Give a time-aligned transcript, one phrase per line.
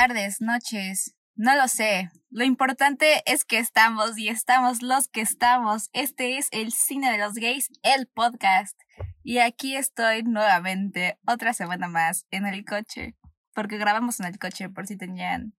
[0.00, 2.10] tardes, noches, no lo sé.
[2.30, 5.90] Lo importante es que estamos y estamos los que estamos.
[5.92, 8.80] Este es el Cine de los Gays, el podcast.
[9.22, 13.14] Y aquí estoy nuevamente, otra semana más, en el coche.
[13.52, 15.52] Porque grabamos en el coche, por si tenían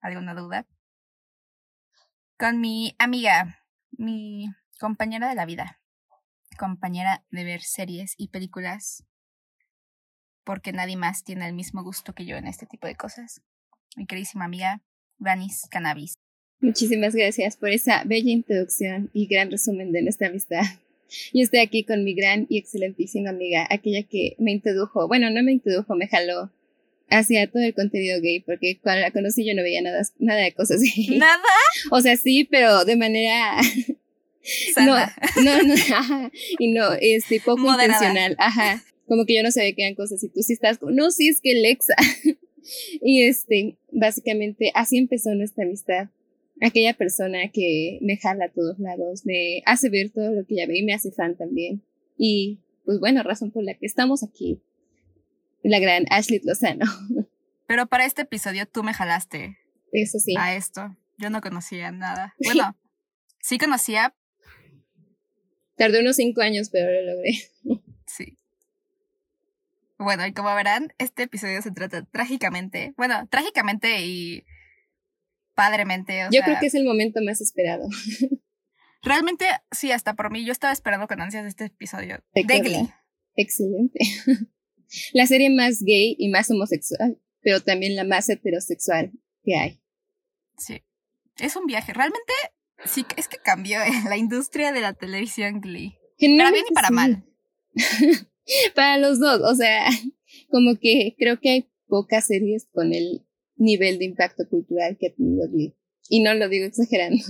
[0.00, 0.66] alguna duda.
[2.36, 3.60] Con mi amiga,
[3.92, 4.48] mi
[4.80, 5.78] compañera de la vida.
[6.58, 9.04] Compañera de ver series y películas.
[10.42, 13.40] Porque nadie más tiene el mismo gusto que yo en este tipo de cosas.
[13.96, 14.82] Mi queridísima amiga,
[15.18, 16.14] Vanis Cannabis.
[16.60, 20.62] Muchísimas gracias por esa bella introducción y gran resumen de nuestra amistad.
[21.32, 25.42] Yo estoy aquí con mi gran y excelentísima amiga, aquella que me introdujo, bueno, no
[25.42, 26.50] me introdujo, me jaló
[27.08, 30.52] hacia todo el contenido gay, porque cuando la conocí yo no veía nada, nada de
[30.52, 31.18] cosas gay.
[31.18, 31.38] ¿Nada?
[31.90, 33.60] O sea, sí, pero de manera...
[34.74, 35.14] Sana.
[35.42, 37.84] No, no, no, y no, este, poco Moderada.
[37.84, 38.84] intencional, ajá.
[39.06, 41.40] Como que yo no sabía que eran cosas y tú sí estás no, sí, es
[41.40, 41.94] que Lexa.
[43.02, 46.08] Y este, básicamente así empezó nuestra amistad.
[46.60, 50.66] Aquella persona que me jala a todos lados, me hace ver todo lo que ya
[50.66, 51.82] ve y me hace fan también.
[52.16, 54.62] Y pues bueno, razón por la que estamos aquí.
[55.62, 56.86] La gran Ashley Lozano.
[57.66, 59.56] Pero para este episodio tú me jalaste
[59.92, 60.34] Eso sí.
[60.38, 60.96] a esto.
[61.18, 62.34] Yo no conocía nada.
[62.44, 62.76] Bueno,
[63.40, 64.14] sí conocía,
[65.76, 67.32] Tardé unos cinco años, pero lo logré.
[69.98, 70.04] sí.
[70.04, 74.44] Bueno, y como verán, este episodio se trata trágicamente, bueno, trágicamente y
[75.54, 76.24] padremente.
[76.24, 77.88] O Yo sea, creo que es el momento más esperado.
[79.02, 82.24] Realmente, sí, hasta por mí, yo estaba esperando con ansias este episodio.
[82.34, 82.88] De Glee.
[83.36, 83.98] Excelente.
[85.12, 89.80] La serie más gay y más homosexual, pero también la más heterosexual que hay.
[90.56, 90.82] Sí.
[91.38, 91.92] Es un viaje.
[91.92, 92.32] Realmente,
[92.84, 95.98] sí, es que cambió la industria de la televisión Glee.
[96.38, 97.24] Para bien y para mal.
[98.74, 99.86] para los dos, o sea,
[100.50, 105.14] como que creo que hay pocas series con el nivel de impacto cultural que ha
[105.14, 105.74] tenido Glee.
[106.08, 107.24] Y no lo digo exagerando.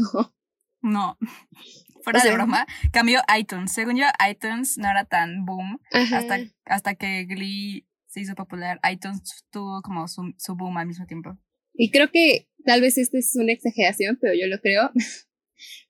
[0.82, 1.18] No.
[2.02, 3.72] Fuera O sea, de broma, cambió iTunes.
[3.72, 6.18] Según yo, iTunes no era tan boom Ajá.
[6.18, 8.78] hasta, hasta que Glee se hizo popular.
[8.92, 11.38] iTunes tuvo como su, su boom al mismo tiempo.
[11.72, 14.90] Y creo que tal vez esta es una exageración, pero yo lo creo.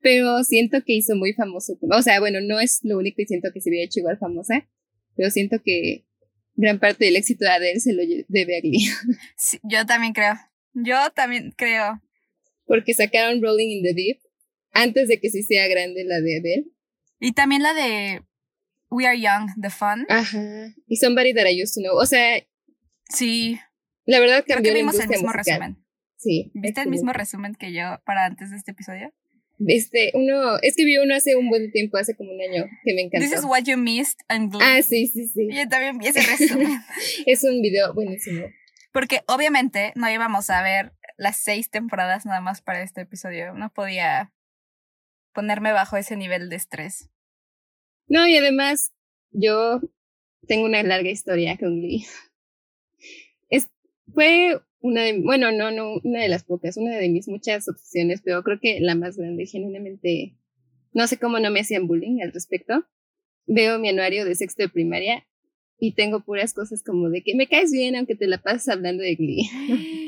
[0.01, 1.79] Pero siento que hizo muy famoso.
[1.81, 4.69] O sea, bueno, no es lo único y siento que se hubiera hecho igual famosa,
[5.17, 6.07] pero siento que
[6.55, 8.89] gran parte del éxito de Adele se lo debe a Glee.
[9.37, 10.35] Sí, yo también creo.
[10.73, 12.01] Yo también creo.
[12.67, 14.19] Porque sacaron Rolling in the Deep
[14.73, 16.65] antes de que se hiciera grande la de Adele.
[17.21, 18.23] Y también la de
[18.91, 20.07] We Are Young, The Fun.
[20.09, 20.75] Ajá.
[20.87, 21.97] Y Somebody That I Used to Know.
[21.97, 22.43] O sea,
[23.11, 23.59] Sí,
[24.07, 25.45] la verdad creo cambió que la vimos el mismo musical.
[25.61, 25.85] resumen.
[26.17, 26.51] Sí.
[26.55, 29.13] ¿Viste el mismo resumen que yo para antes de este episodio?
[29.67, 32.95] Este, uno, es que vi uno hace un buen tiempo, hace como un año, que
[32.95, 33.27] me encantó.
[33.27, 34.65] This is what you missed and Glee.
[34.65, 35.49] Ah, sí, sí, sí.
[35.53, 36.81] Yo también vi ese resumen.
[37.27, 38.47] Es un video buenísimo.
[38.93, 43.55] Porque obviamente no íbamos a ver las seis temporadas nada más para este episodio.
[43.55, 44.33] No podía
[45.33, 47.11] ponerme bajo ese nivel de estrés.
[48.07, 48.93] No, y además,
[49.31, 49.81] yo
[50.47, 52.07] tengo una larga historia con Glee.
[53.51, 53.69] Es,
[54.13, 58.21] fue una de, bueno, no, no, una de las pocas, una de mis muchas obsesiones,
[58.23, 60.37] pero creo que la más grande, genuinamente,
[60.93, 62.85] no sé cómo no me hacían bullying al respecto.
[63.47, 65.27] Veo mi anuario de sexto de primaria
[65.79, 69.03] y tengo puras cosas como de que me caes bien aunque te la pasas hablando
[69.03, 69.49] de Glee.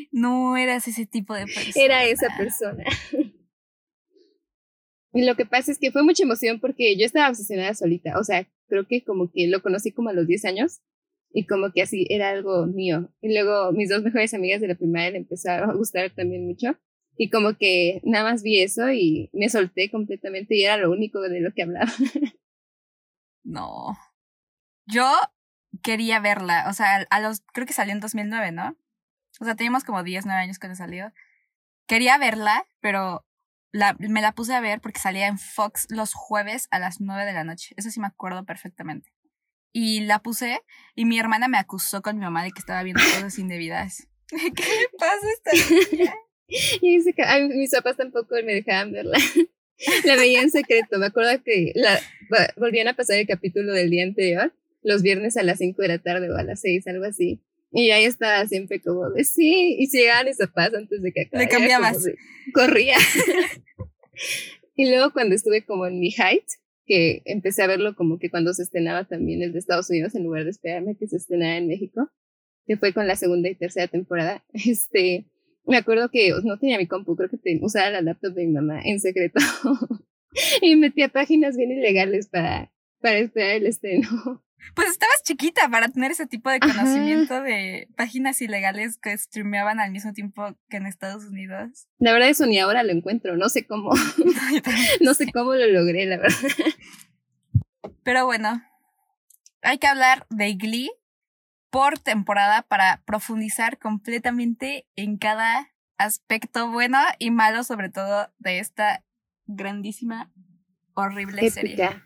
[0.12, 1.84] No eras ese tipo de persona.
[1.84, 2.84] Era esa persona.
[5.12, 8.18] Y lo que pasa es que fue mucha emoción porque yo estaba obsesionada solita.
[8.18, 10.80] O sea, creo que como que lo conocí como a los 10 años
[11.36, 13.10] y como que así era algo mío.
[13.20, 16.78] Y luego mis dos mejores amigas de la primaria le empezaron a gustar también mucho.
[17.18, 21.20] Y como que nada más vi eso y me solté completamente y era lo único
[21.20, 21.92] de lo que hablaba.
[23.48, 23.96] No.
[24.86, 25.08] Yo
[25.84, 26.66] quería verla.
[26.68, 27.42] O sea, a los.
[27.52, 28.76] Creo que salió en 2009, ¿no?
[29.38, 31.12] O sea, teníamos como 10, 9 años cuando salió.
[31.86, 33.24] Quería verla, pero
[33.70, 37.24] la, me la puse a ver porque salía en Fox los jueves a las 9
[37.24, 37.72] de la noche.
[37.76, 39.15] Eso sí me acuerdo perfectamente.
[39.78, 40.62] Y la puse
[40.94, 44.08] y mi hermana me acusó con mi mamá de que estaba viendo cosas indebidas.
[44.30, 46.14] ¿Qué le pasa a esta niña?
[46.80, 49.18] Y dice que ay, mis papás tampoco me dejaban verla.
[50.04, 50.98] La veía en secreto.
[50.98, 52.00] Me acuerdo que la,
[52.56, 55.98] volvían a pasar el capítulo del día anterior, los viernes a las 5 de la
[55.98, 57.42] tarde o a las 6, algo así.
[57.72, 59.76] Y ahí estaba siempre como de sí.
[59.78, 61.42] Y si llegaban mis papás antes de que acabara.
[61.42, 62.06] era cambiabas.
[62.54, 62.96] corría.
[64.76, 66.46] y luego cuando estuve como en mi height,
[66.86, 70.24] que empecé a verlo como que cuando se estrenaba también el de Estados Unidos en
[70.24, 72.10] lugar de esperarme que se estrenara en México,
[72.66, 75.26] que fue con la segunda y tercera temporada, este,
[75.66, 78.80] me acuerdo que no tenía mi compu, creo que usaba la laptop de mi mamá
[78.84, 79.40] en secreto
[80.62, 84.42] y metía páginas bien ilegales para, para esperar el estreno.
[84.74, 89.92] Pues estabas chiquita para tener ese tipo de conocimiento de páginas ilegales que streameaban al
[89.92, 91.88] mismo tiempo que en Estados Unidos.
[91.98, 93.90] La verdad eso ni ahora lo encuentro, no sé cómo.
[95.00, 96.38] no sé cómo lo logré, la verdad.
[98.02, 98.62] Pero bueno,
[99.62, 100.90] hay que hablar de Glee
[101.70, 109.04] por temporada para profundizar completamente en cada aspecto bueno y malo, sobre todo de esta
[109.46, 110.32] grandísima,
[110.94, 112.02] horrible serie.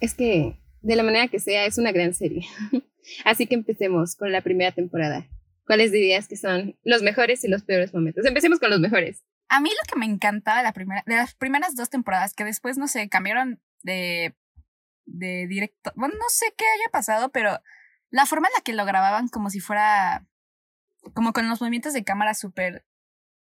[0.00, 2.46] Es que, de la manera que sea, es una gran serie.
[3.24, 5.28] Así que empecemos con la primera temporada.
[5.66, 8.24] ¿Cuáles dirías que son los mejores y los peores momentos?
[8.24, 9.24] Empecemos con los mejores.
[9.48, 12.44] A mí lo que me encantaba de, la primera, de las primeras dos temporadas, que
[12.44, 14.36] después, no sé, cambiaron de,
[15.04, 15.92] de directo.
[15.96, 17.60] Bueno, no sé qué haya pasado, pero
[18.10, 20.26] la forma en la que lo grababan como si fuera.
[21.14, 22.84] como con los movimientos de cámara súper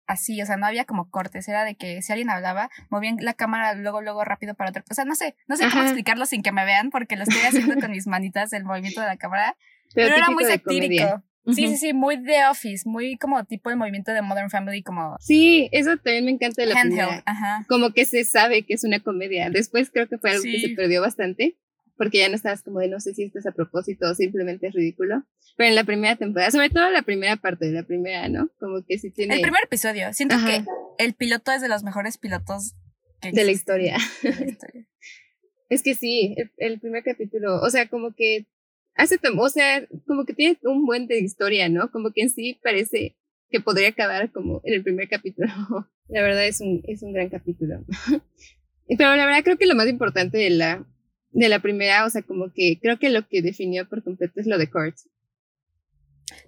[0.06, 3.34] así, o sea, no había como cortes, era de que si alguien hablaba, movían la
[3.34, 4.84] cámara luego, luego rápido para otra.
[4.90, 7.40] O sea, no sé, no sé cómo explicarlo sin que me vean, porque lo estoy
[7.40, 9.56] haciendo con mis manitas el movimiento de la cámara.
[9.94, 11.22] Pero, era muy satírico.
[11.46, 15.16] Sí, sí, sí, muy The Office, muy como tipo el movimiento de Modern Family, como...
[15.18, 17.24] Sí, eso también me encanta de la primera.
[17.68, 19.50] Como que se sabe que es una comedia.
[19.50, 21.56] Después creo que fue algo que se perdió bastante
[22.02, 24.66] porque ya no estabas como de no sé si esto es a propósito o simplemente
[24.66, 25.22] es ridículo.
[25.56, 28.50] Pero en la primera temporada, sobre todo la primera parte de la primera, ¿no?
[28.58, 29.36] Como que si tiene...
[29.36, 30.64] El primer episodio, siento que
[30.98, 32.74] el piloto es de los mejores pilotos
[33.20, 33.98] de, la historia.
[35.68, 38.48] es que sí, el, primer capítulo, o sea, como que
[38.96, 41.92] hace, o sea, como que tiene un buen de historia, ¿no?
[41.92, 43.16] Como que en sí parece
[43.48, 45.46] que podría acabar como en el primer capítulo.
[46.08, 47.84] la verdad es un, es un gran capítulo.
[48.88, 50.84] Pero la verdad creo que lo más importante de la,
[51.32, 54.46] de la primera, o sea, como que creo que lo que definió por completo es
[54.46, 54.96] lo de Kurt.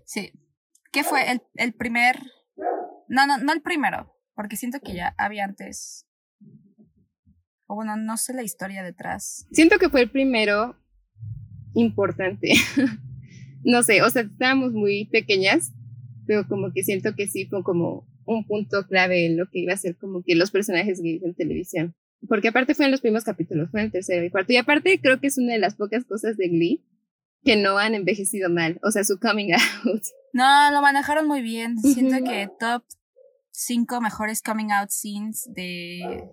[0.05, 0.33] Sí.
[0.93, 2.17] ¿Qué fue el, el primer?
[3.09, 6.07] No, no, no el primero, porque siento que ya había antes.
[7.67, 9.47] O bueno, no sé la historia detrás.
[9.51, 10.77] Siento que fue el primero
[11.75, 12.53] importante.
[13.65, 15.73] no sé, o sea, estábamos muy pequeñas,
[16.27, 19.73] pero como que siento que sí fue como un punto clave en lo que iba
[19.73, 21.95] a ser como que los personajes gays en televisión
[22.29, 24.53] porque aparte fue en los primeros capítulos, fue en el tercero y cuarto.
[24.53, 26.85] Y aparte creo que es una de las pocas cosas de Glee
[27.43, 29.53] que no han envejecido mal, o sea, su coming
[29.85, 30.03] out.
[30.33, 31.79] No, lo manejaron muy bien.
[31.79, 32.85] Siento que top
[33.51, 36.25] cinco mejores coming out scenes de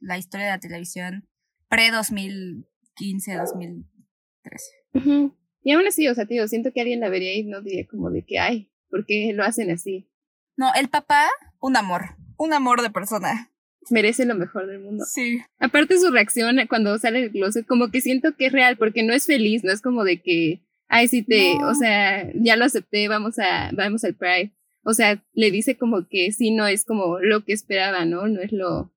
[0.00, 1.28] la historia de la televisión
[1.68, 5.32] pre 2015, 2013.
[5.62, 8.10] Y aún así, o sea, tío, siento que alguien la vería y no diría como
[8.10, 10.10] de que, ay, ¿por qué lo hacen así?
[10.56, 11.28] No, el papá,
[11.60, 13.49] un amor, un amor de persona
[13.88, 15.04] merece lo mejor del mundo.
[15.04, 15.40] Sí.
[15.58, 19.14] Aparte su reacción cuando sale el closet, como que siento que es real, porque no
[19.14, 23.08] es feliz, no es como de que, ay, sí te, o sea, ya lo acepté,
[23.08, 24.52] vamos a, vamos al Pride.
[24.82, 28.26] O sea, le dice como que sí, no es como lo que esperaba, ¿no?
[28.28, 28.92] No es lo,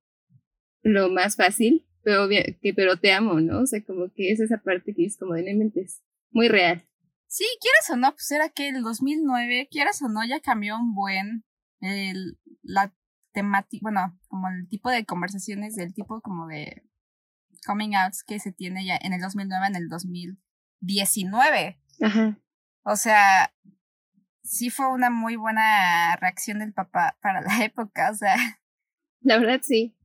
[0.82, 3.62] lo más fácil, pero, que, pero te amo, ¿no?
[3.62, 6.02] O sea, como que es esa parte que es como de es
[6.32, 6.86] muy real.
[7.28, 10.94] Sí, quieras o no, pues era que el 2009, quieras o no, ya cambió un
[10.94, 11.44] buen
[11.82, 12.94] el, la
[13.34, 16.84] temática, bueno, como el tipo de conversaciones del tipo como de
[17.66, 21.80] coming outs que se tiene ya en el 2009, en el 2019.
[22.02, 22.40] Ajá.
[22.84, 23.54] O sea,
[24.44, 28.36] sí fue una muy buena reacción del papá para la época, o sea.
[29.22, 29.96] La verdad sí.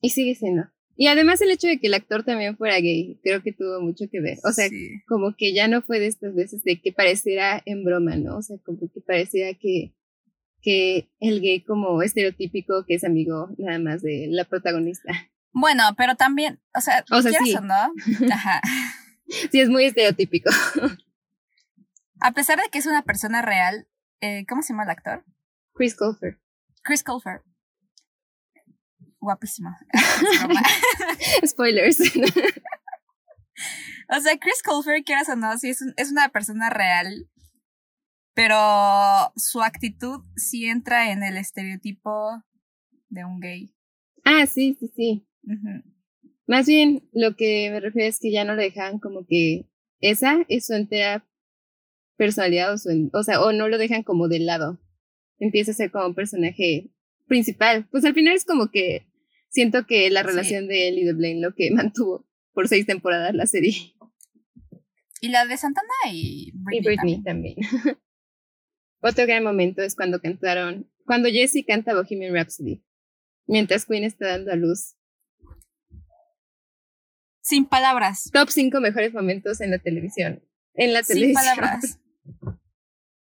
[0.00, 0.68] Y sigue siendo.
[0.96, 4.06] Y además el hecho de que el actor también fuera gay, creo que tuvo mucho
[4.10, 4.38] que ver.
[4.42, 4.68] O sea,
[5.06, 8.38] como que ya no fue de estas veces de que pareciera en broma, ¿no?
[8.38, 9.94] O sea, como que pareciera que
[10.60, 15.12] que el gay como estereotípico que es amigo nada más de la protagonista.
[15.52, 17.56] Bueno, pero también, o sea, o sea sí.
[17.62, 17.92] no?
[18.32, 18.60] Ajá.
[19.50, 20.50] sí, es muy estereotípico.
[22.20, 23.88] A pesar de que es una persona real,
[24.20, 25.24] eh, ¿cómo se llama el actor?
[25.74, 26.40] Chris Colfer.
[26.82, 27.42] Chris Colfer.
[29.20, 29.70] Guapísimo.
[31.46, 32.00] Spoilers.
[34.08, 37.28] o sea, Chris Colfer, quieras o no, sí es, es una persona real
[38.38, 42.40] pero su actitud sí entra en el estereotipo
[43.08, 43.74] de un gay.
[44.22, 45.26] Ah, sí, sí, sí.
[46.46, 49.68] Más bien, lo que me refiero es que ya no le dejan como que
[49.98, 51.26] esa es su entera
[52.16, 54.78] personalidad o, su, o sea, o no lo dejan como de lado.
[55.40, 56.92] Empieza a ser como un personaje
[57.26, 57.88] principal.
[57.90, 59.08] Pues al final es como que
[59.48, 63.34] siento que la relación de él y de Blaine lo que mantuvo por seis temporadas
[63.34, 63.74] la serie.
[65.20, 67.56] Y la de Santana y Britney, y Britney también.
[69.00, 72.82] Otro gran momento es cuando cantaron, cuando Jessie canta Bohemian Rhapsody,
[73.46, 74.96] mientras Queen está dando a luz.
[77.40, 78.30] Sin palabras.
[78.32, 80.42] Top 5 mejores momentos en la televisión.
[80.74, 81.42] En la televisión.
[81.42, 82.00] Sin palabras.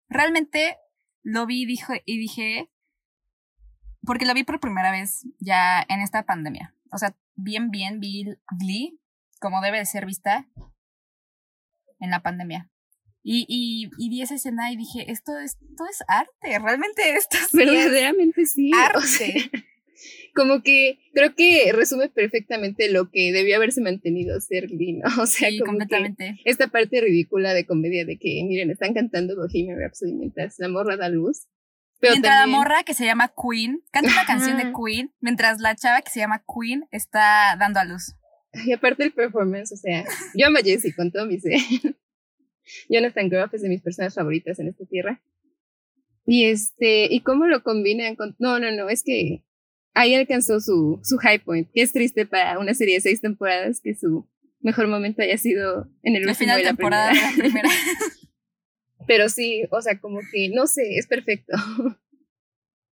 [0.08, 0.78] Realmente
[1.22, 2.70] lo vi dijo, y dije,
[4.02, 6.74] porque lo vi por primera vez ya en esta pandemia.
[6.92, 8.26] O sea, bien, bien vi
[8.58, 9.00] Glee,
[9.40, 10.46] como debe de ser vista.
[12.00, 12.70] en la pandemia.
[13.26, 17.38] Y, y, y vi esa escena y dije, esto es, esto es arte, realmente esto
[17.38, 18.70] es Verdaderamente sí.
[18.74, 19.50] arte.
[20.34, 25.04] como que creo que resume perfectamente lo que debió haberse mantenido ser ¿no?
[25.22, 26.36] O sea, Sí, como completamente.
[26.44, 30.68] que esta parte ridícula de comedia de que, miren, están cantando Bohemian Rhapsody mientras la
[30.68, 31.46] morra da luz.
[32.00, 34.70] Pero mientras también- la morra que se llama Queen canta una canción de.
[34.74, 38.12] Queen, mientras la chava que se llama Queen está dando a luz.
[38.66, 40.04] Y aparte el performance, o sea,
[40.34, 41.54] yo amo a Jessie con todo mi ser.
[42.88, 45.22] Jonathan Groff es de mis personas favoritas en esta tierra.
[46.26, 48.34] Y este, y cómo lo combinan con.
[48.38, 49.44] No, no, no, es que
[49.92, 53.80] ahí alcanzó su, su high point, que es triste para una serie de seis temporadas
[53.80, 54.28] que su
[54.60, 57.30] mejor momento haya sido en el La último final de la temporada primera.
[57.30, 57.68] de la primera.
[59.06, 61.54] Pero sí, o sea, como que, no sé, es perfecto.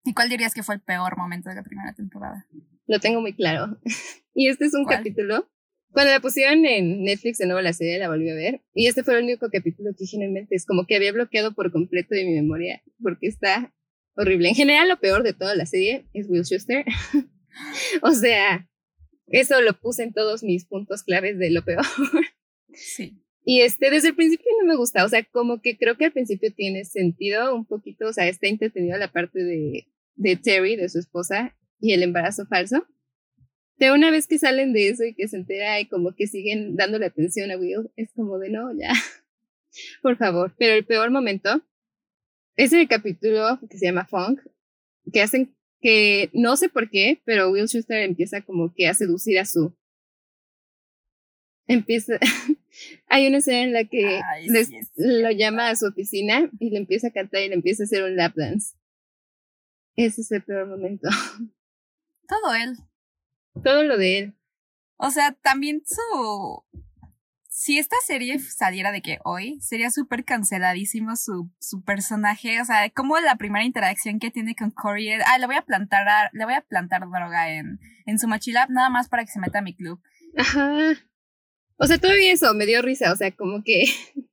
[0.05, 2.45] ¿Y cuál dirías que fue el peor momento de la primera temporada?
[2.87, 3.77] Lo tengo muy claro.
[4.35, 4.97] Y este es un ¿Cuál?
[4.97, 5.47] capítulo.
[5.93, 8.61] Cuando la pusieron en Netflix de nuevo la serie, la volví a ver.
[8.73, 12.15] Y este fue el único capítulo que generalmente es como que había bloqueado por completo
[12.15, 12.81] de mi memoria.
[13.01, 13.71] Porque está
[14.15, 14.49] horrible.
[14.49, 16.83] En general, lo peor de toda la serie es Will Schuster.
[18.01, 18.67] o sea,
[19.27, 21.85] eso lo puse en todos mis puntos claves de lo peor.
[22.73, 23.19] Sí.
[23.45, 26.13] Y este, desde el principio no me gusta, o sea, como que creo que al
[26.13, 30.87] principio tiene sentido un poquito, o sea, está entretenido la parte de, de Terry, de
[30.87, 32.87] su esposa, y el embarazo falso.
[33.83, 36.77] Pero una vez que salen de eso y que se entera y como que siguen
[36.77, 38.93] dándole atención a Will, es como de no, ya,
[40.01, 40.55] por favor.
[40.57, 41.61] Pero el peor momento
[42.55, 44.39] es en el capítulo que se llama Funk,
[45.11, 49.37] que hacen que no sé por qué, pero Will Schuster empieza como que a seducir
[49.37, 49.75] a su
[51.67, 52.13] empieza
[53.07, 56.69] hay una escena en la que Ay, les- sí, lo llama a su oficina y
[56.69, 58.77] le empieza a cantar y le empieza a hacer un lap dance.
[59.97, 61.09] Ese es el peor momento.
[62.29, 62.77] Todo él.
[63.61, 64.33] Todo lo de él.
[64.97, 66.63] O sea, también su.
[67.49, 72.59] Si esta serie saliera de que hoy, sería súper canceladísimo su, su personaje.
[72.61, 75.61] O sea, como la primera interacción que tiene con Corey es, ah, le voy a
[75.61, 79.31] plantar, a- le voy a plantar droga en, en su mochila, nada más para que
[79.31, 80.01] se meta a mi club.
[80.37, 80.93] Ajá.
[81.77, 83.85] O sea, todavía eso me dio risa, o sea, como que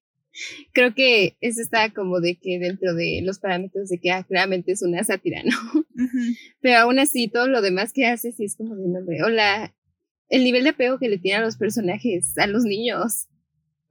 [0.73, 4.73] creo que eso está como de que dentro de los parámetros de que ah, claramente
[4.73, 5.87] es una sátira, ¿no?
[6.61, 9.23] Pero aún así, todo lo demás que hace sí es como de nombre.
[9.23, 9.75] O la,
[10.29, 13.29] el nivel de apego que le tienen a los personajes, a los niños.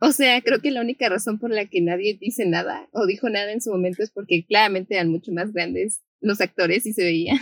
[0.02, 3.30] O sea, creo que la única razón por la que nadie dice nada o dijo
[3.30, 7.04] nada en su momento es porque claramente eran mucho más grandes los actores y se
[7.04, 7.34] veía.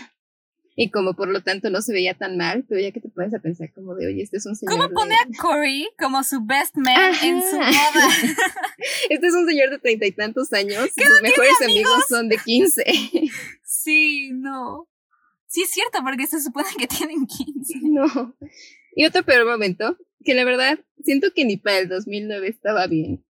[0.79, 3.33] Y como por lo tanto no se veía tan mal, pero ya que te pones
[3.33, 4.73] a pensar como de, oye, este es un señor.
[4.75, 8.07] ¿Cómo de- pone a Corey como su best man en su boda?
[9.09, 11.91] Este es un señor de treinta y tantos años y ¿Que sus no mejores amigos
[11.91, 12.05] amigos?
[12.07, 12.83] son de quince.
[13.63, 14.87] Sí, no.
[15.47, 17.79] Sí es cierto, porque se supone que tienen 15.
[17.81, 18.35] No.
[18.95, 23.25] Y otro peor momento, que la verdad siento que ni para el 2009 estaba bien.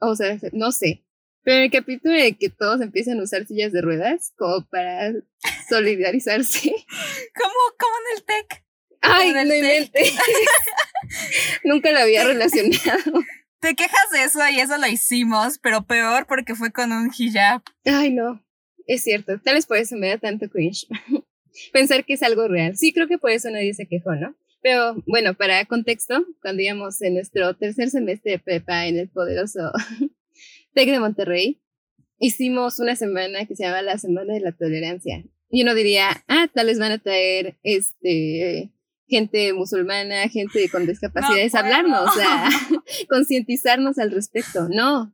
[0.00, 1.04] O sea, no sé.
[1.44, 5.12] Pero en el capítulo el que todos empiezan a usar sillas de ruedas como para
[5.68, 6.70] solidarizarse.
[7.34, 8.64] ¿Cómo, cómo en el tech?
[9.00, 9.58] Ay, no té.
[9.58, 10.14] inventes.
[11.64, 13.24] Nunca lo había relacionado.
[13.60, 17.62] Te quejas de eso y eso lo hicimos, pero peor porque fue con un hijab.
[17.84, 18.44] Ay, no.
[18.86, 19.40] Es cierto.
[19.40, 20.86] Tal vez por eso me da tanto cringe.
[21.72, 22.76] Pensar que es algo real.
[22.76, 24.34] Sí, creo que por eso nadie se quejó, ¿no?
[24.62, 29.72] Pero bueno, para contexto, cuando íbamos en nuestro tercer semestre de prepa en el poderoso
[30.74, 31.62] TEC de Monterrey,
[32.18, 35.24] hicimos una semana que se llama la Semana de la Tolerancia.
[35.50, 38.72] Y uno diría, ah, tal vez van a traer este
[39.06, 41.64] gente musulmana, gente con discapacidades puedo.
[41.64, 42.48] hablarnos, a
[43.08, 44.68] concientizarnos al respecto.
[44.70, 45.12] No,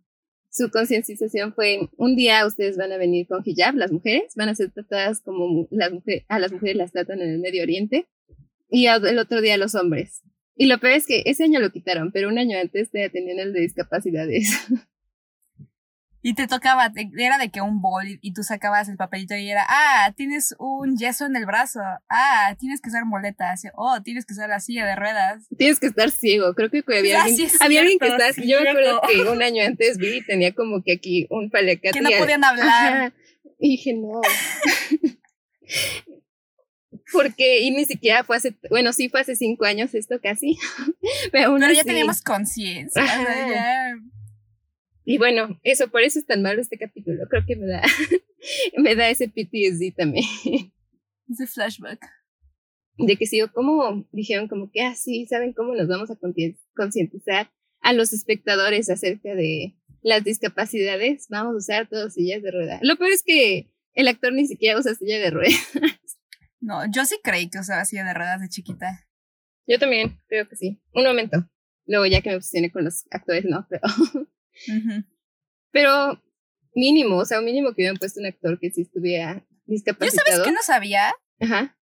[0.50, 4.54] su concientización fue un día ustedes van a venir con hijab, las mujeres van a
[4.54, 8.06] ser tratadas como las mujeres, a las mujeres las tratan en el Medio Oriente
[8.70, 10.22] y el otro día los hombres.
[10.54, 13.38] Y lo peor es que ese año lo quitaron, pero un año antes te tenían
[13.38, 14.50] el de discapacidades.
[16.20, 19.64] Y te tocaba, era de que un bol y, tú sacabas el papelito y era,
[19.68, 24.34] ah, tienes un yeso en el brazo, ah, tienes que usar muletas, oh, tienes que
[24.34, 25.46] usar la silla de ruedas.
[25.56, 26.54] Tienes que estar ciego.
[26.54, 28.30] Creo que había Ah, alguien, había alguien que estaba.
[28.44, 31.92] Yo me acuerdo que un año antes vi y tenía como que aquí un paliacate.
[31.92, 32.66] Que no podían hablar.
[32.66, 33.12] Ajá.
[33.60, 34.20] Y dije, no.
[37.12, 40.58] Porque, y ni siquiera fue hace, bueno, sí fue hace cinco años esto casi,
[41.32, 43.02] pero aún Pero ya teníamos conciencia.
[43.02, 43.48] o sea, Ajá.
[43.48, 43.96] ya-
[45.08, 47.26] Y bueno, eso, por eso es tan malo este capítulo.
[47.30, 47.80] Creo que me da,
[48.76, 50.26] me da ese PTSD también.
[51.30, 51.98] Ese flashback.
[52.98, 56.18] De que sigo, como dijeron, como que, ah, sí, ¿saben cómo nos vamos a
[56.76, 57.50] concientizar
[57.80, 61.26] a los espectadores acerca de las discapacidades?
[61.30, 62.78] Vamos a usar todas sillas de rueda.
[62.82, 65.56] Lo peor es que el actor ni siquiera usa silla de rueda.
[66.60, 69.06] No, yo sí creí que usaba silla de ruedas de chiquita.
[69.66, 70.82] Yo también, creo que sí.
[70.92, 71.48] Un momento.
[71.86, 73.82] Luego ya que me obsesioné con los actores, no, pero...
[75.70, 76.22] Pero
[76.74, 80.26] mínimo, o sea, un mínimo que hubieran puesto un actor que sí estuviera discapacitado.
[80.26, 81.14] ¿Yo sabes que no sabía?
[81.40, 81.76] Ajá.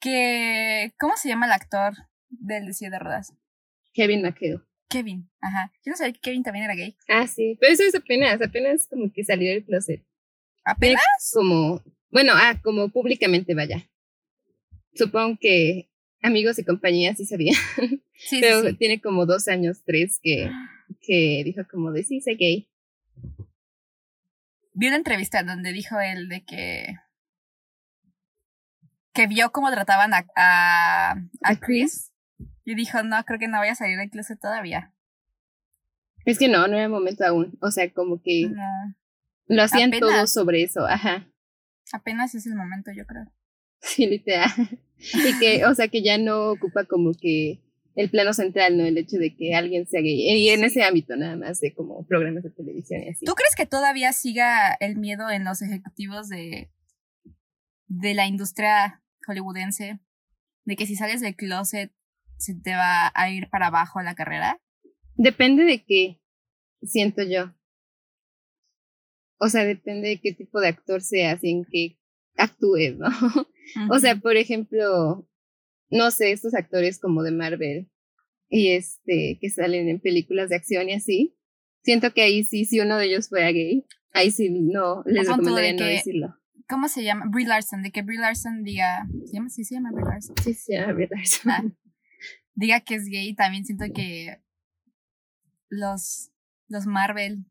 [0.00, 0.94] Que...
[0.98, 1.94] ¿Cómo se llama el actor
[2.28, 3.34] del de de Rodas?
[3.92, 4.60] Kevin McHale.
[4.88, 5.72] Kevin, ajá.
[5.84, 6.96] Yo no sabía que Kevin también era gay.
[7.08, 7.56] Ah, sí.
[7.60, 10.04] Pero eso es apenas, apenas como que salió del closet.
[10.64, 11.02] ¿Apenas?
[11.32, 13.88] Como, bueno, ah, como públicamente vaya.
[14.94, 15.90] Supongo que
[16.22, 17.56] amigos y compañías sí sabían.
[18.18, 20.50] Sí, Pero tiene como dos años, tres, que,
[21.00, 22.70] que dijo como de sí, soy gay.
[24.72, 26.96] Vi una entrevista donde dijo él de que
[29.12, 32.12] que vio cómo trataban a, a, a Chris
[32.64, 34.92] y dijo, no, creo que no voy a salir del closet todavía.
[36.26, 37.56] Es que no, no era momento aún.
[37.62, 38.50] O sea, como que
[39.46, 41.26] lo hacían todos sobre eso, ajá.
[41.92, 43.32] Apenas es el momento, yo creo.
[43.80, 44.50] Sí, literal.
[44.98, 47.62] y que, o sea, que ya no ocupa como que
[47.96, 48.84] el plano central, ¿no?
[48.84, 50.20] El hecho de que alguien sea gay.
[50.38, 53.24] Y en ese ámbito nada más de como programas de televisión y así.
[53.24, 56.70] ¿Tú crees que todavía siga el miedo en los ejecutivos de,
[57.86, 59.98] de la industria hollywoodense?
[60.64, 61.90] De que si sales del closet
[62.36, 64.60] se te va a ir para abajo la carrera?
[65.14, 66.20] Depende de qué,
[66.82, 67.54] siento yo.
[69.38, 71.98] O sea, depende de qué tipo de actor seas y en qué
[72.36, 73.08] actúes, ¿no?
[73.90, 75.28] O sea, por ejemplo,
[75.90, 77.90] no sé, estos actores como de Marvel
[78.48, 81.36] y este, que salen en películas de acción y así,
[81.82, 85.72] siento que ahí sí, si uno de ellos fuera gay, ahí sí no, les recomendaría
[85.74, 86.36] no decirlo.
[86.68, 87.26] ¿Cómo se llama?
[87.28, 89.48] Brie Larson, de que Brie Larson diga, ¿se llama?
[89.50, 90.34] Sí, se llama Brie Larson.
[90.42, 91.52] Sí, se llama Brie Larson.
[91.52, 91.64] Ah,
[92.54, 94.42] diga que es gay, también siento que
[95.68, 96.32] los,
[96.68, 97.44] los Marvel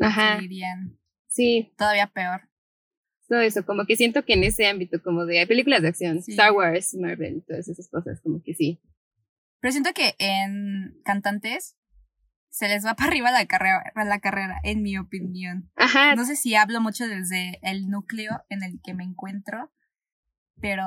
[0.00, 0.38] Ajá.
[0.40, 1.72] dirían sí.
[1.76, 2.48] todavía peor.
[3.28, 6.18] Todo eso, como que siento que en ese ámbito, como de hay películas de acción,
[6.18, 8.80] Star Wars, Marvel, todas esas cosas, como que sí.
[9.60, 11.76] Pero siento que en cantantes
[12.50, 15.70] se les va para arriba la carrera, la carrera, en mi opinión.
[15.74, 16.14] Ajá.
[16.14, 19.72] No sé si hablo mucho desde el núcleo en el que me encuentro,
[20.60, 20.84] pero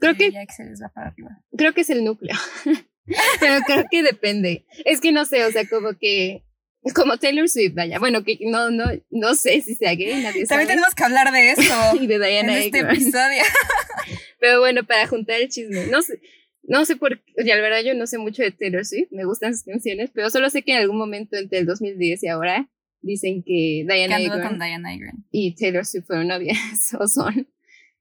[0.00, 1.30] Creo que, se les va para arriba.
[1.56, 2.34] Creo que es el núcleo.
[3.40, 4.64] Pero creo que depende.
[4.84, 6.44] Es que no sé, o sea, como que
[6.94, 7.98] como Taylor Swift, vaya.
[7.98, 11.50] Bueno, que no, no, no sé si sea gay, nadie También tenemos que hablar de
[11.52, 11.72] eso.
[12.00, 13.42] y de Diana en este episodio.
[14.40, 16.20] Pero bueno, para juntar el chisme, no sé,
[16.64, 19.54] no sé por qué, la verdad yo no sé mucho de Taylor Swift, me gustan
[19.54, 22.68] sus canciones, pero solo sé que en algún momento entre el 2010 y ahora
[23.00, 26.58] dicen que Diana Agron y Taylor Swift fueron novias
[26.98, 27.48] o son.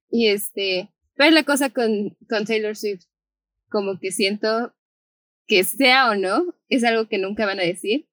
[0.10, 3.04] Y este, pero es la cosa con, con Taylor Swift,
[3.70, 4.76] como que siento
[5.48, 8.08] que sea o no, es algo que nunca van a decir,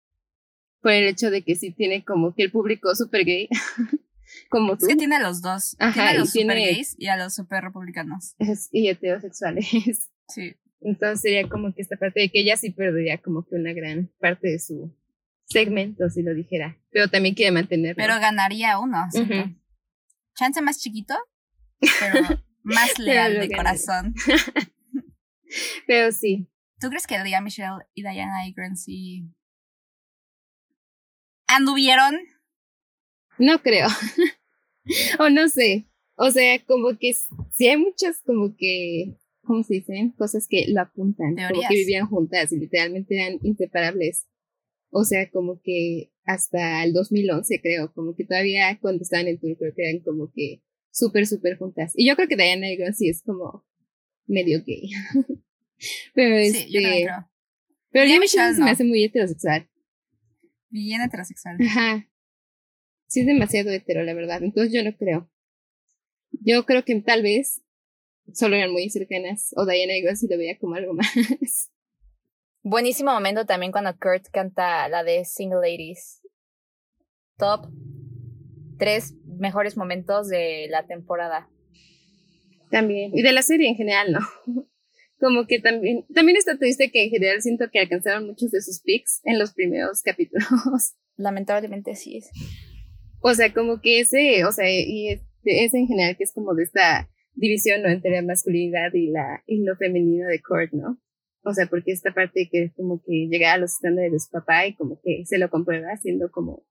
[0.80, 3.48] por el hecho de que sí tiene como que el público super gay,
[4.50, 4.86] como tú.
[4.86, 7.62] Es que tiene a los dos, tiene a los super gays y a los super
[7.62, 8.34] republicanos.
[8.72, 9.68] y heterosexuales.
[10.30, 10.54] Sí.
[10.82, 14.12] Entonces sería como que esta parte de que ella sí perdería como que una gran
[14.20, 14.94] parte de su
[15.46, 17.96] segmento, si lo dijera, pero también quiere mantenerlo.
[17.96, 19.06] Pero ganaría uno,
[20.34, 21.14] Chance más chiquito,
[21.80, 24.14] pero más leal de corazón.
[25.86, 26.50] Pero sí.
[26.78, 29.32] ¿Tú crees que Lea Michelle y Diana Agron sí
[31.48, 32.16] anduvieron?
[33.38, 33.88] No creo.
[35.18, 35.88] o no sé.
[36.16, 37.14] O sea, como que
[37.56, 40.10] sí hay muchas como que, ¿cómo se dicen?
[40.10, 41.36] Cosas que lo apuntan.
[41.36, 44.26] Como que vivían juntas y literalmente eran inseparables.
[44.90, 49.56] O sea, como que hasta el 2011 creo, como que todavía cuando estaban en tour
[49.56, 51.92] creo que eran como que súper, súper juntas.
[51.94, 53.64] Y yo creo que Diana sí es como
[54.26, 54.90] medio gay.
[56.14, 56.64] pero este.
[56.64, 57.30] Sí, yo este, creo.
[57.90, 59.68] Pero Lea Michelle se me hace muy heterosexual.
[60.70, 61.56] Bien heterosexual.
[61.60, 62.08] Ajá.
[63.06, 64.42] Sí es demasiado hetero, la verdad.
[64.42, 65.30] Entonces yo no creo.
[66.30, 67.62] Yo creo que tal vez
[68.34, 69.54] solo eran muy cercanas.
[69.56, 71.70] O Diana Agron sí lo veía como algo más.
[72.62, 76.20] Buenísimo momento también cuando Kurt canta la de Single Ladies.
[77.38, 77.68] Top
[78.78, 81.48] tres mejores momentos de la temporada.
[82.70, 84.20] También, y de la serie en general, ¿no?
[85.18, 88.80] Como que también, también está triste que en general siento que alcanzaron muchos de sus
[88.80, 90.46] picks en los primeros capítulos.
[91.16, 92.30] Lamentablemente sí es.
[93.20, 96.64] O sea, como que ese, o sea, y ese en general que es como de
[96.64, 97.88] esta división, ¿no?
[97.88, 101.00] Entre la masculinidad y la, y lo femenino de Kurt, ¿no?
[101.42, 104.30] O sea, porque esta parte que es como que llega a los estándares de su
[104.30, 106.64] papá y como que se lo comprueba siendo como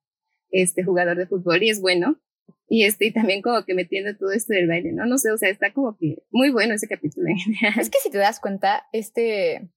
[0.50, 2.20] este jugador de fútbol y es bueno.
[2.68, 5.06] Y este, y también como que metiendo todo esto del baile, ¿no?
[5.06, 7.28] No sé, o sea, está como que muy bueno ese capítulo
[7.78, 9.70] Es que si te das cuenta, este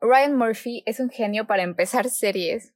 [0.00, 2.72] Ryan Murphy es un genio para empezar series.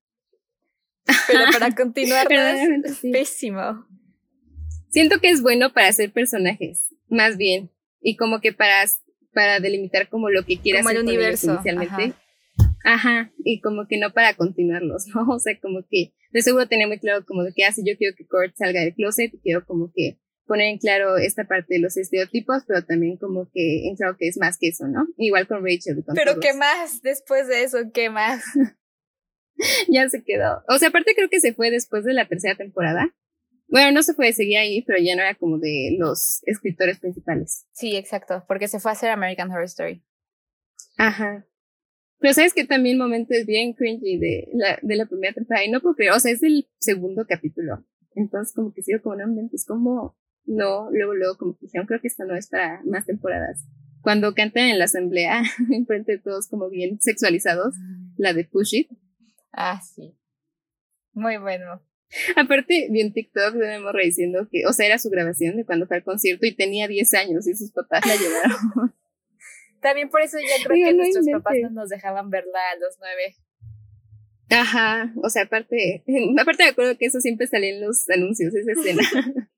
[1.26, 3.86] Pero para continuar es pésimo.
[4.90, 7.70] Siento que es bueno para hacer personajes, más bien.
[8.00, 8.84] Y como que para,
[9.32, 11.54] para delimitar como lo que quieras como el universo.
[11.54, 11.94] inicialmente.
[11.94, 12.16] Ajá,
[13.44, 15.26] y como que no para continuarlos, ¿no?
[15.34, 18.14] O sea, como que de seguro tenía muy claro como de que, ah, yo quiero
[18.16, 21.80] que Kurt salga del closet y quiero como que poner en claro esta parte de
[21.80, 25.06] los estereotipos, pero también como que en claro que es más que eso, ¿no?
[25.16, 26.02] Igual con Rachel.
[26.14, 27.00] pero ¿qué más?
[27.02, 28.42] Después de eso, ¿qué más?
[29.88, 30.62] ya se quedó.
[30.68, 33.14] O sea, aparte creo que se fue después de la tercera temporada.
[33.68, 37.66] Bueno, no se fue, seguía ahí, pero ya no era como de los escritores principales.
[37.72, 40.04] Sí, exacto, porque se fue a hacer American Horror Story.
[40.98, 41.46] Ajá.
[42.22, 45.70] Pero sabes que también momento es bien cringy de la, de la primera temporada y
[45.70, 47.84] no puedo creer, o sea, es el segundo capítulo.
[48.14, 52.00] Entonces como que sigo como, no, es como, no, luego, luego como que dijeron, creo
[52.00, 53.66] que esta no es para más temporadas.
[54.02, 57.74] Cuando cantan en la asamblea, enfrente de todos como bien sexualizados,
[58.16, 58.90] la de Push It.
[59.52, 60.16] Ah, sí.
[61.14, 61.82] Muy bueno.
[62.36, 65.64] Aparte, vi un TikTok de una morra diciendo que, o sea, era su grabación de
[65.64, 68.94] cuando fue al concierto y tenía 10 años y sus papás la llevaron.
[69.82, 73.36] También por eso yo creo que nuestros papás no nos dejaban verla a los nueve.
[74.48, 76.04] Ajá, o sea, aparte,
[76.40, 79.02] aparte me acuerdo que eso siempre salía en los anuncios, esa escena.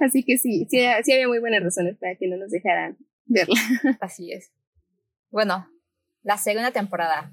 [0.00, 3.54] Así que sí, sí, sí había muy buenas razones para que no nos dejaran verla.
[4.00, 4.52] Así es.
[5.30, 5.68] Bueno,
[6.22, 7.32] la segunda temporada.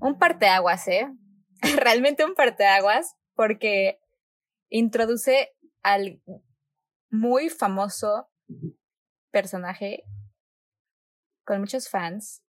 [0.00, 1.08] Un parteaguas, ¿eh?
[1.76, 3.98] Realmente un parteaguas, porque
[4.68, 5.50] introduce
[5.82, 6.20] al
[7.10, 8.28] muy famoso
[9.30, 10.04] personaje
[11.48, 12.42] con muchos fans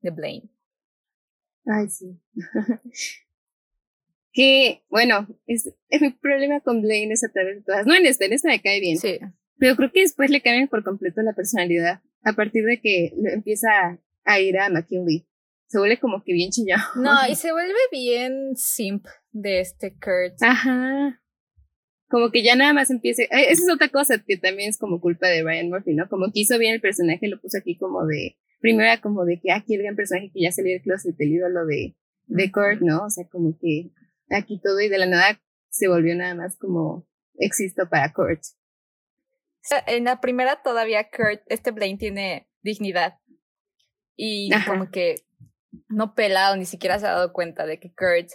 [0.00, 0.50] de Blaine.
[1.66, 2.18] Ay, sí.
[4.32, 7.86] que, bueno, es, mi problema con Blaine es a través de todas.
[7.86, 8.96] No en esta, en esta me cae bien.
[8.96, 9.18] Sí.
[9.58, 12.00] Pero creo que después le cambian por completo la personalidad.
[12.22, 15.26] A partir de que empieza a ir a McKinley.
[15.66, 16.82] Se vuelve como que bien chillado.
[16.96, 20.42] No, y se vuelve bien simp de este Kurt.
[20.42, 21.22] Ajá.
[22.14, 23.24] Como que ya nada más empiece.
[23.24, 26.08] Eh, esa es otra cosa que también es como culpa de Ryan Murphy, ¿no?
[26.08, 28.36] Como que hizo bien el personaje, lo puso aquí como de.
[28.60, 31.32] Primero era como de que aquí el gran personaje que ya salió del closet, el
[31.32, 31.96] ídolo de,
[32.26, 33.06] de Kurt, ¿no?
[33.06, 33.90] O sea, como que
[34.30, 38.42] aquí todo y de la nada se volvió nada más como existo para Kurt.
[39.88, 43.18] En la primera todavía Kurt, este Blaine tiene dignidad.
[44.14, 45.16] Y como que
[45.88, 48.30] no pelado, ni siquiera se ha dado cuenta de que Kurt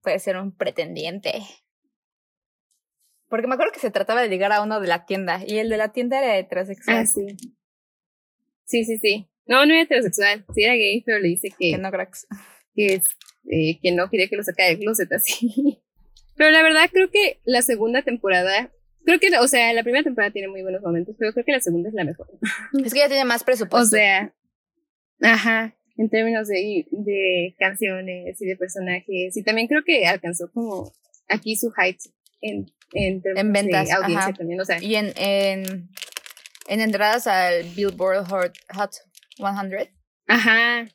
[0.00, 1.34] puede ser un pretendiente.
[3.32, 5.70] Porque me acuerdo que se trataba de ligar a uno de la tienda y el
[5.70, 6.98] de la tienda era heterosexual.
[6.98, 7.26] Ah, sí.
[8.66, 9.26] Sí, sí, sí.
[9.46, 10.44] No, no era heterosexual.
[10.54, 11.70] Sí era gay, pero le dice que.
[11.70, 12.26] Que no cracks.
[12.74, 13.04] Que es
[13.50, 15.80] eh, que no quería que lo sacara del closet así.
[16.36, 18.70] Pero la verdad creo que la segunda temporada,
[19.06, 21.60] creo que, o sea, la primera temporada tiene muy buenos momentos, pero creo que la
[21.60, 22.28] segunda es la mejor.
[22.84, 23.96] Es que ya tiene más presupuesto.
[23.96, 24.34] O sea,
[25.22, 30.92] ajá, en términos de, de canciones y de personajes, y también creo que alcanzó como
[31.28, 31.98] aquí su height
[32.42, 34.82] en, en, en ventas, de audiencia también, o sea.
[34.82, 35.88] Y en, en,
[36.68, 38.92] en entradas al Billboard Hot, Hot
[39.36, 39.88] 100.
[40.26, 40.86] Ajá,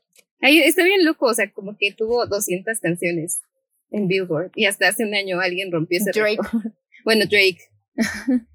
[0.42, 3.42] Ahí está bien loco, o sea, como que tuvo 200 canciones
[3.90, 6.38] en Billboard y hasta hace un año alguien rompió ese Drake.
[7.06, 7.60] bueno, Drake.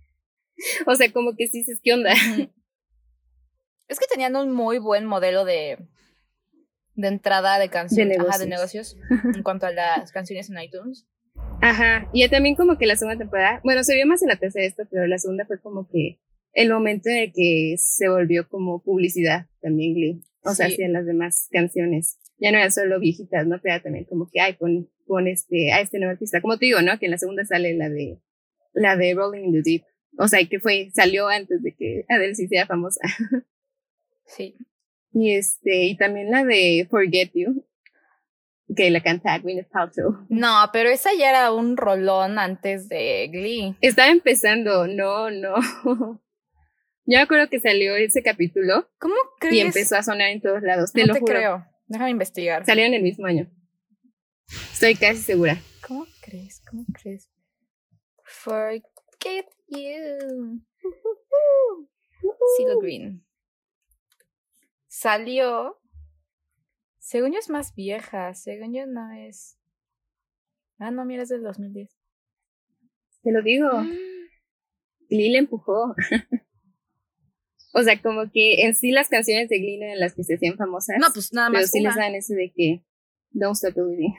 [0.86, 2.12] o sea, como que sí, dices, ¿qué onda?
[3.88, 5.76] Es que tenían un muy buen modelo de,
[6.94, 8.40] de entrada de canciones, de negocios.
[8.40, 8.96] de negocios
[9.34, 11.06] en cuanto a las canciones en iTunes.
[11.62, 14.66] Ajá, y también como que la segunda temporada, bueno, se vio más en la tercera
[14.66, 16.18] esto, pero la segunda fue como que
[16.54, 20.22] el momento en el que se volvió como publicidad también Glee.
[20.42, 22.18] O sea, hacían las demás canciones.
[22.38, 23.60] Ya no eran solo viejitas, ¿no?
[23.62, 26.40] Pero también como que, ay, pon, pon este, a este nuevo artista.
[26.40, 26.98] Como te digo, ¿no?
[26.98, 28.18] Que en la segunda sale la de,
[28.72, 29.84] la de Rolling in the Deep.
[30.18, 33.00] O sea, que fue, salió antes de que Adele se hiciera famosa.
[34.26, 34.56] Sí.
[35.14, 37.66] Y este, y también la de Forget You,
[38.74, 40.26] que la canta Gwyneth Paltrow.
[40.28, 43.76] No, pero esa ya era un rolón antes de Glee.
[43.80, 45.54] Estaba empezando, no, no.
[47.04, 48.88] Yo me acuerdo que salió ese capítulo.
[48.98, 49.54] ¿Cómo crees?
[49.56, 50.92] Y empezó a sonar en todos lados.
[50.92, 51.66] Te no lo te creo.
[51.86, 52.64] Déjame investigar.
[52.64, 53.50] Salió en el mismo año.
[54.72, 55.58] Estoy casi segura.
[55.86, 56.62] ¿Cómo crees?
[56.68, 57.28] ¿Cómo crees?
[58.24, 60.62] Forget you.
[62.56, 63.24] Silo Green.
[64.86, 65.81] Salió.
[67.02, 68.32] Según yo es más vieja.
[68.32, 69.58] Según yo no es.
[70.78, 71.90] Ah, no, mira, es del 2010.
[73.22, 73.68] Te lo digo.
[75.10, 75.94] Lili empujó.
[77.74, 80.58] O sea, como que en sí las canciones de Glee en las que se hacían
[80.58, 80.98] famosas.
[81.00, 81.60] No, pues nada más.
[81.60, 82.84] Pero sí les dan ese de que
[83.30, 84.14] Don't Stop Believing.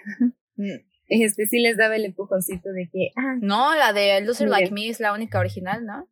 [0.56, 0.72] Mm.
[1.08, 3.12] Este sí les daba el empujoncito de que.
[3.16, 6.10] Ah, no, la de Loser Like Me es la única original, ¿no?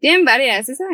[0.00, 0.68] Tienen varias.
[0.68, 0.84] Esa,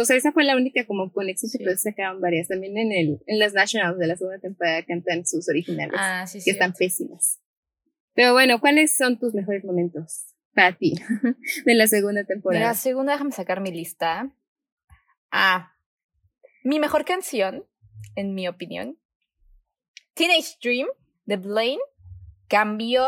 [0.00, 2.48] o sea, esa fue la única como con éxito, pero sacaban varias.
[2.48, 5.94] También en el en las Nationals de la segunda temporada cantan sus originales.
[5.96, 7.40] Ah, sí, Que están pésimas.
[8.14, 10.94] Pero bueno, ¿cuáles son tus mejores momentos para ti
[11.66, 12.60] de la segunda temporada?
[12.60, 14.32] De la segunda, déjame sacar mi lista.
[15.30, 15.74] Ah,
[16.64, 17.66] mi mejor canción
[18.16, 18.98] en mi opinión.
[20.14, 20.88] Teenage Dream
[21.26, 21.82] de Blaine
[22.48, 23.06] cambió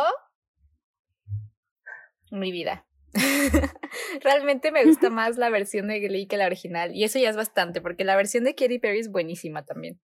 [2.30, 2.86] mi vida.
[4.22, 6.94] Realmente me gusta más la versión de Glee que la original.
[6.94, 10.00] Y eso ya es bastante, porque la versión de Katy Perry es buenísima también.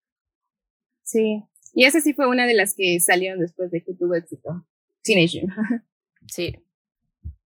[1.03, 1.45] Sí.
[1.73, 4.67] Y esa sí fue una de las que salieron después de que tuvo éxito.
[5.03, 5.85] Teenage Dream.
[6.27, 6.57] sí.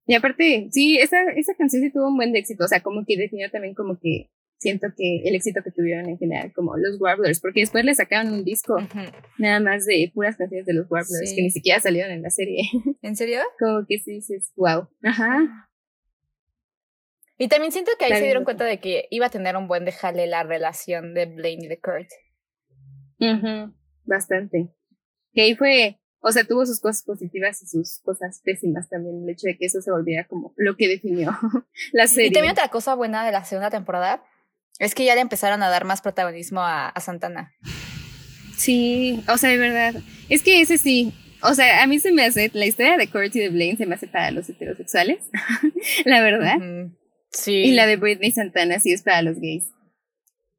[0.07, 2.65] Y aparte, sí, esa, esa canción sí tuvo un buen éxito.
[2.65, 6.19] O sea, como que definió también como que siento que el éxito que tuvieron en
[6.19, 8.77] general, como los Warblers, porque después le sacaron un disco
[9.39, 12.63] nada más de puras canciones de los Warblers que ni siquiera salieron en la serie.
[13.03, 13.41] ¿En serio?
[13.59, 14.89] como que sí dices, wow.
[15.03, 15.69] Ajá.
[17.39, 19.87] Y también siento que ahí se dieron cuenta de que iba a tener un buen
[19.87, 22.11] dejale la relación de Blaine y de Kurt.
[24.05, 24.69] Bastante.
[25.33, 29.31] Que ahí fue, o sea, tuvo sus cosas positivas y sus cosas pésimas también, el
[29.31, 31.31] hecho de que eso se volviera como lo que definió
[31.93, 32.29] la serie.
[32.29, 34.23] Y también otra cosa buena de la segunda temporada
[34.81, 37.55] es que ya le empezaron a dar más protagonismo a, Santana.
[38.57, 39.95] Sí, o sea, de verdad.
[40.31, 41.13] Es que ese sí.
[41.43, 43.87] O sea, a mí se me hace, la historia de Kurt y de Blaine se
[43.87, 45.19] me hace para los heterosexuales,
[46.07, 46.57] la verdad.
[47.31, 47.53] Sí.
[47.53, 49.71] Y la de Britney Santana sí es para los gays.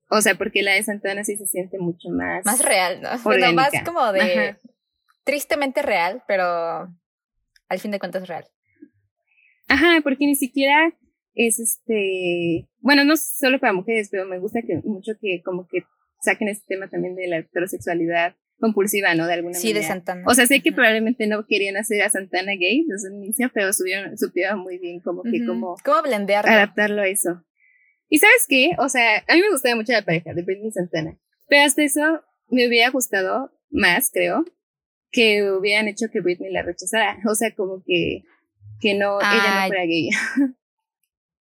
[0.09, 2.45] O sea, porque la de Santana sí se siente mucho más.
[2.45, 3.09] Más real, ¿no?
[3.23, 4.55] Bueno, más como de.
[5.23, 6.93] Tristemente real, pero
[7.69, 8.45] al fin de cuentas real.
[9.67, 10.93] Ajá, porque ni siquiera
[11.33, 15.83] es este, bueno, no solo para mujeres, pero me gusta que mucho que como que
[16.21, 19.25] saquen este tema también de la heterosexualidad compulsiva, ¿no?
[19.25, 19.81] De alguna sí, manera.
[19.81, 20.23] de Santana.
[20.27, 23.73] O sea, sé que probablemente no querían hacer a Santana gay desde el inicio, pero
[23.73, 26.51] subieron, supieron muy bien como que como ¿Cómo blendearlo?
[26.51, 27.43] adaptarlo a eso.
[28.07, 28.71] Y ¿sabes qué?
[28.77, 31.17] O sea, a mí me gustaba mucho la pareja de Britney y Santana,
[31.47, 34.45] pero hasta eso me hubiera gustado más, creo,
[35.11, 37.17] que hubieran hecho que Britney la rechazara.
[37.29, 38.23] O sea, como que,
[38.79, 40.09] que no, ella no fuera gay.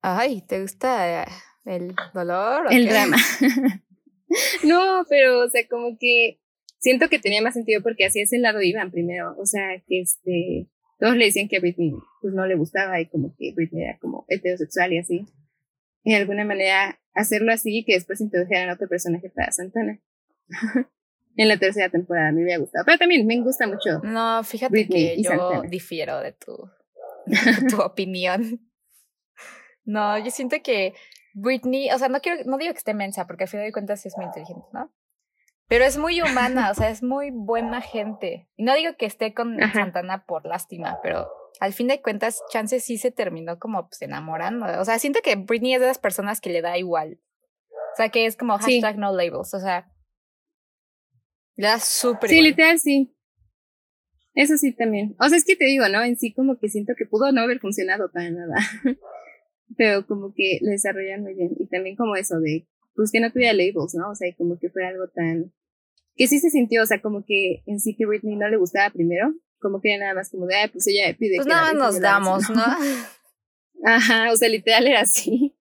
[0.07, 1.25] Ay, ¿te gusta eh,
[1.65, 2.67] el dolor?
[2.69, 3.17] el drama.
[4.63, 6.39] no, pero, o sea, como que
[6.77, 9.35] siento que tenía más sentido porque así es el lado Iván primero.
[9.39, 11.91] O sea, que este, todos le decían que a Britney
[12.21, 15.25] pues no le gustaba y como que Britney era como heterosexual y así.
[16.03, 19.99] Y de alguna manera hacerlo así que después introdujeran a otro personaje para Santana.
[21.35, 22.85] en la tercera temporada me hubiera gustado.
[22.85, 24.01] Pero también me gusta mucho.
[24.03, 26.69] No, fíjate que yo difiero de tu,
[27.25, 28.61] de tu opinión.
[29.86, 30.93] No, yo siento que
[31.34, 34.06] Britney, o sea, no quiero, no digo que esté mensa, porque al final de cuentas
[34.06, 34.91] es muy inteligente, ¿no?
[35.67, 38.48] Pero es muy humana, o sea, es muy buena gente.
[38.56, 41.28] Y no digo que esté con Santana por lástima, pero
[41.60, 44.65] al fin de cuentas, Chance sí se terminó como pues enamorando.
[44.80, 47.19] O sea, siento que Britney es de las personas que le da igual.
[47.93, 49.54] O sea, que es como hashtag no labels.
[49.54, 49.91] O sea,
[51.56, 53.15] le da súper Sí, literal, sí.
[54.34, 55.15] Eso sí también.
[55.19, 56.04] O sea, es que te digo, ¿no?
[56.04, 58.56] En sí como que siento que pudo no haber funcionado para nada.
[59.78, 61.51] pero como que lo desarrollan muy bien.
[61.58, 64.12] Y también como eso de, pues que no tuviera labels, ¿no?
[64.12, 65.54] O sea, como que fue algo tan,
[66.15, 68.89] que sí se sintió, o sea, como que en sí que Britney no le gustaba
[68.89, 71.73] primero, como que era nada más como de, ah, pues ella pide pues que nada
[71.73, 72.63] nos damos, ¿no?
[73.84, 75.56] Ajá, o sea, literal era así.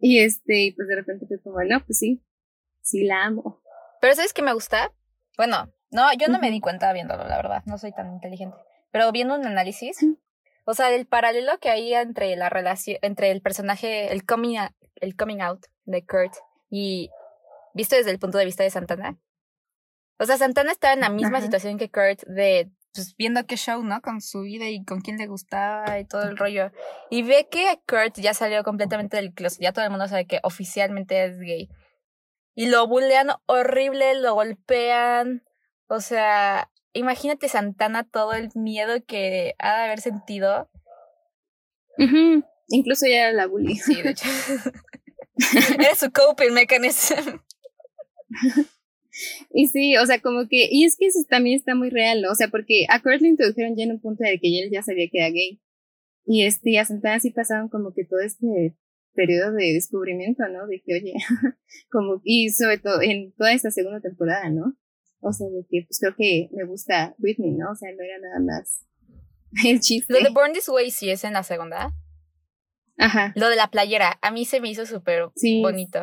[0.00, 2.22] Y este, y pues de repente fue como, no, pues sí,
[2.80, 3.60] sí la amo.
[4.00, 4.92] Pero ¿sabes qué me gusta?
[5.36, 8.56] Bueno, no, yo no me di cuenta viéndolo, la verdad, no soy tan inteligente.
[8.90, 9.98] Pero viendo un análisis,
[10.70, 14.58] o sea, el paralelo que hay entre la relación, entre el personaje, el coming,
[14.96, 16.34] el coming out de Kurt
[16.68, 17.08] y
[17.72, 19.16] visto desde el punto de vista de Santana.
[20.18, 23.82] O sea, Santana estaba en la misma situación que Kurt de pues viendo qué show,
[23.82, 24.02] ¿no?
[24.02, 26.70] Con su vida y con quién le gustaba y todo el rollo.
[27.08, 29.62] Y ve que Kurt ya salió completamente del closet.
[29.62, 31.70] Ya todo el mundo sabe que oficialmente es gay.
[32.54, 35.44] Y lo bullean horrible, lo golpean.
[35.86, 40.68] O sea, imagínate Santana todo el miedo que ha de haber sentido.
[42.68, 43.76] Incluso ya era la bully.
[43.76, 44.28] Sí, de hecho.
[45.78, 47.40] era su coping mechanism.
[49.50, 52.30] y sí, o sea, como que, y es que eso también está muy real, ¿no?
[52.30, 54.82] O sea, porque a Kurt le introdujeron ya en un punto de que él ya
[54.82, 55.60] sabía que era gay.
[56.26, 58.76] Y este, y a Santana sí pasaron como que todo este
[59.14, 60.66] periodo de descubrimiento, ¿no?
[60.66, 61.14] De que, oye,
[61.90, 64.76] como, y sobre todo en toda esta segunda temporada, ¿no?
[65.20, 67.70] O sea, de que pues creo que me gusta Britney, ¿no?
[67.72, 68.84] O sea, no era nada más
[69.64, 70.12] el chiste.
[70.12, 71.92] Lo de Born This Way sí es en la segunda.
[72.98, 73.32] Ajá.
[73.36, 75.30] Lo de la playera, a mí se me hizo súper
[75.62, 76.02] bonito.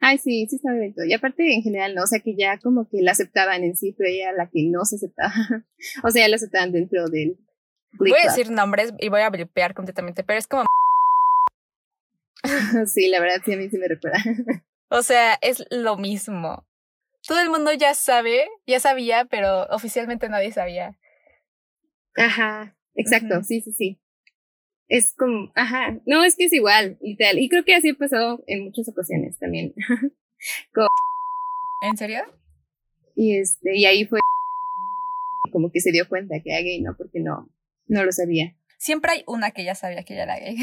[0.00, 1.04] Ay, sí, sí está bonito.
[1.04, 2.04] Y aparte, en general, ¿no?
[2.04, 4.84] O sea, que ya como que la aceptaban en sí, pero ella la que no
[4.84, 5.32] se aceptaba.
[6.04, 7.36] o sea, ya la aceptaban dentro del.
[7.98, 10.66] voy a decir nombres y voy a blipear completamente, pero es como.
[12.86, 14.18] sí, la verdad, sí, a mí sí me recuerda.
[14.90, 16.64] o sea, es lo mismo
[17.26, 20.98] todo el mundo ya sabe, ya sabía, pero oficialmente nadie sabía.
[22.16, 24.00] Ajá, exacto, sí, sí, sí.
[24.88, 27.38] Es como, ajá, no, es que es igual, literal.
[27.38, 29.74] Y creo que así ha pasado en muchas ocasiones también.
[31.82, 32.22] ¿En serio?
[33.14, 34.20] Y este, y ahí fue
[35.52, 36.96] como que se dio cuenta que era gay, ¿no?
[36.96, 37.50] Porque no,
[37.86, 38.56] no lo sabía.
[38.78, 40.56] Siempre hay una que ya sabía que ella era gay.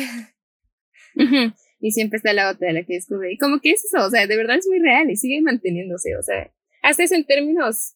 [1.86, 3.32] Y siempre está la otra, la que descubre.
[3.32, 6.18] Y como que es eso, o sea, de verdad es muy real y sigue manteniéndose,
[6.18, 7.96] o sea, hasta eso en términos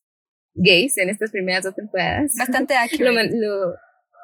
[0.54, 2.36] gays en estas primeras dos temporadas.
[2.38, 3.73] Bastante lo, lo,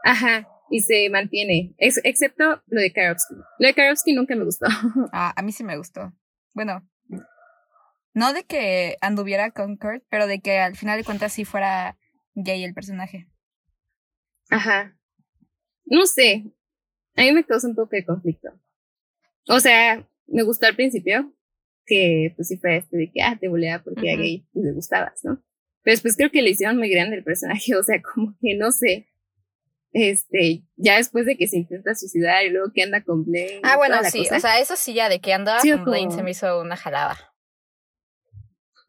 [0.03, 3.33] ajá, y se mantiene, ex, excepto lo de Karofsky.
[3.57, 4.67] Lo de Karofsky nunca me gustó.
[5.11, 6.13] Ah, a mí sí me gustó.
[6.53, 6.87] Bueno,
[8.13, 11.97] no de que anduviera con Kurt, pero de que al final de cuentas sí fuera
[12.35, 13.27] gay el personaje.
[14.51, 14.95] Ajá.
[15.85, 16.45] No sé.
[17.15, 18.49] A mí me causa un poco de conflicto.
[19.47, 21.31] O sea, me gustó al principio
[21.85, 24.71] que pues sí fue este de que ah, te volea porque era gay y le
[24.71, 25.43] gustabas, ¿no?
[25.83, 28.71] Pero después creo que le hicieron muy grande el personaje, o sea, como que no
[28.71, 29.07] sé.
[29.91, 33.61] Este, ya después de que se intenta suicidar y luego que anda con Blaine.
[33.63, 36.31] Ah, bueno, sí, o sea, eso sí ya de que andaba con Blaine se me
[36.31, 37.33] hizo una jalada.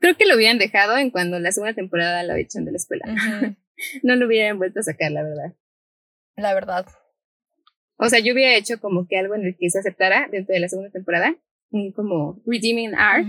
[0.00, 3.04] Creo que lo hubieran dejado en cuando la segunda temporada lo echan de la escuela.
[4.02, 5.54] no lo hubieran vuelto a sacar, la verdad.
[6.34, 6.86] La verdad.
[7.98, 10.60] O sea, yo hubiera hecho como que algo en el que se aceptara dentro de
[10.60, 11.36] la segunda temporada,
[11.94, 13.26] como redeeming art,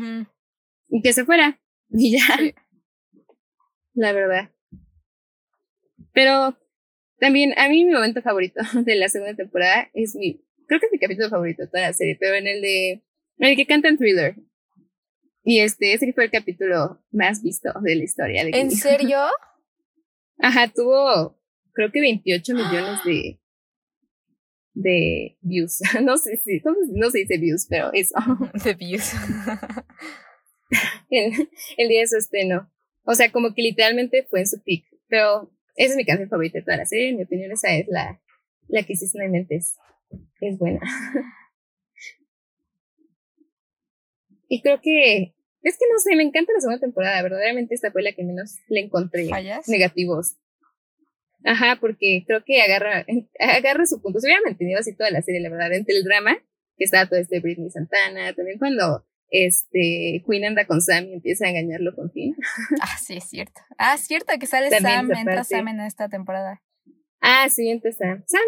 [0.90, 1.60] y que se fuera.
[1.90, 2.26] Y ya.
[3.94, 4.52] La verdad.
[6.14, 6.58] Pero
[7.20, 10.92] también a mí mi momento favorito de la segunda temporada es mi, creo que es
[10.92, 13.98] mi capítulo favorito de toda la serie, pero en el de, en el que cantan
[13.98, 14.36] Thriller.
[15.44, 18.44] Y este, ese fue el capítulo más visto de la historia.
[18.44, 19.20] De ¿En serio?
[20.40, 21.38] Ajá, tuvo
[21.72, 23.40] creo que 28 millones de,
[24.78, 25.80] de views.
[26.04, 26.62] No sé si,
[26.94, 28.16] no se dice views, pero eso.
[28.64, 29.12] De views.
[31.10, 32.72] el, el día de su estreno.
[33.04, 34.86] O sea, como que literalmente fue en su pick.
[35.08, 37.10] Pero esa es mi canción favorita de toda la serie.
[37.10, 38.22] En mi opinión, esa es la,
[38.68, 39.78] la que sí mente es,
[40.42, 40.82] es buena.
[44.50, 47.22] y creo que es que no sé, me encanta la segunda temporada.
[47.22, 49.30] Verdaderamente esta fue la que menos le encontré
[49.68, 50.36] negativos.
[51.44, 53.06] Ajá, porque creo que agarra,
[53.40, 54.20] agarra su punto.
[54.20, 56.38] Se hubiera mantenido así toda la serie, la verdad, entre el drama,
[56.78, 61.46] que está todo este Britney Santana, también cuando este Queen anda con Sam y empieza
[61.46, 62.36] a engañarlo con Finn.
[62.82, 63.62] Ah, sí, es cierto.
[63.78, 66.62] Ah, cierto que sale Sam, entra Sam en esta temporada.
[67.22, 68.24] Ah, sí, entra Sam.
[68.28, 68.42] Sam.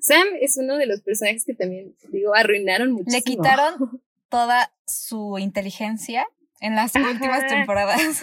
[0.00, 3.16] Sam es uno de los personajes que también, digo, arruinaron muchísimo.
[3.16, 6.26] Le quitaron toda su inteligencia
[6.60, 8.20] en las últimas temporadas.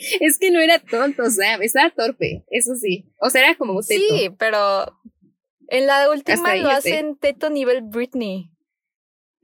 [0.20, 3.12] Es que no era tonto, Sam, estaba torpe, eso sí.
[3.20, 4.00] O sea, era como un teto.
[4.08, 4.98] Sí, pero
[5.68, 8.50] en la última lo hacen teto nivel Britney.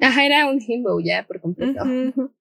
[0.00, 1.82] Ajá, era un himbo ya por completo.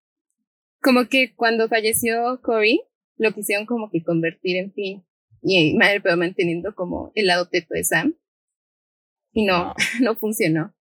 [0.82, 2.80] Como que cuando falleció Corey,
[3.18, 5.04] lo quisieron como que convertir en fin.
[5.42, 8.16] Y madre, pero manteniendo como el lado teto de Sam.
[9.32, 10.76] Y no, no funcionó.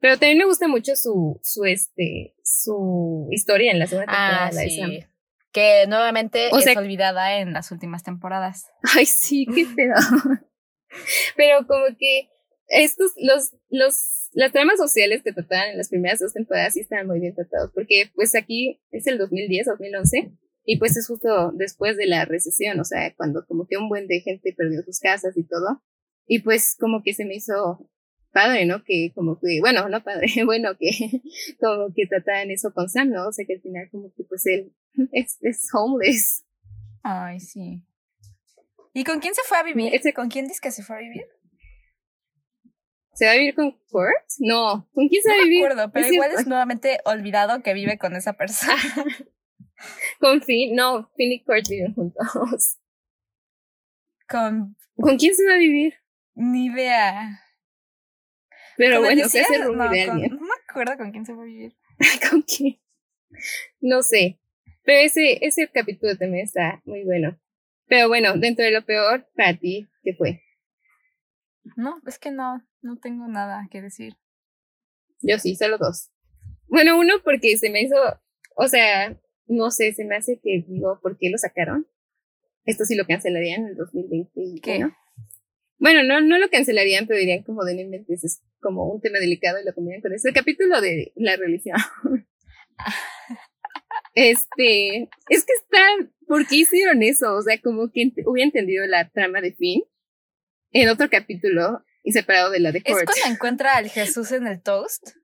[0.00, 4.50] Pero también me gusta mucho su, su, este, su historia en la segunda temporada ah,
[4.50, 5.11] de Sam.
[5.52, 8.66] Que nuevamente es olvidada en las últimas temporadas.
[8.96, 9.94] Ay, sí, qué feo.
[11.36, 12.28] Pero como que
[12.68, 17.06] estos, los, los, las tramas sociales que trataban en las primeras dos temporadas sí estaban
[17.06, 20.32] muy bien tratados, porque pues aquí es el 2010, 2011,
[20.64, 24.06] y pues es justo después de la recesión, o sea, cuando como que un buen
[24.06, 25.82] de gente perdió sus casas y todo,
[26.26, 27.90] y pues como que se me hizo
[28.32, 28.82] padre, ¿no?
[28.82, 30.90] Que como que, bueno, no padre, bueno, que
[31.60, 33.28] como que trataban eso con Sam, ¿no?
[33.28, 34.72] O sea, que al final como que pues él
[35.12, 36.44] es, es homeless.
[37.02, 37.84] Ay, sí.
[38.94, 39.92] ¿Y con quién se fue a vivir?
[40.14, 41.24] ¿Con quién dice que se fue a vivir?
[43.14, 44.26] ¿Se va a vivir con Kurt?
[44.38, 45.60] No, ¿con quién se va a vivir?
[45.60, 48.74] No me acuerdo, pero igual es nuevamente olvidado que vive con esa persona.
[50.20, 52.78] con Finn, no, Finn y Kurt viven juntos.
[54.28, 54.76] Con...
[54.96, 55.94] ¿Con quién se va a vivir?
[56.34, 57.42] Ni idea.
[58.76, 60.34] Pero bueno, se hace no, de alguien.
[60.34, 61.76] no me acuerdo con quién se va a vivir.
[62.30, 62.80] ¿Con quién?
[63.80, 64.38] No sé.
[64.84, 67.38] Pero ese, ese capítulo también está muy bueno.
[67.86, 70.42] Pero bueno, dentro de lo peor, para ti, ¿qué fue?
[71.76, 74.16] No, es que no, no tengo nada que decir.
[75.20, 76.10] Yo sí, solo dos.
[76.66, 77.96] Bueno, uno porque se me hizo,
[78.56, 81.86] o sea, no sé, se me hace que digo, ¿por qué lo sacaron?
[82.64, 84.60] Esto sí lo cancelarían en el 2020.
[84.62, 84.86] ¿Qué?
[85.82, 89.60] Bueno, no, no lo cancelarían, pero dirían como de no es como un tema delicado
[89.60, 91.76] y lo combinan con este capítulo de la religión.
[94.14, 95.84] este, es que está,
[96.28, 97.34] ¿por qué hicieron eso?
[97.34, 99.82] O sea, como que hubiera entendido la trama de Finn
[100.70, 103.02] en otro capítulo y separado de la de Court.
[103.02, 105.16] ¿Es cuando encuentra al Jesús en el toast?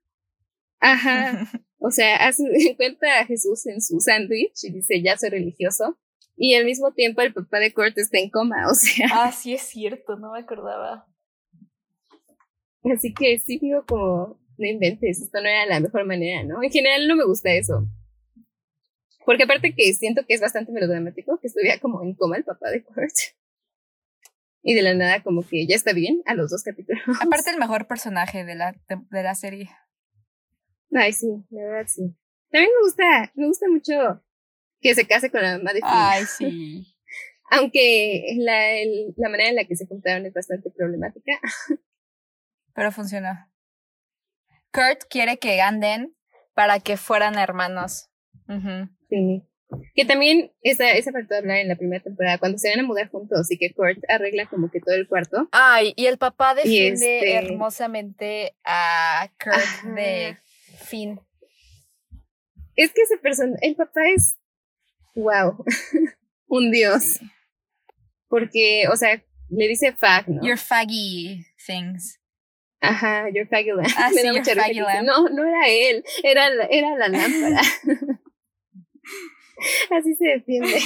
[0.81, 1.49] Ajá.
[1.81, 5.97] O sea, hace, encuentra a Jesús en su sándwich y dice, ya soy religioso.
[6.41, 9.09] Y al mismo tiempo el papá de Court está en coma, o sea.
[9.13, 11.07] Ah, sí es cierto, no me acordaba.
[12.85, 16.63] Así que sí digo como, no inventes, esto no era la mejor manera, ¿no?
[16.63, 17.85] En general no me gusta eso.
[19.27, 22.71] Porque aparte que siento que es bastante melodramático, que estuviera como en coma el papá
[22.71, 23.13] de Kurt.
[24.63, 27.03] Y de la nada como que ya está bien a los dos capítulos.
[27.21, 29.71] Aparte el mejor personaje de la, de, la serie.
[30.93, 32.15] Ay, sí, la verdad sí.
[32.51, 34.23] También me gusta, me gusta mucho
[34.81, 35.91] que se case con la mamá de Finn.
[35.91, 36.95] Ay, sí.
[37.51, 38.61] Aunque la,
[39.17, 41.33] la manera en la que se juntaron es bastante problemática.
[42.75, 43.31] Pero funcionó.
[44.73, 46.15] Kurt quiere que anden
[46.55, 48.11] para que fueran hermanos.
[49.09, 49.45] Sí.
[49.95, 53.11] Que también esa, esa faltó hablar en la primera temporada, cuando se van a mudar
[53.11, 55.49] juntos y que Kurt arregla como que todo el cuarto.
[55.53, 60.37] Ay, y el papá defiende este hermosamente a Kurt de
[60.85, 61.21] Finn.
[62.77, 64.39] Es que ese persona, el papá es
[65.19, 65.65] wow,
[66.47, 67.21] un dios.
[68.29, 70.43] Porque, o sea, le dice fag, ¿no?
[70.47, 72.21] Your faggy things.
[72.81, 73.89] Ajá, your faggy lamp.
[73.97, 74.55] Ah, Me da mucha
[75.03, 77.61] No, no era él, era, era la lámpara.
[79.91, 80.79] Así se defiende.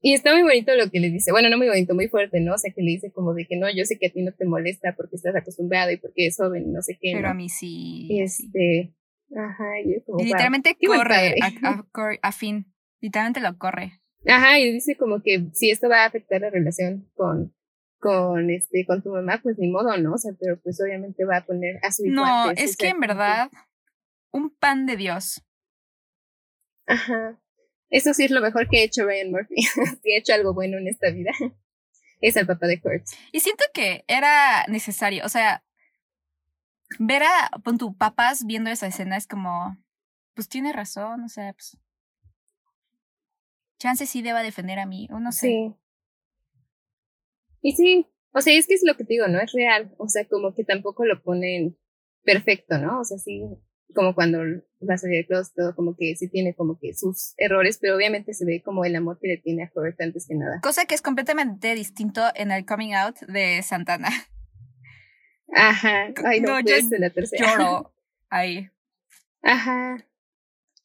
[0.00, 1.30] y está muy bonito lo que le dice.
[1.30, 2.54] Bueno, no muy bonito, muy fuerte, ¿no?
[2.54, 4.32] O sea, que le dice como de que no, yo sé que a ti no
[4.32, 7.12] te molesta porque estás acostumbrado y porque es joven y no sé qué.
[7.14, 8.08] Pero a mí sí.
[8.18, 8.92] Este.
[9.36, 10.18] Ajá, y es como.
[10.18, 11.48] literalmente corre a,
[12.22, 12.72] a, fin.
[13.00, 14.00] Literalmente lo corre.
[14.26, 17.54] Ajá, y dice como que si esto va a afectar la relación con,
[17.98, 20.14] con este, con tu mamá, pues ni modo, ¿no?
[20.14, 22.14] O sea, pero pues obviamente va a poner a su hijo.
[22.14, 23.50] No, es que en verdad,
[24.30, 25.42] un pan de Dios.
[26.86, 27.40] Ajá.
[27.90, 29.54] Eso sí es lo mejor que ha hecho Ryan Murphy.
[30.02, 31.30] si ha hecho algo bueno en esta vida,
[32.20, 33.04] es el papá de Kurt.
[33.32, 35.24] Y siento que era necesario.
[35.24, 35.62] O sea,
[36.98, 39.76] ver a con tu papás viendo esa escena es como,
[40.34, 41.76] pues tiene razón, o sea, pues.
[43.78, 45.48] Chance sí deba defender a mí, o no sé.
[45.48, 45.74] Sí.
[47.60, 49.94] Y sí, o sea, es que es lo que te digo, no es real.
[49.96, 51.78] O sea, como que tampoco lo ponen
[52.24, 53.00] perfecto, ¿no?
[53.00, 53.42] O sea, sí,
[53.94, 57.78] como cuando va a salir el todo como que sí tiene como que sus errores,
[57.80, 60.60] pero obviamente se ve como el amor que le tiene a Robert antes que nada.
[60.62, 64.10] Cosa que es completamente distinto en el coming out de Santana.
[65.54, 67.56] Ajá, ay no, yo la tercera.
[67.56, 67.94] Lloro
[68.28, 68.68] ahí.
[69.42, 70.06] Ajá.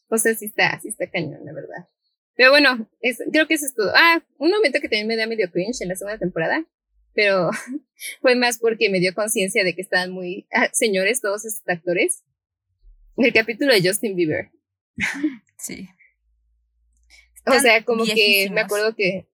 [0.09, 1.87] O sea, sí está, sí está cañón, la verdad.
[2.35, 3.91] Pero bueno, es, creo que eso es todo.
[3.95, 6.65] Ah, un momento que también me da medio cringe en la segunda temporada,
[7.13, 7.49] pero
[8.21, 12.23] fue más porque me dio conciencia de que estaban muy ah, señores todos esos actores
[13.25, 14.51] el capítulo de Justin Bieber.
[15.57, 15.89] Sí.
[17.45, 19.27] o sea, como que me acuerdo que.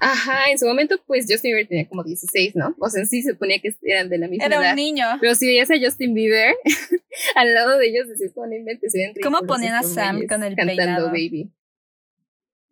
[0.00, 2.74] Ajá, en su momento, pues Justin Bieber tenía como 16, ¿no?
[2.78, 4.60] O sea, sí se suponía que eran de la misma edad.
[4.60, 5.04] Era un niño.
[5.20, 6.54] Pero si veías a Justin Bieber,
[7.34, 11.06] al lado de ellos decías, no inventes, se ¿Cómo ponían a Sam con el cantando
[11.06, 11.50] Baby?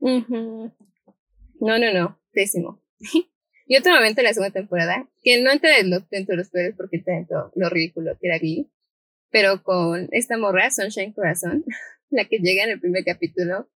[0.01, 2.83] No, no, no, pésimo.
[3.67, 6.99] y otro momento en la segunda temporada, que no entra dentro de los peores porque
[6.99, 8.71] está dentro lo ridículo que era Glee,
[9.31, 11.65] pero con esta morra, Sunshine Corazón,
[12.11, 13.69] la que llega en el primer capítulo,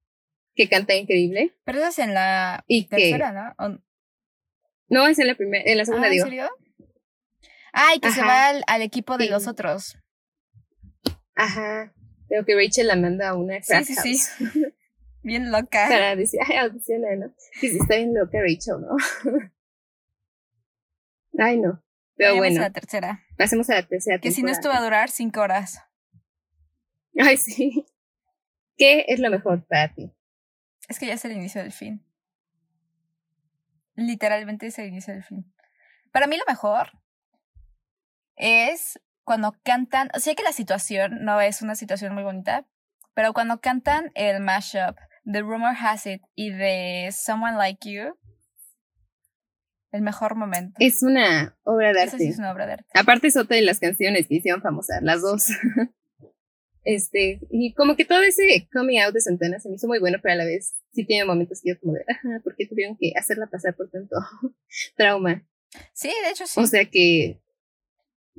[0.58, 1.56] que canta increíble.
[1.64, 3.78] Pero eso es en la tercera, ¿no?
[4.88, 6.24] No, es en la primera, en la segunda, ah, digo.
[6.24, 6.50] ¿En serio?
[7.72, 9.96] Ay, que se va al, equipo de los otros.
[11.36, 11.94] Ajá.
[12.28, 14.64] Creo que Rachel la manda a una craft sí, sí, Sí.
[15.22, 15.86] Bien loca.
[15.88, 17.32] Para decir, ay, audiciona, ¿no?
[17.60, 18.96] Sí, sí, está bien loca Rachel, ¿no?
[21.38, 21.84] ay, no.
[22.16, 22.60] Pero bueno.
[22.60, 23.24] a la tercera.
[23.36, 25.80] Pasemos a la tercera Que si no esto va a durar cinco horas.
[27.16, 27.86] Ay, sí.
[28.76, 30.12] ¿Qué es lo mejor para ti?
[30.88, 32.04] Es que ya es el inicio del fin.
[33.94, 35.52] Literalmente es el inicio del fin.
[36.12, 36.90] Para mí lo mejor
[38.36, 40.08] es cuando cantan.
[40.18, 42.66] Sé que la situación no es una situación muy bonita,
[43.14, 48.18] pero cuando cantan el mashup de Rumor Has It y de Someone Like You,
[49.90, 50.76] el mejor momento.
[50.78, 52.18] Es una obra de arte.
[52.18, 52.86] sí es una obra de arte.
[52.94, 55.48] Aparte es otra de las canciones que hicieron famosas, las dos.
[56.90, 60.16] este, y como que todo ese coming out de Santana se me hizo muy bueno,
[60.22, 62.96] pero a la vez sí tiene momentos que yo como de, ajá, ¿por qué tuvieron
[62.98, 64.16] que hacerla pasar por tanto
[64.96, 65.46] trauma?
[65.92, 66.58] Sí, de hecho sí.
[66.58, 67.42] O sea que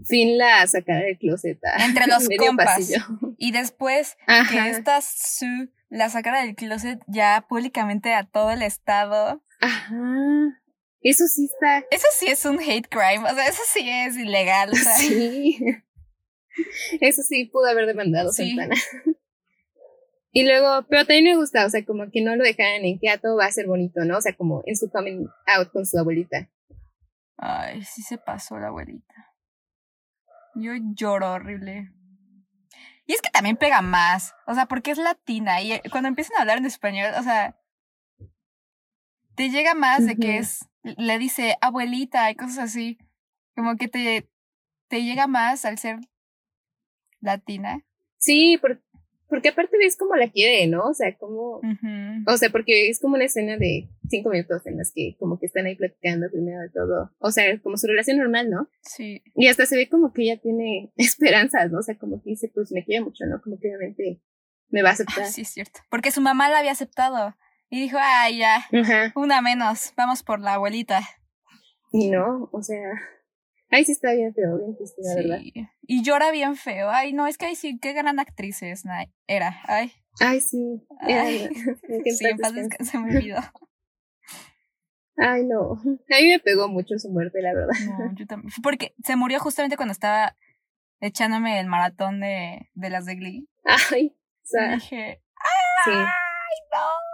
[0.04, 1.60] fin la sacar del closet.
[1.86, 2.90] Entre los compas.
[3.38, 4.18] Y después
[4.50, 9.44] que esta Sue la sacara del closet ya públicamente a todo el estado.
[9.62, 10.60] Ajá.
[11.02, 11.86] Eso sí está.
[11.92, 14.72] Eso sí es un hate crime, o sea, eso sí es ilegal.
[14.72, 14.98] O sea.
[14.98, 15.60] Sí.
[17.02, 18.76] Eso sí pudo haber demandado Santana.
[20.32, 23.10] Y luego, pero también me gusta, o sea, como que no lo dejaran en que
[23.10, 24.18] a todo va a ser bonito, ¿no?
[24.18, 26.48] O sea, como en su coming out con su abuelita.
[27.36, 29.34] Ay, sí se pasó la abuelita.
[30.54, 31.92] Yo lloro horrible.
[33.08, 36.42] Y es que también pega más, o sea, porque es latina y cuando empiezan a
[36.42, 37.60] hablar en español, o sea,
[39.34, 42.98] te llega más de que es le dice abuelita y cosas así.
[43.56, 44.30] Como que te,
[44.88, 46.00] te llega más al ser
[47.22, 47.84] latina.
[48.18, 48.60] Sí,
[49.30, 50.86] porque aparte ves cómo la quiere, ¿no?
[50.86, 51.62] O sea, como,
[52.26, 55.46] o sea, porque es como una escena de cinco minutos en las que como que
[55.46, 58.68] están ahí platicando primero de todo, o sea, como su relación normal, ¿no?
[58.82, 59.22] Sí.
[59.36, 61.80] Y hasta se ve como que ella tiene esperanzas, ¿no?
[61.80, 63.42] O sea, como que dice, pues me quiere mucho, ¿no?
[63.42, 64.22] Como que obviamente
[64.70, 65.28] me va a aceptar.
[65.28, 65.80] sí, es cierto.
[65.90, 67.36] Porque su mamá la había aceptado
[67.70, 68.66] y dijo, ay, ya,
[69.16, 71.02] una menos, vamos por la abuelita.
[71.92, 72.82] Y no, o sea,
[73.72, 75.40] Ay, sí está bien feo, bien triste, la verdad.
[75.82, 76.90] Y llora bien feo.
[76.90, 78.84] Ay, no, es que ay, sí, qué gran actriz es,
[79.28, 79.60] era.
[79.66, 79.92] Ay.
[80.20, 80.84] Ay, sí.
[81.00, 81.50] Ay.
[82.18, 83.38] sí, en paz se me olvidó.
[85.22, 85.74] Ay, no.
[85.74, 87.74] A mí me pegó mucho su muerte, la verdad.
[88.00, 88.54] No, yo también.
[88.64, 90.38] Porque se murió justamente cuando estaba
[91.02, 93.50] echándome el maratón de, de las de Glee.
[93.66, 94.76] Ay, o sea.
[94.76, 95.98] dije, ¡ay,
[96.72, 97.09] no!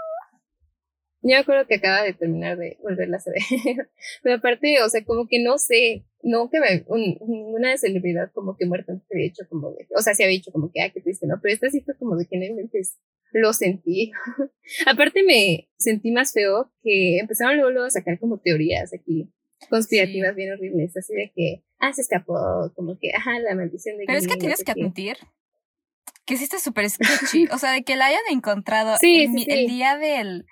[1.27, 3.21] Yo me acuerdo que acaba de terminar de volverla a
[3.65, 3.89] ver.
[4.21, 8.55] Pero aparte, o sea, como que no sé, no que me, un, una celebridad como
[8.55, 10.91] que muerta se había hecho como de, o sea, se había dicho como que, ah,
[10.93, 11.39] qué triste, ¿no?
[11.41, 12.69] Pero esta sí fue como de que en
[13.33, 14.11] lo sentí.
[14.85, 19.27] aparte me sentí más feo que empezaron luego, luego a sacar como teorías aquí
[19.67, 22.35] conspirativas bien horribles, así de que, ah, se escapó,
[22.75, 25.17] como que, ajá, la maldición de Pero es que tienes que admitir
[26.25, 30.45] que sí está súper sketchy, o sea, de que la hayan encontrado el día del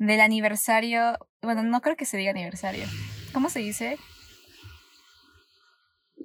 [0.00, 2.84] del aniversario, bueno, no creo que se diga aniversario.
[3.34, 3.98] ¿Cómo se dice?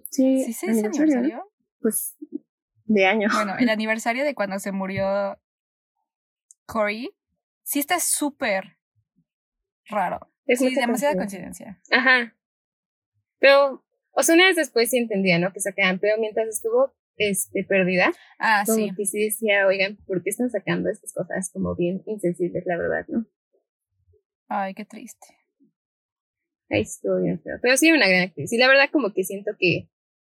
[0.10, 1.52] Sí, ¿Sí se dice aniversario?
[1.82, 2.16] Pues
[2.86, 3.28] de año.
[3.34, 5.38] Bueno, el aniversario de cuando se murió
[6.66, 7.10] Corey,
[7.64, 8.78] sí está súper
[9.90, 10.32] raro.
[10.46, 11.82] Es sí, demasiada coincidencia.
[11.92, 12.34] Ajá.
[13.40, 15.52] Pero, o sea, una vez después sí entendía, ¿no?
[15.52, 18.92] Que sacaban, pero mientras estuvo este, perdida, ah, como sí.
[18.96, 23.06] que sí decía, oigan, ¿por qué están sacando estas cosas como bien insensibles, la verdad,
[23.10, 23.26] no?
[24.58, 25.28] Ay, qué triste.
[26.70, 27.58] Ahí estuvo bien feo.
[27.62, 28.52] Pero sí, una gran actriz.
[28.54, 29.90] Y la verdad, como que siento que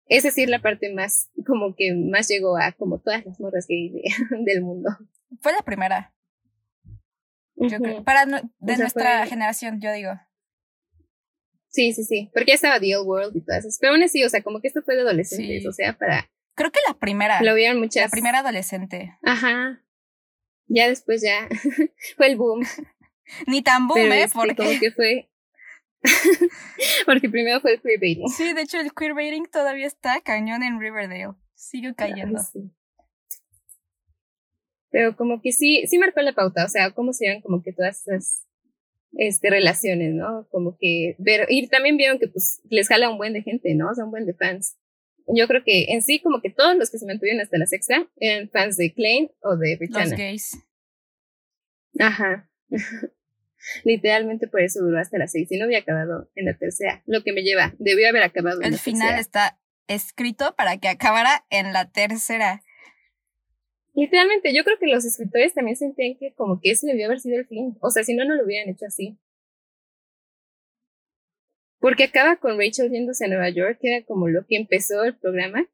[0.08, 3.94] es decir la parte más, como que más llegó a como todas las morras gay
[4.46, 4.90] del mundo.
[5.42, 6.14] Fue la primera.
[7.56, 8.04] Yo creo.
[8.04, 10.12] Para de nuestra generación, yo digo.
[11.70, 12.32] Sí, sí, sí.
[12.34, 13.78] Porque ya estaba The Old World y todas esas.
[13.80, 15.66] Pero aún así, o sea, como que esto fue de adolescentes.
[15.66, 16.30] O sea, para.
[16.56, 17.42] Creo que la primera.
[17.44, 18.04] Lo vieron muchas.
[18.04, 19.18] La primera adolescente.
[19.24, 19.82] Ajá.
[20.68, 21.48] Ya después ya
[22.18, 22.66] fue el boom.
[23.48, 24.24] Ni tan boom, ¿eh?
[24.24, 24.56] Este, porque...
[24.56, 25.30] Como que fue...
[27.06, 28.30] porque primero fue el queerbaiting.
[28.30, 31.34] Sí, de hecho el queerbaiting todavía está cañón en Riverdale.
[31.56, 32.40] Sigue cayendo.
[34.92, 38.08] Pero como que sí, sí marcó la pauta, o sea, cómo se como que todas
[38.08, 38.48] esas
[39.14, 40.48] este, relaciones, ¿no?
[40.50, 43.90] Como que ver, y también vieron que pues les jala un buen de gente, ¿no?
[43.90, 44.78] O sea, un buen de fans.
[45.28, 48.08] Yo creo que en sí, como que todos los que se mantuvieron hasta la sexta
[48.18, 50.10] eran fans de Klein o de Britannia.
[50.10, 50.52] Los gays.
[52.00, 52.50] Ajá.
[53.84, 57.04] Literalmente por eso duró hasta las seis y no había acabado en la tercera.
[57.06, 61.46] Lo que me lleva, debió haber acabado en El final está escrito para que acabara
[61.50, 62.64] en la tercera.
[63.94, 67.38] Literalmente, yo creo que los escritores también sentían que como que ese debió haber sido
[67.38, 67.78] el fin.
[67.82, 69.18] O sea, si no, no lo hubieran hecho así.
[71.80, 75.18] Porque acaba con Rachel yéndose a Nueva York, que era como lo que empezó el
[75.18, 75.68] programa.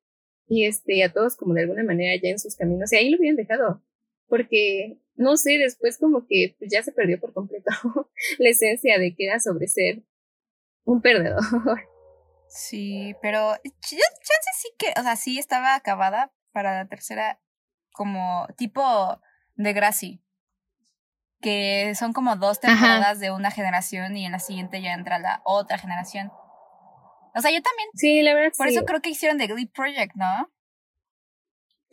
[0.48, 2.92] Y este, a todos como de alguna manera ya en sus caminos.
[2.94, 3.84] Y ahí lo hubieran dejado.
[4.28, 7.72] Porque no sé, después como que pues, ya se perdió por completo
[8.38, 10.04] la esencia de que era sobre ser
[10.84, 11.42] un perdedor.
[12.48, 17.42] Sí, pero yo chance sí que, o sea, sí estaba acabada para la tercera
[17.92, 19.20] como tipo
[19.56, 20.22] de Gracie.
[21.42, 25.42] Que son como dos temporadas de una generación y en la siguiente ya entra la
[25.44, 26.32] otra generación.
[27.34, 27.90] O sea, yo también.
[27.96, 28.54] Sí, la verdad.
[28.56, 30.50] Por eso creo que hicieron The Glee Project, ¿no?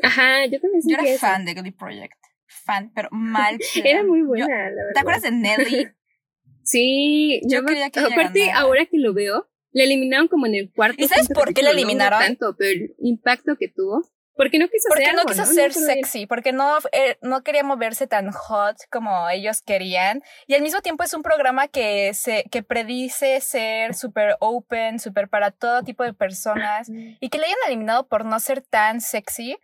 [0.01, 2.22] Ajá, yo también Yo era fan de Glee Project
[2.65, 3.59] fan, pero mal.
[3.85, 4.93] Era muy buena, la verdad.
[4.95, 5.89] ¿Te acuerdas de Nelly?
[6.63, 11.03] sí, yo, quería que Aparte, ahora que lo veo, le eliminaron como en el cuarto.
[11.03, 12.21] ¿Y sabes por qué le eliminaron?
[12.21, 14.03] No tanto, pero el impacto que tuvo.
[14.35, 18.07] Porque no quiso porque ser no quiso ser sexy, porque no, eh, no quería moverse
[18.07, 20.23] tan hot como ellos querían.
[20.47, 25.29] Y al mismo tiempo es un programa que, se, que predice ser súper open, súper
[25.29, 26.89] para todo tipo de personas.
[26.89, 29.59] Y que le hayan eliminado por no ser tan sexy.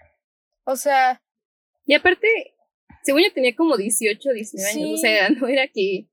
[0.64, 1.22] O sea.
[1.86, 2.28] Y aparte,
[3.09, 6.11] según yo tenía como 18, 19 años, o sea, no era que...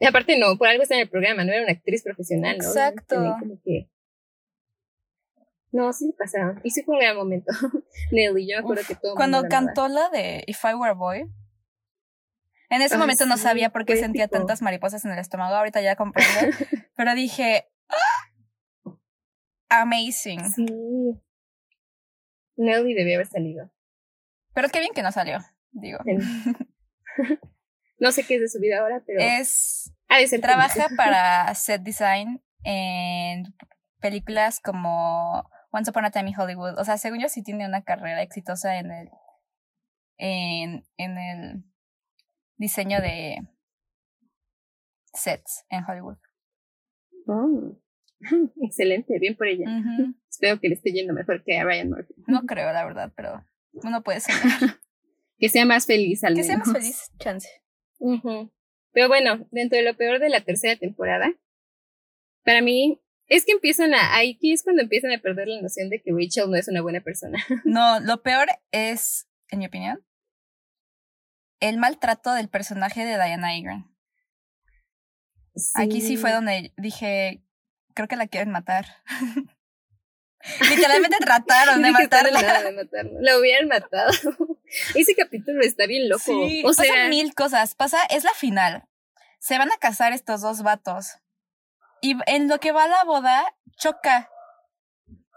[0.00, 2.64] Y aparte no, por algo está en el programa, no era una actriz profesional, ¿no?
[2.64, 3.16] Exacto.
[3.40, 3.90] como que...
[5.72, 6.60] No, sí pasaron.
[6.62, 7.50] Y sí fue un gran momento.
[8.12, 9.16] Nelly, yo me acuerdo que todo.
[9.16, 11.28] Cuando cantó la de If I Were a Boy.
[12.70, 15.56] En ese momento no sabía por qué sentía tantas mariposas en el estómago.
[15.56, 16.32] Ahorita ya comprendo.
[16.96, 17.68] pero dije.
[17.88, 19.82] ¡Ah!
[19.82, 20.44] Amazing.
[20.48, 20.64] Sí.
[22.56, 23.68] Nelly debía haber salido.
[24.54, 25.40] Pero qué bien que no salió
[25.80, 25.98] digo.
[27.98, 29.20] no sé qué es de su vida ahora, pero...
[29.20, 29.92] Es...
[30.40, 33.54] trabaja para set design en
[34.00, 36.78] películas como Once Upon a Time in Hollywood.
[36.78, 39.08] O sea, según yo sí tiene una carrera exitosa en el
[40.20, 41.64] en, en el
[42.56, 43.38] diseño de
[45.14, 46.18] sets en Hollywood.
[47.26, 47.78] Oh,
[48.62, 49.66] excelente, bien por ella.
[50.28, 52.14] Espero que le esté yendo mejor que a Ryan Murphy.
[52.26, 54.34] No creo, la verdad, pero uno puede ser.
[55.38, 56.46] Que sea más feliz al que menos.
[56.46, 57.48] sea más feliz, chance.
[58.92, 61.32] Pero bueno, dentro de lo peor de la tercera temporada,
[62.44, 66.00] para mí es que empiezan a, ahí es cuando empiezan a perder la noción de
[66.00, 67.38] que Rachel no es una buena persona.
[67.64, 70.04] No, lo peor es, en mi opinión,
[71.60, 73.94] el maltrato del personaje de Diana Agron.
[75.74, 77.42] Aquí sí fue donde dije,
[77.94, 78.86] creo que la quieren matar.
[80.70, 82.62] Literalmente trataron de matarla.
[82.62, 83.18] de matarla.
[83.20, 84.10] La hubieran matado.
[84.94, 86.22] Ese capítulo está bien loco.
[86.24, 87.74] Sí, o sea, pasan mil cosas.
[87.74, 88.84] Pasa, es la final.
[89.38, 91.18] Se van a casar estos dos vatos.
[92.00, 94.30] Y en lo que va a la boda, choca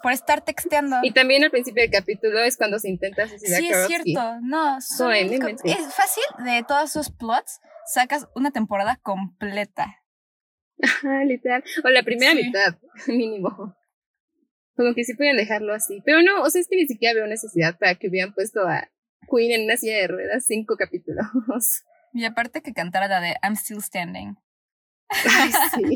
[0.02, 0.98] por estar texteando.
[1.04, 4.40] Y también al principio del capítulo es cuando se intenta suicidar Sí, es cierto.
[4.42, 10.02] No, son, es fácil de todos sus plots, sacas una temporada completa.
[10.84, 11.64] Ajá, literal.
[11.84, 12.76] O la primera mitad,
[13.08, 13.76] mínimo.
[14.76, 16.02] Como que sí pueden dejarlo así.
[16.06, 18.90] Pero no, o sea, es que ni siquiera veo necesidad para que hubieran puesto a
[19.30, 21.26] Queen en una silla de ruedas cinco capítulos.
[22.14, 24.36] Y aparte que cantara la de I'm Still Standing.
[25.10, 25.96] Ay, sí.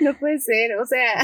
[0.00, 1.22] no puede ser, o sea,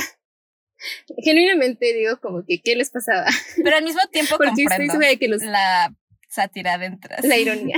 [1.23, 3.27] genuinamente digo como que qué les pasaba.
[3.63, 5.95] Pero al mismo tiempo comprendo que la
[6.29, 7.15] sátira dentro.
[7.23, 7.77] La ironía.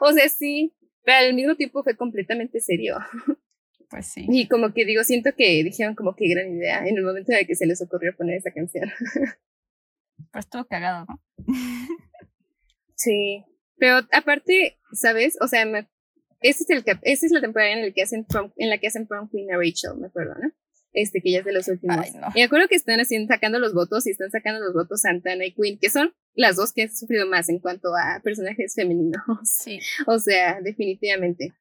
[0.00, 0.74] o sea, sí,
[1.04, 2.98] pero al mismo tiempo fue completamente serio.
[3.90, 4.26] Pues sí.
[4.28, 7.46] Y como que digo, siento que dijeron como que gran idea en el momento en
[7.46, 8.90] que se les ocurrió poner esa canción.
[10.32, 11.18] Pues estuvo cagado, ¿no?
[12.94, 13.42] sí.
[13.78, 15.38] Pero aparte, ¿sabes?
[15.40, 15.88] O sea, me,
[16.42, 18.26] ese es el esa es la temporada en la que hacen
[18.56, 20.52] en la que hacen prom queen a Rachel, me acuerdo, ¿no?
[20.92, 21.98] Este, que ya es de los últimos.
[21.98, 22.28] Ay, no.
[22.34, 25.46] Y me acuerdo que están haciendo, sacando los votos y están sacando los votos Santana
[25.46, 29.22] y Queen, que son las dos que han sufrido más en cuanto a personajes femeninos.
[29.44, 29.78] Sí.
[30.06, 31.54] O sea, definitivamente.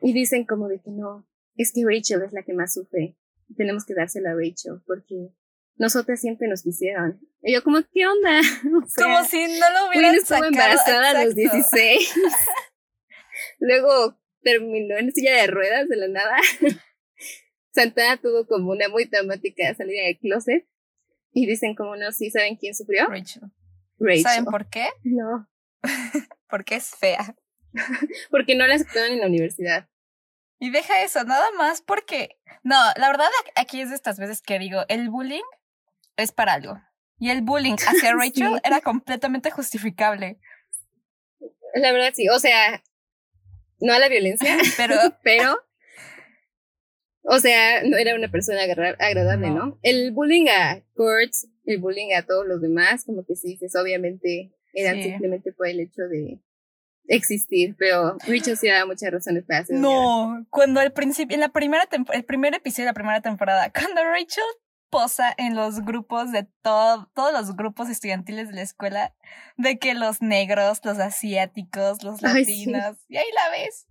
[0.00, 1.26] Y dicen como de que no,
[1.56, 3.16] es que Rachel es la que más sufre.
[3.56, 5.30] Tenemos que dársela a Rachel porque
[5.76, 7.20] nosotras siempre nos quisieron.
[7.42, 8.40] Y yo como, ¿qué onda?
[8.96, 10.46] como si no lo hubieran sacado.
[10.46, 12.14] embarazada a los 16.
[13.58, 16.36] Luego terminó en silla de ruedas de la nada.
[17.72, 20.66] Santana tuvo como una muy dramática salida del closet.
[21.32, 23.06] Y dicen como no, sí, ¿saben quién sufrió?
[23.08, 23.42] Rachel.
[23.98, 24.22] Rachel.
[24.22, 24.86] ¿Saben por qué?
[25.02, 25.48] No.
[26.48, 27.34] Porque es fea.
[28.30, 29.88] porque no la aceptaron en la universidad.
[30.58, 32.38] Y deja eso, nada más porque...
[32.62, 35.42] No, la verdad aquí es de estas veces que digo, el bullying
[36.16, 36.80] es para algo.
[37.18, 40.38] Y el bullying hacia Rachel era completamente justificable.
[41.74, 42.82] La verdad sí, o sea,
[43.80, 45.58] no a la violencia, pero, pero,
[47.22, 49.78] o sea, no era una persona agradable, ¿no?
[49.82, 54.52] El bullying a Kurtz, el bullying a todos los demás, como que sí dices, obviamente
[54.72, 56.40] eran simplemente por el hecho de
[57.06, 59.82] existir, pero Rachel sí daba muchas razones para hacerlo.
[59.82, 64.02] No, cuando al principio, en la primera el primer episodio de la primera temporada, cuando
[64.04, 64.44] Rachel
[64.90, 69.14] posa en los grupos de todo, todos los grupos estudiantiles de la escuela,
[69.56, 73.86] de que los negros, los asiáticos, los latinos, y ahí la ves.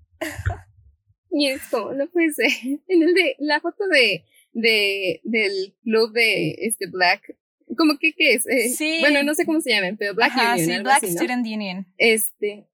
[1.30, 2.48] Y es como, no puede ser.
[2.88, 7.36] En el de, la foto de, de, del club de este Black,
[7.76, 8.48] como que, ¿qué es?
[8.48, 9.00] Eh, sí.
[9.02, 10.60] Bueno, no sé cómo se llaman, pero Black Union.
[10.60, 11.88] Sí, Black Student Union.
[11.98, 12.68] Este,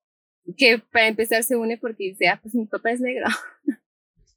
[0.58, 3.28] que para empezar se une porque dice, ah, pues mi papá es negro.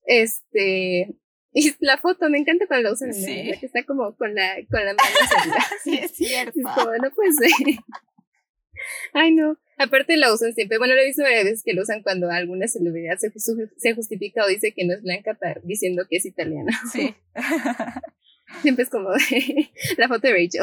[0.07, 1.15] este,
[1.55, 3.53] y la foto, me encanta cuando la usan sí.
[3.61, 5.11] que está como con la, con la mano
[5.85, 6.59] Sí, es cierto.
[6.75, 7.51] Como, no puede ser.
[9.13, 9.59] Ay, no.
[9.77, 10.79] Aparte la usan siempre.
[10.79, 13.31] Bueno, lo he visto varias veces que lo usan cuando alguna celebridad se,
[13.77, 16.73] se justifica o dice que no es blanca diciendo que es italiana.
[16.91, 17.15] Sí.
[18.63, 19.11] siempre es como
[19.99, 20.63] la foto de Rachel.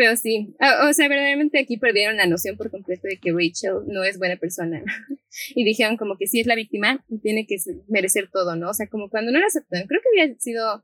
[0.00, 0.56] Pero sí,
[0.88, 4.36] o sea, verdaderamente aquí perdieron la noción por completo de que Rachel no es buena
[4.36, 4.82] persona.
[5.54, 8.70] y dijeron como que sí es la víctima y tiene que merecer todo, ¿no?
[8.70, 9.86] O sea, como cuando no la aceptaron.
[9.86, 10.82] Creo que hubiera sido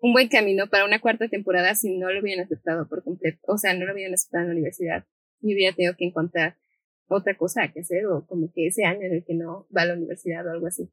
[0.00, 3.38] un buen camino para una cuarta temporada si no lo hubieran aceptado por completo.
[3.46, 5.06] O sea, no lo hubieran aceptado en la universidad.
[5.40, 6.58] Y hubiera tenido que encontrar
[7.06, 9.86] otra cosa que hacer o como que ese año en el que no va a
[9.86, 10.90] la universidad o algo así.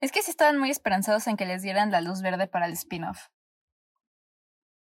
[0.00, 2.74] Es que sí estaban muy esperanzados en que les dieran la luz verde para el
[2.74, 3.18] spin-off.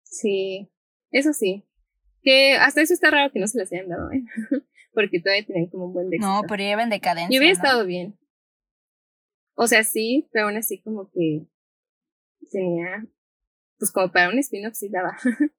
[0.04, 0.70] Sí,
[1.10, 1.66] eso sí.
[2.26, 4.23] Que hasta eso está raro que no se las hayan dado, ¿eh?
[4.93, 6.26] Porque todavía tienen como un buen éxito.
[6.26, 7.34] No, pero llevan decadencia.
[7.34, 8.17] Y hubiera estado bien.
[9.53, 11.45] O sea, sí, pero aún así como que
[12.51, 13.05] tenía,
[13.78, 15.17] pues como para un spin-off sí daba.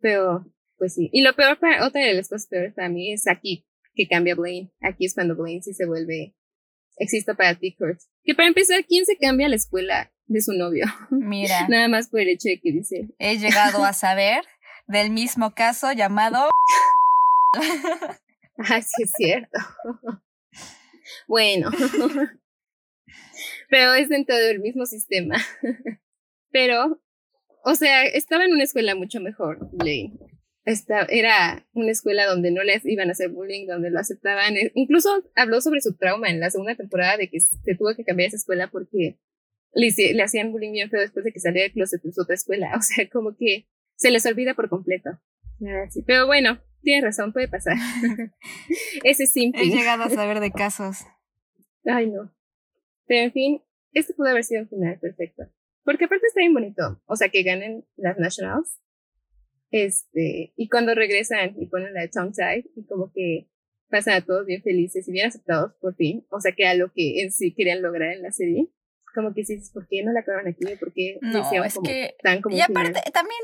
[0.00, 0.46] pero,
[0.78, 1.10] pues sí.
[1.12, 4.34] Y lo peor para, otra de las cosas peores para mí es aquí, que cambia
[4.34, 4.72] Blaine.
[4.80, 6.34] Aquí es cuando Blaine sí se vuelve,
[6.96, 8.00] existe para ti, Kurt.
[8.24, 10.86] Que para empezar, ¿quién se cambia a la escuela de su novio?
[11.10, 11.66] Mira.
[11.68, 13.08] Nada más por el hecho de que dice.
[13.18, 14.44] He llegado a saber
[14.90, 16.50] del mismo caso llamado...
[18.62, 19.58] Ah, sí es cierto.
[21.26, 21.70] bueno.
[23.70, 25.36] Pero es dentro del mismo sistema.
[26.50, 27.00] Pero,
[27.64, 30.18] o sea, estaba en una escuela mucho mejor, Blaine.
[30.66, 34.58] Esta, era una escuela donde no les iban a hacer bullying, donde lo aceptaban.
[34.58, 38.04] E, incluso habló sobre su trauma en la segunda temporada de que se tuvo que
[38.04, 39.16] cambiar esa escuela porque
[39.72, 42.34] le, le hacían bullying bien feo después de que saliera del closet en su otra
[42.34, 42.72] escuela.
[42.76, 43.64] O sea, como que
[44.00, 45.10] se les olvida por completo.
[46.06, 47.76] Pero bueno, tienes razón, puede pasar.
[49.04, 49.62] Ese es simple.
[49.62, 51.04] He llegado a saber de casos.
[51.84, 52.34] Ay, no.
[53.06, 55.44] Pero en fin, este pudo haber sido un final perfecto.
[55.84, 57.02] Porque aparte está bien bonito.
[57.04, 58.80] O sea, que ganen las Nationals.
[59.70, 63.48] Este, y cuando regresan y ponen la tongue tie, y como que
[63.90, 66.26] pasan a todos bien felices y bien aceptados por fin.
[66.30, 68.68] O sea, que a lo que en sí querían lograr en la serie.
[69.14, 70.64] Como que dices, ¿por qué no la acabaron aquí?
[70.76, 72.14] ¿Por qué no, es como que...
[72.22, 73.40] tan como Y aparte, también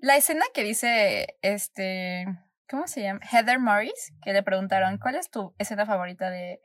[0.00, 2.26] la escena que dice, este,
[2.68, 3.20] ¿cómo se llama?
[3.30, 6.60] Heather Morris, que le preguntaron, ¿cuál es tu escena favorita de,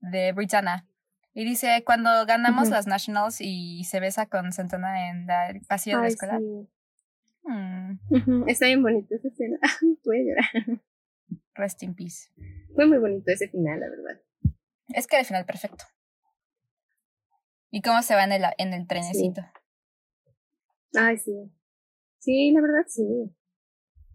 [0.00, 0.86] de Britannia?
[1.34, 6.02] Y dice, cuando ganamos las Nationals y se besa con Santana en el pasillo de
[6.02, 6.40] la escuela.
[7.44, 8.48] Mm.
[8.48, 9.58] Está bien bonito esa escena.
[10.04, 10.80] Puede llorar.
[11.54, 12.30] Rest in peace.
[12.74, 14.20] Fue muy bonito ese final, la verdad.
[14.88, 15.84] Es que el final perfecto.
[17.70, 19.42] ¿Y cómo se va en el, en el trenecito?
[20.94, 21.50] Ay, sí.
[22.22, 23.02] Sí, la verdad sí.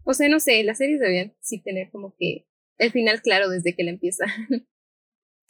[0.04, 2.48] O sea, no sé, las series debían sí tener como que
[2.78, 4.24] el final claro desde que la empieza.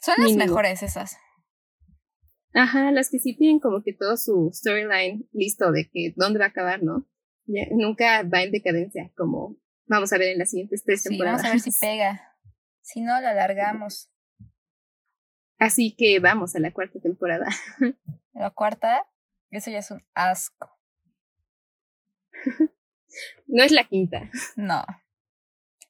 [0.01, 1.15] Son las mejores esas.
[2.53, 6.45] Ajá, las que sí tienen como que todo su storyline listo de que dónde va
[6.45, 7.07] a acabar, ¿no?
[7.71, 9.57] nunca va en decadencia, como
[9.87, 11.41] vamos a ver en las siguientes tres temporadas.
[11.41, 12.35] Vamos a ver si pega.
[12.81, 14.11] Si no, la alargamos.
[15.57, 17.47] Así que vamos a la cuarta temporada.
[18.33, 19.05] La cuarta,
[19.49, 20.78] eso ya es un asco.
[23.47, 24.29] no es la quinta.
[24.55, 24.85] No.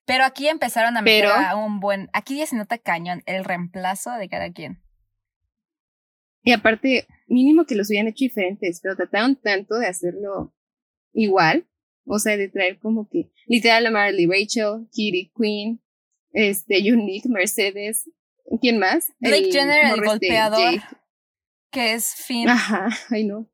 [0.05, 2.09] Pero aquí empezaron a meter a un buen.
[2.13, 4.81] Aquí ya se nota cañón el reemplazo de cada quien.
[6.41, 10.55] Y aparte, mínimo que los hubieran hecho diferentes, pero trataron tanto de hacerlo
[11.13, 11.67] igual.
[12.05, 15.79] O sea, de traer como que literal a Marley, Rachel, Kitty, Queen,
[16.31, 18.09] este, Unique, Mercedes,
[18.61, 19.11] ¿quién más?
[19.19, 20.81] Blake Jenner, el golpeador,
[21.71, 22.49] que es Finn.
[22.49, 23.47] Ajá, ay no.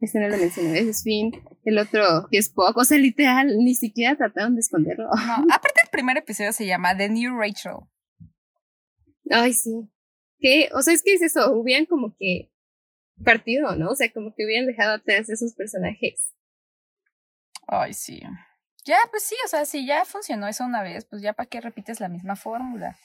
[0.00, 1.32] Ese no lo mencioné, ese es Finn.
[1.64, 2.76] El otro, que es Spock.
[2.76, 5.08] O sea, literal, ni siquiera trataron de esconderlo.
[5.10, 5.12] No,
[5.54, 7.78] aparte el primer episodio se llama The New Rachel.
[9.30, 9.88] Ay, sí.
[10.38, 12.52] Que, o sea, es que es eso, hubieran como que
[13.24, 13.90] partido, ¿no?
[13.90, 16.32] O sea, como que hubieran dejado atrás esos personajes.
[17.66, 18.22] Ay, sí.
[18.84, 21.60] Ya, pues sí, o sea, si ya funcionó eso una vez, pues ya para qué
[21.60, 22.96] repites la misma fórmula.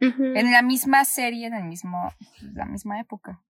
[0.00, 2.12] En la misma serie, en el mismo,
[2.52, 3.42] la misma época.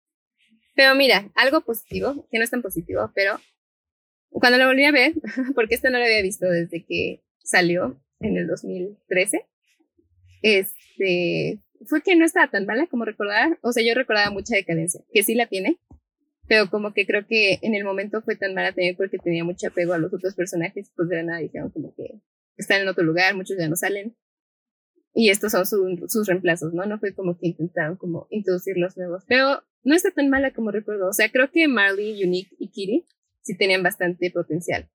[0.74, 3.40] Pero mira, algo positivo, que no es tan positivo, pero
[4.30, 5.14] cuando lo volví a ver,
[5.54, 9.46] porque esto no lo había visto desde que salió en el 2013,
[10.42, 15.00] este, fue que no estaba tan mala como recordaba, o sea, yo recordaba mucha decadencia,
[15.12, 15.78] que sí la tiene,
[16.46, 19.68] pero como que creo que en el momento fue tan mala también porque tenía mucho
[19.68, 22.20] apego a los otros personajes, pues de la nada dijeron como que
[22.56, 24.16] están en otro lugar, muchos ya no salen,
[25.14, 26.84] y estos son sus reemplazos, ¿no?
[26.86, 30.70] No fue como que intentaron como introducir los nuevos, pero no está tan mala como
[30.70, 31.08] recuerdo.
[31.08, 33.06] O sea, creo que Marley, Unique y Kitty
[33.42, 34.88] sí tenían bastante potencial.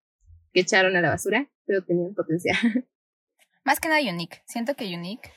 [0.54, 2.58] Que echaron a la basura, pero tenían potencial.
[3.64, 4.42] Más que nada Unique.
[4.46, 5.30] Siento que Unique.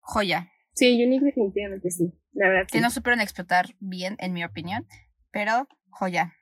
[0.00, 0.50] Joya.
[0.74, 2.12] Sí, Unique definitivamente sí.
[2.32, 2.68] La verdad.
[2.70, 4.86] Que no supieron explotar bien, en mi opinión.
[5.32, 6.34] Pero joya.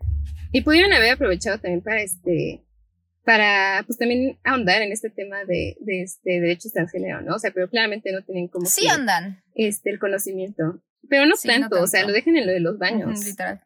[0.52, 2.64] Y pudieron haber aprovechado también para este
[3.24, 7.36] para pues también ahondar en este tema de, de este derechos transgénero, ¿no?
[7.36, 10.82] O sea, pero claramente no tienen como sí andan este el conocimiento.
[11.10, 13.22] Pero no, tanto, o sea, lo dejen en lo de los baños.
[13.24, 13.60] literal.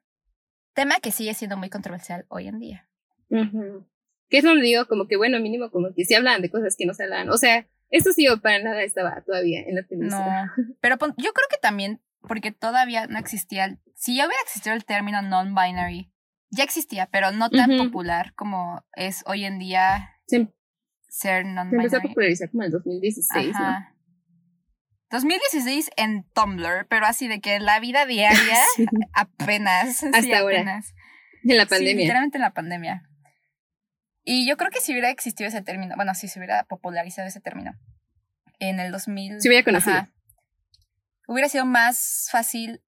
[0.73, 2.89] Tema que sigue siendo muy controversial hoy en día.
[3.29, 6.87] Que es donde digo, como que bueno, mínimo como que si hablan de cosas que
[6.87, 7.29] no se hablan.
[7.29, 10.23] O sea, esto sí para nada estaba todavía en la televisión.
[10.23, 14.87] No, pero yo creo que también, porque todavía no existía, si ya hubiera existido el
[14.87, 16.11] término non-binary,
[16.51, 20.17] ya existía, pero no tan popular como es hoy en día
[21.09, 21.71] ser non-binary.
[21.71, 23.94] Se empezó a popularizar como en el 2016, Ajá.
[25.11, 28.59] 2016 en Tumblr, pero así de que la vida diaria
[29.13, 30.03] apenas.
[30.03, 30.83] Hasta ahora.
[31.45, 32.03] En la pandemia.
[32.03, 33.09] literalmente en la pandemia.
[34.25, 37.41] Y yo creo que si hubiera existido ese término, bueno, si se hubiera popularizado ese
[37.41, 37.73] término
[38.59, 39.41] en el 2000.
[39.41, 40.09] Se hubiera conocido.
[41.27, 42.83] hubiera sido más fácil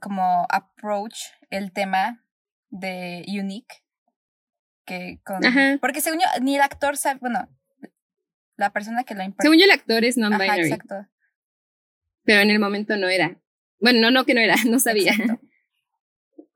[0.00, 1.16] como approach
[1.50, 2.24] el tema
[2.70, 3.82] de Unique
[4.84, 5.40] que con.
[5.80, 7.48] Porque según yo, ni el actor sabe, bueno,
[8.56, 9.42] la persona que lo imparte.
[9.42, 10.62] Según yo, el actor es non-binary.
[10.62, 11.06] Exacto
[12.24, 13.40] pero en el momento no era.
[13.80, 15.12] Bueno, no, no que no era, no sabía.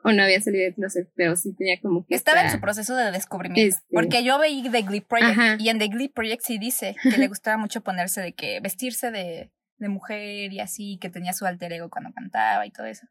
[0.02, 2.14] o no había salido de closet, pero sí tenía como que...
[2.14, 3.76] Estaba en su proceso de descubrimiento.
[3.76, 5.56] Este Porque yo veí The Glee Project Ajá.
[5.58, 9.10] y en The Glee Project sí dice que le gustaba mucho ponerse de que vestirse
[9.10, 13.06] de, de mujer y así, que tenía su alter ego cuando cantaba y todo eso.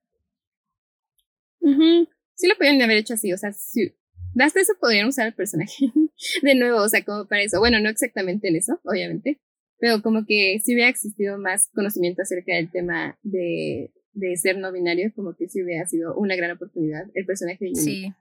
[2.36, 3.93] Sí lo podían haber hecho así, o sea, sí.
[4.39, 5.91] Hasta eso podrían usar el personaje
[6.41, 7.59] de nuevo, o sea, como para eso.
[7.59, 9.39] Bueno, no exactamente en eso, obviamente,
[9.79, 14.71] pero como que si hubiera existido más conocimiento acerca del tema de, de ser no
[14.71, 17.75] binario, como que sí hubiera sido una gran oportunidad el personaje de.
[17.75, 18.13] Sí.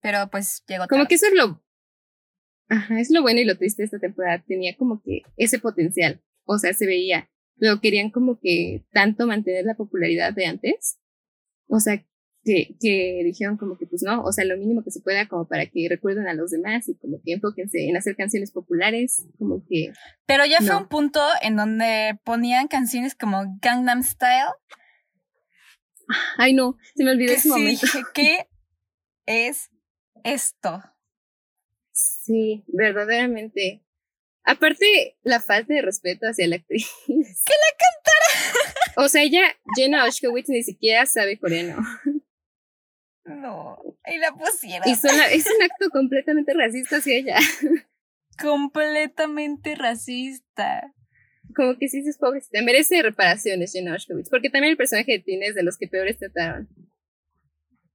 [0.00, 1.08] Pero pues llegó Como tarde.
[1.08, 1.62] que eso es lo.
[2.68, 4.42] Ajá, es lo bueno y lo triste de esta temporada.
[4.46, 6.22] Tenía como que ese potencial.
[6.44, 7.30] O sea, se veía.
[7.58, 10.98] Pero querían como que tanto mantener la popularidad de antes.
[11.66, 12.04] O sea,
[12.44, 15.48] que, que dijeron como que pues no, o sea, lo mínimo que se pueda como
[15.48, 19.64] para que recuerden a los demás y como que enfóquense en hacer canciones populares, como
[19.68, 19.92] que
[20.26, 24.52] Pero ya fue un punto en donde ponían canciones como Gangnam Style.
[26.36, 27.80] ay no, se me olvidó Que ese sí momento.
[27.86, 28.46] dije, ¿qué
[29.26, 29.70] es
[30.22, 30.82] esto?
[31.92, 33.82] Sí, verdaderamente.
[34.44, 36.86] Aparte, la falta de respeto hacia la actriz.
[37.06, 38.70] ¡Que la cantara!
[38.96, 39.40] O sea, ella,
[39.74, 41.82] Jenna Oshkowitz, ni siquiera sabe coreano.
[43.24, 44.86] No, y la pusieron.
[44.88, 47.36] Y es un acto completamente racista hacia ella.
[48.42, 50.92] completamente racista.
[51.54, 52.62] Como que sí, es pobrecita.
[52.62, 54.30] Merece reparaciones, Jenna Oshkowitz.
[54.30, 56.68] Porque también el personaje de Tina es de los que peores trataron.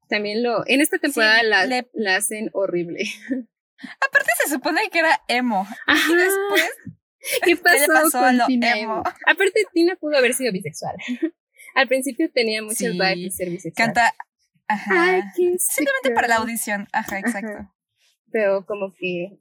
[0.08, 0.64] También lo.
[0.68, 3.04] En esta temporada Sí, la, le- la hacen horrible.
[3.30, 5.68] Aparte se supone que era emo.
[5.88, 6.12] Ajá.
[6.12, 6.72] Y después,
[7.44, 8.94] ¿Qué pasó, le pasó a con lo Tina emo?
[8.96, 9.04] emo?
[9.28, 10.96] Aparte, Tina pudo haber sido bisexual.
[11.76, 12.90] Al principio tenía muchos Sí.
[12.92, 13.88] vibes de ser bisexual.
[13.94, 14.16] canta.
[14.70, 15.32] Ajá.
[15.36, 16.88] See Simplemente para la audición.
[16.94, 17.70] Ajá, exacto.
[18.32, 19.40] Pero como que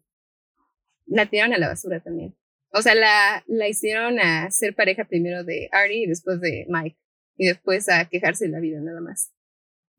[1.07, 2.35] la tiraron a la basura también.
[2.73, 6.99] O sea, la, la hicieron a ser pareja primero de Artie y después de Mike.
[7.37, 9.33] Y después a quejarse de la vida nada más.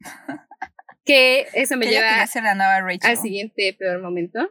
[1.06, 3.10] Que eso me Que lleva ser la nueva Rachel.
[3.10, 4.48] al siguiente peor momento.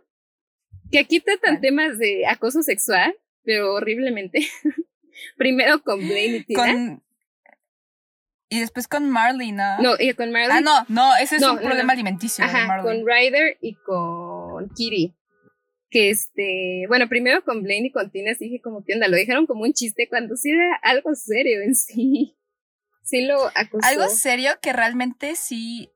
[0.90, 3.14] Que aquí tratan temas de acoso sexual,
[3.44, 4.40] pero horriblemente.
[5.36, 6.64] Primero con Blaine y Tina.
[6.64, 7.02] Con.
[8.50, 9.78] Y después con Marley, ¿no?
[9.80, 10.50] No, y con Marley.
[10.58, 11.92] Ah, no, no, ese es No, un no, problema no.
[11.92, 12.84] alimenticio de Ajá, Marley.
[13.02, 15.14] con Ryder y con Kitty.
[15.90, 19.16] Que este, bueno, primero con Blaine y con Tina sí dije como que onda, lo
[19.16, 22.34] dijeron como un chiste cuando sí era algo serio en sí.
[23.02, 23.86] Sí lo acusó.
[23.88, 25.90] Algo serio que realmente sí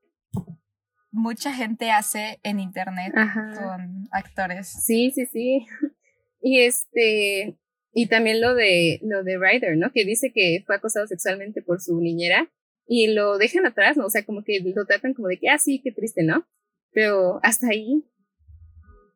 [1.11, 3.51] mucha gente hace en internet Ajá.
[3.55, 4.67] con actores.
[4.69, 5.67] Sí, sí, sí.
[6.45, 7.57] Y este,
[7.93, 9.93] y también lo de, lo de Ryder, ¿no?
[9.93, 12.51] Que dice que fue acosado sexualmente por su niñera
[12.87, 14.07] y lo dejan atrás, ¿no?
[14.07, 16.47] O sea, como que lo tratan como de que, ah, sí, qué triste, ¿no?
[16.93, 18.05] Pero hasta ahí,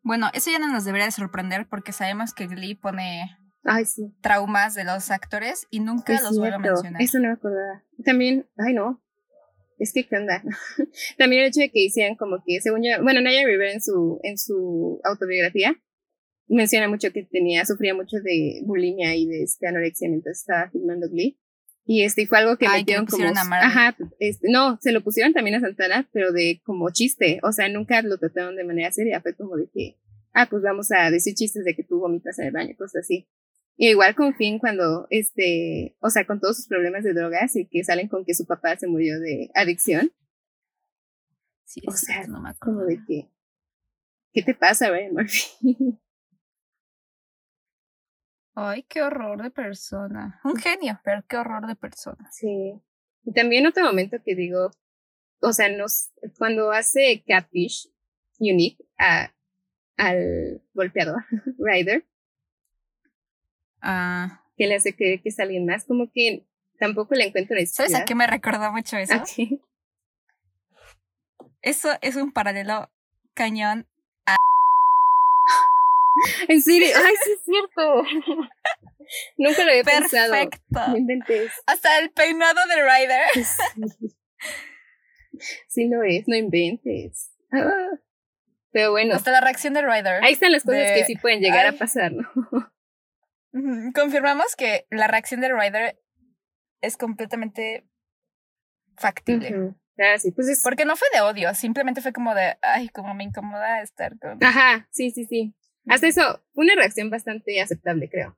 [0.03, 3.31] Bueno, eso ya no nos debería de sorprender porque sabemos que Glee pone
[3.64, 4.14] ay, sí.
[4.20, 7.03] traumas de los actores y nunca Es los vuelve a mencionar.
[7.03, 7.83] Eso no me acordaba.
[8.05, 9.03] También, ay no.
[9.79, 10.43] Es que qué onda.
[11.18, 14.20] También el hecho de que hicieran como que, según yo, bueno, Naya Rivera en su,
[14.22, 15.77] en su autobiografía
[16.49, 21.09] menciona mucho que tenía, sufría mucho de bulimia y de este, anorexia mientras estaba filmando
[21.09, 21.38] Glee.
[21.84, 23.18] Y este fue algo que Ay, metieron como.
[23.18, 23.68] pusieron a Marley.
[23.68, 27.38] Ajá, este, no, se lo pusieron también a Santana, pero de como chiste.
[27.44, 29.20] O sea, nunca lo trataron de manera seria.
[29.20, 29.97] Fue como de que,
[30.32, 33.28] ah, pues vamos a decir chistes de que tú vomitas en el baño, cosas así.
[33.76, 37.66] Y igual con Finn cuando, este, o sea, con todos sus problemas de drogas y
[37.66, 40.11] que salen con que su papá se murió de adicción,
[41.66, 42.78] Sí, o sea, no me acuerdo.
[42.78, 43.28] como de que,
[44.32, 45.99] ¿qué te pasa, Ryan Murphy?
[48.59, 50.40] Ay, qué horror de persona.
[50.42, 52.28] Un genio, pero qué horror de persona.
[52.32, 52.80] sí.
[53.28, 54.70] Y también otro momento que digo,
[55.40, 57.90] o sea, nos, cuando hace Catfish
[58.38, 59.32] Unique a,
[59.96, 61.24] al golpeador,
[61.59, 62.07] Ryder,
[63.82, 66.46] Ah, que le hace creer que es alguien más, como que
[66.78, 69.14] tampoco le encuentro la ¿Sabes a qué me recordó mucho eso?
[69.14, 69.61] ¿A qué?
[71.62, 72.90] Eso es un paralelo
[73.34, 73.86] cañón.
[76.48, 78.02] En serio, ay, sí es cierto.
[79.36, 80.32] Nunca lo había pensado.
[80.32, 80.88] Perfecto.
[80.88, 81.52] No inventes.
[81.66, 83.44] Hasta el peinado de Ryder.
[83.44, 84.16] Sí.
[85.68, 87.30] Sí lo es, no inventes.
[87.52, 87.90] Ah.
[88.72, 90.24] Pero bueno, Hasta la reacción de Ryder.
[90.24, 91.74] ahí están las cosas de- que sí pueden llegar Ay.
[91.74, 92.26] a pasar, ¿no?
[93.94, 95.98] Confirmamos que la reacción de Ryder
[96.82, 97.86] es completamente
[98.98, 99.56] factible.
[99.56, 99.76] Ujú.
[99.96, 100.62] Claro, sí, pues es...
[100.62, 104.42] Porque no fue de odio, simplemente fue como de, ay, como me incomoda estar con...
[104.44, 105.54] Ajá, sí, sí, sí.
[105.89, 108.37] Hasta eso, una reacción bastante aceptable, creo.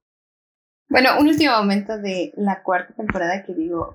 [0.89, 3.95] Bueno, un último momento de la cuarta temporada que digo,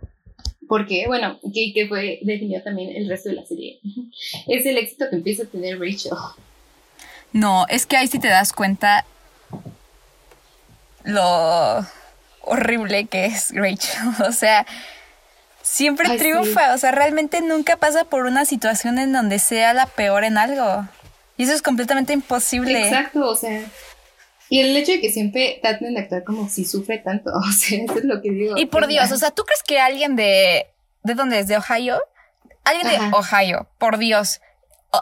[0.68, 3.80] porque, bueno, que, que fue, definió también el resto de la serie,
[4.48, 6.14] es el éxito que empieza a tener Rachel.
[7.32, 9.06] No, es que ahí sí te das cuenta
[11.04, 11.86] lo
[12.42, 14.02] horrible que es Rachel.
[14.28, 14.66] O sea,
[15.62, 16.74] siempre triunfa.
[16.74, 20.88] O sea, realmente nunca pasa por una situación en donde sea la peor en algo.
[21.38, 22.88] Y eso es completamente imposible.
[22.88, 23.64] Exacto, o sea.
[24.50, 27.84] Y el hecho de que siempre traten de actuar como si sufre tanto, o sea,
[27.84, 28.58] eso es lo que digo.
[28.58, 30.68] Y por Dios, o sea, ¿tú crees que alguien de...
[31.04, 31.48] ¿De dónde es?
[31.48, 32.00] ¿De Ohio?
[32.64, 34.40] Alguien de Ohio, por Dios,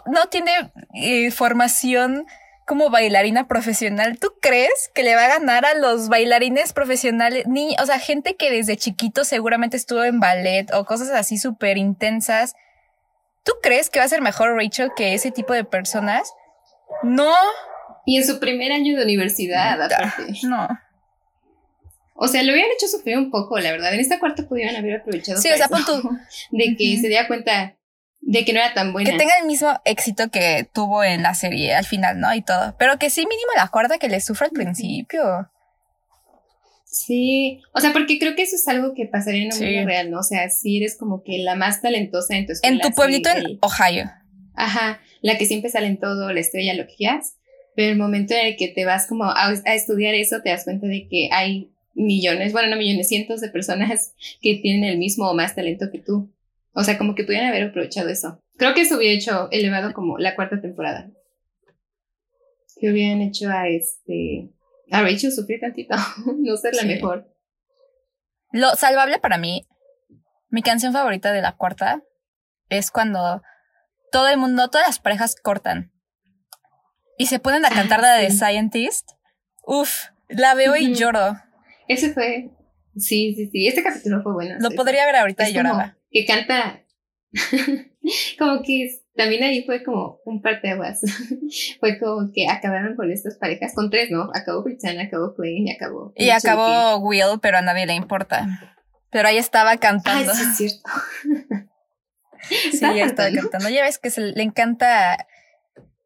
[0.07, 2.25] no tiene eh, formación
[2.71, 7.45] como bailarina profesional, ¿tú crees que le va a ganar a los bailarines profesionales?
[7.45, 11.77] Ni, o sea, gente que desde chiquito seguramente estuvo en ballet o cosas así súper
[11.77, 12.55] intensas.
[13.43, 16.33] ¿Tú crees que va a ser mejor Rachel que ese tipo de personas?
[17.03, 17.33] No.
[18.05, 20.33] Y en su primer año de universidad, aparte.
[20.43, 20.67] No.
[22.15, 23.93] O sea, lo hubieran hecho sufrir un poco, la verdad.
[23.93, 25.41] En esta cuarta pudieran haber aprovechado.
[25.41, 25.67] Sí, o sea,
[26.51, 27.75] De que se diera cuenta
[28.21, 29.09] de que no era tan buena.
[29.09, 32.33] Que tenga el mismo éxito que tuvo en la serie al final, ¿no?
[32.33, 32.75] Y todo.
[32.77, 35.49] Pero que sí, mínimo la cuarta que le sufra al principio.
[37.05, 40.11] Sí, o sea, porque creo que eso es algo que pasaría en un mundo real,
[40.11, 40.19] ¿no?
[40.19, 43.57] O sea, si eres como que la más talentosa en tu En tu pueblito en
[43.61, 44.11] Ohio.
[44.55, 47.37] Ajá, la que siempre sale en todo, la estrella, lo que quieras.
[47.75, 50.65] Pero el momento en el que te vas como a, a estudiar eso, te das
[50.65, 55.29] cuenta de que hay millones, bueno, no millones, cientos de personas que tienen el mismo
[55.29, 56.31] o más talento que tú.
[56.73, 58.41] O sea, como que pudieran haber aprovechado eso.
[58.57, 61.09] Creo que eso hubiera hecho elevado como la cuarta temporada.
[62.79, 64.49] Que hubieran hecho a este.
[64.91, 65.95] A Rachel sufrir tantito.
[66.37, 67.33] no ser la mejor.
[68.51, 69.67] Lo salvable para mí,
[70.49, 72.03] mi canción favorita de la cuarta
[72.69, 73.41] es cuando
[74.11, 75.91] todo el mundo, todas las parejas cortan
[77.17, 79.11] y se ponen a ah, cantar la de Scientist.
[79.65, 81.37] Uf, la veo y lloro.
[81.87, 82.49] Ese fue.
[82.97, 83.67] Sí, sí, sí.
[83.67, 84.57] Este capítulo fue bueno.
[84.59, 86.85] Lo podría ver ahorita y lloraba que canta,
[88.37, 91.01] como que también ahí fue como un parteaguas.
[91.79, 94.29] fue como que acabaron con estas parejas, con tres, ¿no?
[94.33, 96.13] Acabó Britannia, acabó Queen y acabó.
[96.15, 98.47] Y acabó Will, pero a nadie le importa.
[99.11, 100.31] Pero ahí estaba cantando.
[100.31, 100.89] Ay, sí, es cierto.
[102.71, 103.69] sí, estaba cantando.
[103.69, 105.27] Ya ves que se le encanta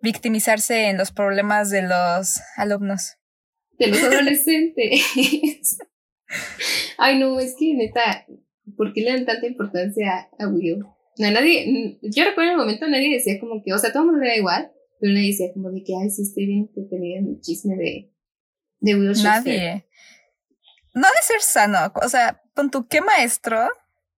[0.01, 3.18] victimizarse en los problemas de los alumnos.
[3.78, 5.78] De los adolescentes.
[6.97, 8.26] Ay, no, es que neta,
[8.76, 10.84] ¿por qué le dan tanta importancia a Will?
[11.18, 14.09] No, nadie, yo recuerdo en el momento nadie decía como que, o sea, todo el
[14.09, 16.82] mundo le da igual, pero nadie decía como de que, ay, sí estoy bien que
[16.89, 18.11] tenía el chisme de,
[18.80, 19.86] de Will Nadie.
[20.93, 23.68] No de ser sano, o sea, con tu, ¿qué maestro?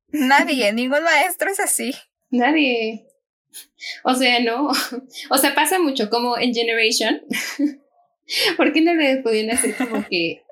[0.09, 1.93] Nadie, ningún maestro es así.
[2.29, 3.07] Nadie.
[4.03, 4.71] O sea, no.
[5.29, 7.21] O sea, pasa mucho como en Generation.
[8.57, 10.43] ¿Por qué no le podían hacer como que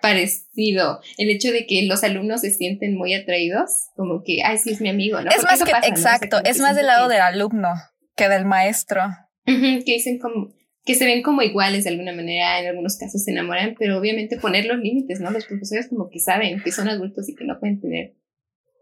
[0.00, 1.00] parecido.
[1.18, 4.80] El hecho de que los alumnos se sienten muy atraídos, como que, ay, sí, es
[4.80, 5.30] mi amigo, ¿no?
[5.30, 7.68] Es más que, exacto, es más del lado del alumno
[8.16, 9.02] que del maestro.
[9.44, 10.52] que dicen como,
[10.84, 14.38] que se ven como iguales de alguna manera, en algunos casos se enamoran, pero obviamente
[14.38, 15.30] poner los límites, ¿no?
[15.30, 18.14] Los profesores como que saben que son adultos y que no pueden tener.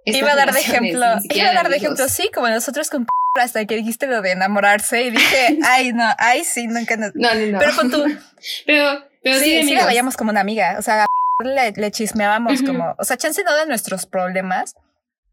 [0.05, 1.05] Iba a dar de ejemplo,
[1.35, 3.07] iba a dar de ejemplo, sí, como nosotros con
[3.41, 6.97] hasta que dijiste lo de enamorarse y dije, ay, no, ay, sí, nunca.
[6.97, 7.59] No, no, no.
[7.59, 8.05] Pero con tu.
[8.67, 10.77] pero pero sí, sí, la veíamos como una amiga.
[10.79, 11.07] O sea,
[11.45, 12.95] le, le chismeábamos como.
[12.99, 14.75] O sea, chance no de nuestros problemas,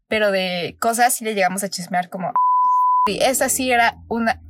[0.08, 2.32] pero de cosas sí le llegamos a chismear como.
[3.06, 4.40] Y esa sí era una.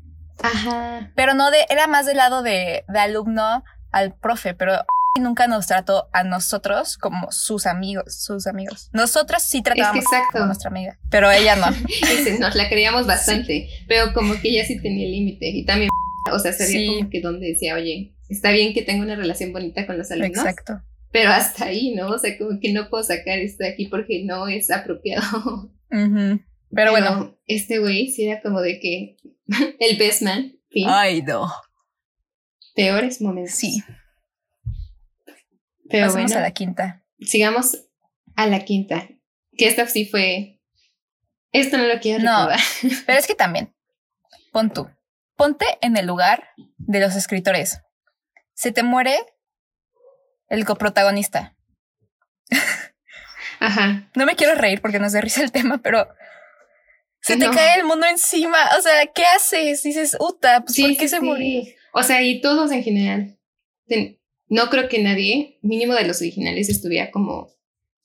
[0.43, 1.13] Ajá.
[1.15, 1.67] Pero no de.
[1.69, 4.85] Era más del lado de, de alumno al profe, pero
[5.21, 8.91] nunca nos trató a nosotros como sus amigos, sus amigos.
[8.93, 11.67] Nosotras sí tratábamos como nuestra amiga, pero ella no.
[12.41, 15.91] nos la creíamos bastante, pero como que ella sí tenía límite y también,
[16.33, 19.87] o sea, sabía como que donde decía, oye, está bien que tenga una relación bonita
[19.87, 20.39] con los alumnos.
[20.39, 20.83] Exacto.
[21.13, 22.09] Pero hasta ahí, ¿no?
[22.09, 25.71] O sea, como que no puedo sacar esto de aquí porque no es apropiado.
[25.89, 27.39] pero, bueno.
[27.47, 29.17] Este güey sí era como de que
[29.81, 30.59] el best man.
[30.87, 31.51] Ay, no.
[32.75, 33.55] Peores momentos.
[33.55, 33.83] Sí.
[35.89, 37.05] Pero Pasemos a la quinta.
[37.21, 37.79] Sigamos
[38.35, 39.09] a la quinta.
[39.57, 40.61] Que esta sí fue.
[41.53, 42.49] Esto no lo quiero no,
[43.07, 43.73] Pero es que también.
[44.53, 44.91] Pon tú.
[45.37, 47.81] Ponte en el lugar de los escritores
[48.57, 49.17] se te muere
[50.49, 51.55] el coprotagonista.
[53.61, 54.11] Ajá.
[54.15, 56.09] No me quiero reír porque nos da risa el tema, pero
[57.21, 58.59] se te cae el mundo encima.
[58.79, 59.83] O sea, ¿qué haces?
[59.83, 61.63] Dices, Uta, pues ¿por qué se murió?
[61.93, 63.39] O sea, y todos en general.
[64.49, 67.51] No creo que nadie, mínimo de los originales, estuviera como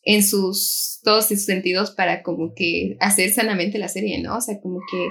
[0.04, 4.38] en sus, todos sus sentidos para como que hacer sanamente la serie, ¿no?
[4.38, 5.08] O sea, como que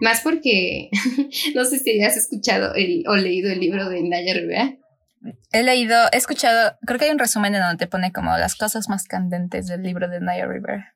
[0.00, 0.88] más porque
[1.54, 4.79] no sé si has escuchado el, o leído el libro de Naya Rivera.
[5.52, 8.54] He leído, he escuchado, creo que hay un resumen en donde te pone como las
[8.54, 10.94] cosas más candentes del libro de Naya Rivera.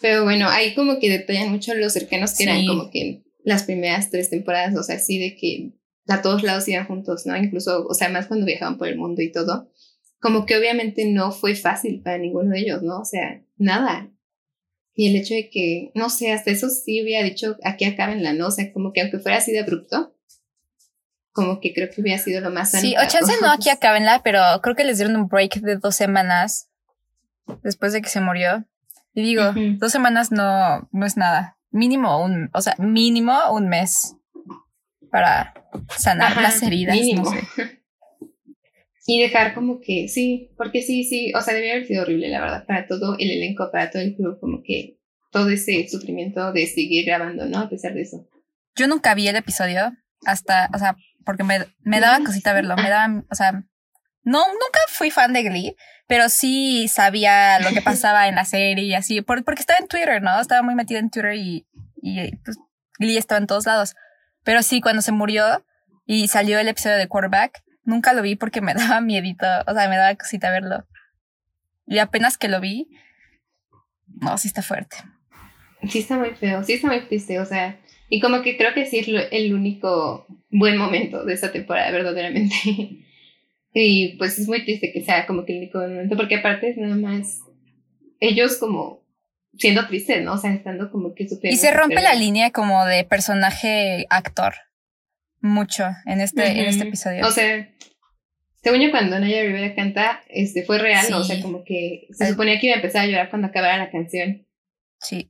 [0.00, 4.10] Pero bueno, ahí como que detallan mucho los cercanos que eran como que las primeras
[4.10, 5.72] tres temporadas, o sea, así de que
[6.08, 7.36] a todos lados iban juntos, ¿no?
[7.36, 9.70] Incluso, o sea, más cuando viajaban por el mundo y todo.
[10.20, 13.00] Como que obviamente no fue fácil para ninguno de ellos, ¿no?
[13.00, 14.10] O sea, nada.
[14.94, 18.32] Y el hecho de que, no sé, hasta eso sí hubiera dicho aquí acaben la
[18.32, 20.13] no, o sea, como que aunque fuera así de abrupto,
[21.34, 24.40] como que creo que hubiera sido lo más Sí, o chance no aquí acábenla, pero
[24.62, 26.70] creo que les dieron un break de dos semanas
[27.62, 28.64] después de que se murió.
[29.14, 31.58] Y digo, dos semanas no, no es nada.
[31.70, 34.16] Mínimo un, o sea, mínimo un mes
[35.10, 35.54] para
[35.96, 36.96] sanar las heridas.
[37.14, 37.80] No sé.
[39.06, 42.40] Y dejar como que, sí, porque sí, sí, o sea, debía haber sido horrible, la
[42.40, 44.98] verdad, para todo el elenco, para todo el club, como que
[45.30, 47.58] todo ese sufrimiento de seguir grabando, ¿no?
[47.58, 48.26] A pesar de eso.
[48.74, 49.92] Yo nunca vi el episodio
[50.26, 53.52] hasta, o sea, porque me, me daba cosita verlo, me daba, o sea,
[54.22, 58.84] no, nunca fui fan de Glee, pero sí sabía lo que pasaba en la serie
[58.84, 60.40] y así, porque estaba en Twitter, ¿no?
[60.40, 61.66] Estaba muy metida en Twitter y,
[62.02, 62.58] y pues
[62.98, 63.94] Glee estaba en todos lados.
[64.42, 65.64] Pero sí, cuando se murió
[66.04, 69.88] y salió el episodio de Quarterback, Nunca lo vi porque me daba miedito, o sea,
[69.88, 70.86] me daba cosita verlo.
[71.86, 72.88] Y apenas que lo vi,
[74.06, 74.96] no, sí está fuerte.
[75.88, 77.78] Sí está muy feo, sí está muy triste, o sea,
[78.14, 82.54] y como que creo que sí es el único buen momento de esa temporada, verdaderamente.
[83.74, 86.70] y pues es muy triste que sea como que el único buen momento, porque aparte
[86.70, 87.40] es nada más
[88.20, 89.02] ellos como
[89.58, 90.34] siendo tristes, ¿no?
[90.34, 91.52] O sea, estando como que súper...
[91.52, 94.54] Y se rompe la línea como de personaje-actor
[95.40, 97.26] mucho en este, en este episodio.
[97.26, 97.68] O sea,
[98.62, 101.18] según yo cuando Naya Rivera canta, este, fue real, ¿no?
[101.18, 103.90] O sea, como que se suponía que iba a empezar a llorar cuando acabara la
[103.90, 104.46] canción.
[105.00, 105.28] Sí.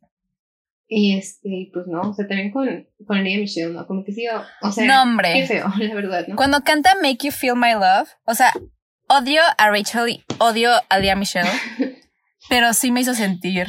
[0.97, 3.85] Y este, pues no, o sea, también con, con Lea Michelle, ¿no?
[3.85, 4.27] Como que sí,
[4.63, 5.33] o, sea, no, hombre.
[5.33, 6.37] qué feo, la verdad, ¿no?
[6.37, 8.53] Cuando canta Make You Feel My Love, o sea,
[9.09, 11.51] odio a Rachel y odio a Lea Michelle,
[12.49, 13.67] pero sí me hizo sentir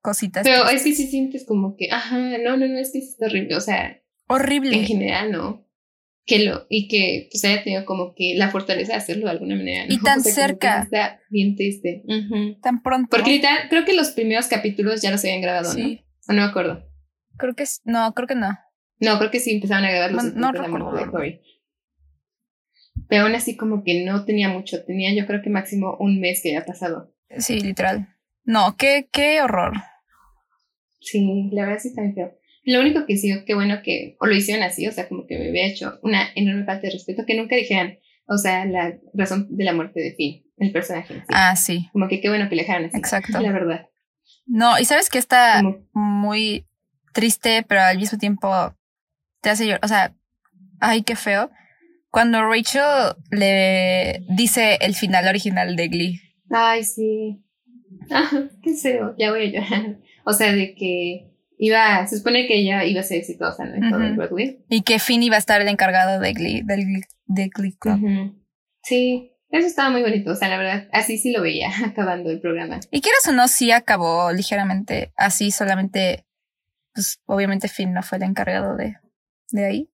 [0.00, 0.44] cositas.
[0.44, 3.56] Pero es que sí sientes como que, ajá, no, no, no, es que es horrible,
[3.56, 4.00] o sea,
[4.32, 4.76] Horrible.
[4.76, 5.66] En general, ¿no?
[6.30, 9.56] Que lo, y que pues haya tenido como que la fortaleza de hacerlo de alguna
[9.56, 9.86] manera.
[9.88, 10.82] Y tan cerca.
[10.82, 12.04] Está bien triste.
[12.62, 13.08] Tan pronto.
[13.10, 15.84] Porque literal, creo que los primeros capítulos ya los habían grabado, ¿no?
[16.28, 16.88] O no me acuerdo.
[17.36, 18.56] Creo que no, creo que no.
[19.00, 21.40] No, creo que sí empezaron a grabar los no, no de Corey.
[23.08, 26.42] Pero aún así como que no tenía mucho, tenía yo creo que máximo un mes
[26.44, 27.12] que había pasado.
[27.38, 28.06] Sí, literal.
[28.44, 29.72] No, qué, qué horror.
[31.00, 32.38] Sí, la verdad sí está feo.
[32.64, 35.38] Lo único que sí, qué bueno que, o lo hicieron así, o sea, como que
[35.38, 39.46] me había hecho una enorme falta de respeto, que nunca dijeran, o sea, la razón
[39.50, 41.22] de la muerte de Finn, el personaje.
[41.28, 41.88] Ah, sí.
[41.92, 42.98] Como que qué bueno que le dejaran así.
[42.98, 43.40] Exacto.
[43.40, 43.88] La verdad.
[44.46, 46.66] No, y sabes que está muy
[47.12, 48.74] triste, pero al mismo tiempo
[49.40, 49.80] te hace llorar.
[49.82, 50.14] O sea,
[50.80, 51.50] ay, qué feo.
[52.10, 56.20] Cuando Rachel le dice el final original de Glee.
[56.50, 57.42] Ay, sí.
[58.10, 58.28] Ah,
[58.62, 59.14] qué feo.
[59.18, 59.98] Ya voy a llorar.
[60.24, 61.29] O sea, de que
[61.62, 64.64] iba, se supone que ella iba a ser exitosa en todo el Broadway.
[64.70, 68.34] Y que Finn iba a estar el encargado de Glee, del de Glee Club.
[68.82, 72.40] Sí, eso estaba muy bonito, o sea, la verdad, así sí lo veía acabando el
[72.40, 72.80] programa.
[72.90, 76.24] Y quieras o no, sí acabó ligeramente así, solamente,
[76.94, 78.96] pues obviamente Finn no fue el encargado de,
[79.50, 79.90] de ahí.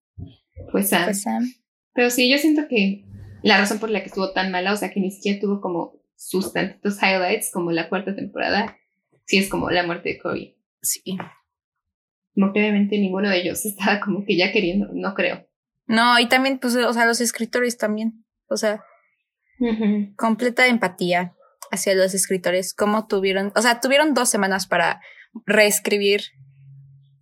[0.71, 1.05] Pues Sam.
[1.05, 1.53] Pues Sam.
[1.95, 3.05] Pero sí, yo siento que
[3.43, 6.01] la razón por la que estuvo tan mala, o sea, que ni siquiera tuvo como
[6.15, 8.79] sus tantos highlights como la cuarta temporada,
[9.25, 10.57] sí es como la muerte de Corey.
[10.81, 11.19] Sí
[12.37, 15.45] como que obviamente ninguno de ellos estaba como que ya queriendo, no creo.
[15.89, 18.85] No, y también, pues, o sea, los escritores también, o sea,
[20.17, 21.33] completa empatía
[21.71, 25.01] hacia los escritores, cómo tuvieron, o sea, tuvieron dos semanas para
[25.47, 26.23] reescribir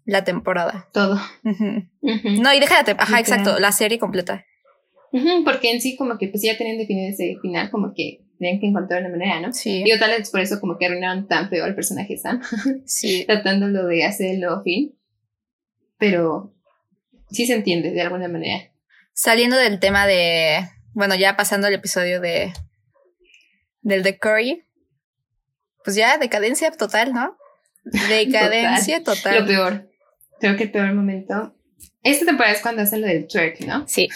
[0.07, 0.89] la temporada.
[0.93, 1.21] Todo.
[1.43, 4.45] No, y déjate, ajá, exacto, la serie completa.
[5.45, 8.67] porque en sí como que pues ya tenían definido ese final, como que tenían que
[8.67, 9.53] encontrar una manera, ¿no?
[9.53, 9.85] Sí.
[9.85, 12.41] Y tal vez por eso como que arruinaron tan feo al personaje Sam.
[12.87, 13.25] Sí.
[13.27, 14.95] Tratándolo de hacerlo fin
[16.05, 16.55] pero
[17.31, 18.71] sí se entiende de alguna manera.
[19.15, 22.53] Saliendo del tema de, bueno, ya pasando el episodio de
[23.81, 24.65] del de Curry,
[25.83, 27.37] pues ya decadencia total, ¿no?
[27.85, 29.41] Decadencia total.
[29.41, 29.91] Lo peor.
[30.41, 31.55] Creo que el peor momento.
[32.03, 33.89] Esta temporada es cuando hacen lo del twerk, ¿no?
[33.89, 34.09] Sí.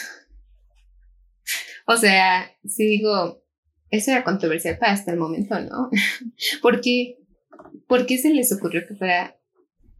[1.86, 3.42] O sea, sí digo,
[3.90, 5.90] eso era controversial para hasta el momento, ¿no?
[6.62, 7.16] porque,
[7.86, 9.38] ¿por qué se les ocurrió que fuera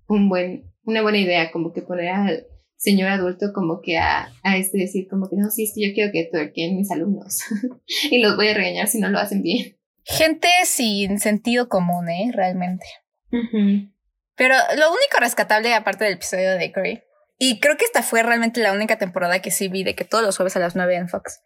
[0.06, 2.46] un buen una buena idea, como que poner al
[2.76, 5.92] señor adulto como que a, a este decir como que no, sí, es que yo
[5.92, 7.40] quiero que twerken mis alumnos
[8.10, 9.76] y los voy a regañar si no lo hacen bien.
[10.04, 12.30] Gente sin sentido común, ¿eh?
[12.32, 12.86] Realmente.
[13.30, 17.02] Pero lo único rescatable, aparte del episodio de Curry,
[17.38, 20.24] y creo que esta fue realmente la única temporada que sí vi de que todos
[20.24, 21.42] los jueves a las 9 en Fox.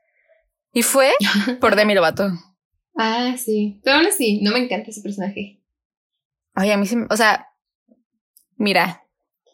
[0.72, 1.10] Y fue
[1.60, 2.30] por Demi Lovato.
[2.96, 3.80] Ah, sí.
[3.82, 5.60] Pero aún así, no me encanta ese personaje.
[6.54, 7.48] Ay, a mí sí, o sea,
[8.56, 9.01] mira,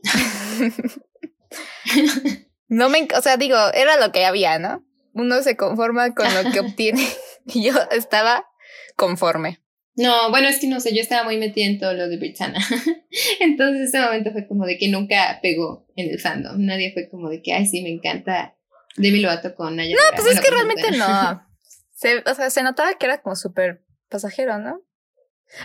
[2.69, 4.85] no me, o sea, digo, era lo que había, ¿no?
[5.13, 7.07] Uno se conforma con lo que obtiene
[7.47, 8.47] y yo estaba
[8.97, 9.61] conforme.
[9.97, 12.65] No, bueno, es que no sé, yo estaba muy metida en todo lo de Britannia.
[13.41, 16.65] Entonces ese momento fue como de que nunca pegó en el fandom.
[16.65, 18.57] Nadie fue como de que, ay, sí, me encanta
[18.97, 19.97] Demi Lovato con Naya.
[19.97, 21.45] No, pues es que pues, realmente no.
[21.97, 24.83] Se, o sea, se notaba que era como súper pasajero, ¿no?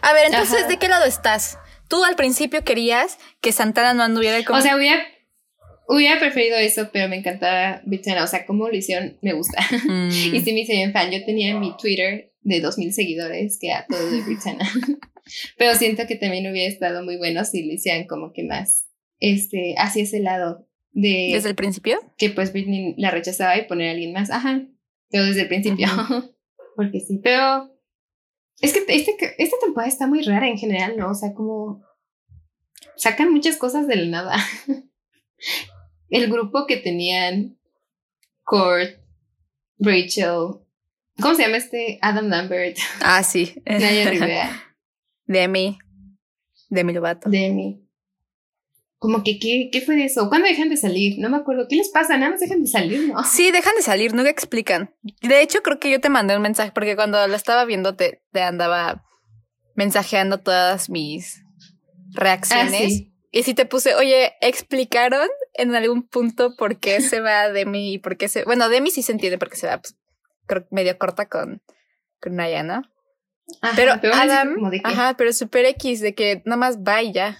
[0.01, 1.57] A ver, entonces, ¿de qué lado estás?
[1.87, 4.59] Tú al principio querías que Santana no anduviera como...
[4.59, 5.03] O sea, hubiera,
[5.87, 8.23] hubiera preferido eso, pero me encantaba Britannia.
[8.23, 9.61] O sea, cómo lo hicieron, me gusta.
[9.87, 10.07] Mm.
[10.33, 11.11] y sí me hice bien fan.
[11.11, 14.69] Yo tenía mi Twitter de 2.000 seguidores, que a todo de Britannia.
[15.57, 18.87] Pero siento que también hubiera estado muy bueno si le hicieran como que más
[19.19, 21.31] este, hacia ese lado de...
[21.33, 21.99] ¿Desde el principio?
[22.17, 24.29] Que pues Britney la rechazaba y poner a alguien más.
[24.31, 24.67] Ajá.
[25.09, 25.87] Pero desde el principio.
[26.75, 27.19] Porque sí.
[27.23, 27.72] Pero
[28.59, 31.11] es que este, esta temporada está muy rara en general, ¿no?
[31.11, 31.83] O sea, como
[32.95, 34.35] sacan muchas cosas de la nada.
[36.09, 37.57] el grupo que tenían
[38.43, 38.99] Kurt,
[39.79, 40.63] Rachel,
[41.21, 41.99] ¿Cómo se llama este?
[42.01, 42.77] Adam Lambert.
[43.01, 43.61] Ah, sí.
[43.65, 44.75] Naya Rivera.
[45.25, 45.77] Demi.
[46.69, 47.29] Demi Lovato.
[47.29, 47.82] Demi.
[49.03, 50.29] Como que, ¿qué, ¿qué fue eso?
[50.29, 51.19] ¿Cuándo dejan de salir?
[51.19, 51.67] No me acuerdo.
[51.67, 52.15] ¿Qué les pasa?
[52.15, 53.21] Nada más dejan de salir, ¿no?
[53.25, 54.95] Sí, dejan de salir, no explican.
[55.21, 58.23] De hecho, creo que yo te mandé un mensaje porque cuando lo estaba viendo te,
[58.31, 59.03] te andaba
[59.75, 61.43] mensajeando todas mis
[62.13, 62.73] reacciones.
[62.73, 63.13] Ah, sí.
[63.29, 67.97] Y sí te puse, oye, ¿explicaron en algún punto por qué se va Demi y
[67.97, 68.45] por qué se...
[68.45, 69.97] Bueno, Demi sí se entiende por qué se va, pues,
[70.71, 71.61] medio corta con,
[72.21, 72.83] con Naya, ¿no?
[73.75, 74.55] pero, Adam,
[74.85, 77.37] ajá, pero Super X, de que nada más va y ya.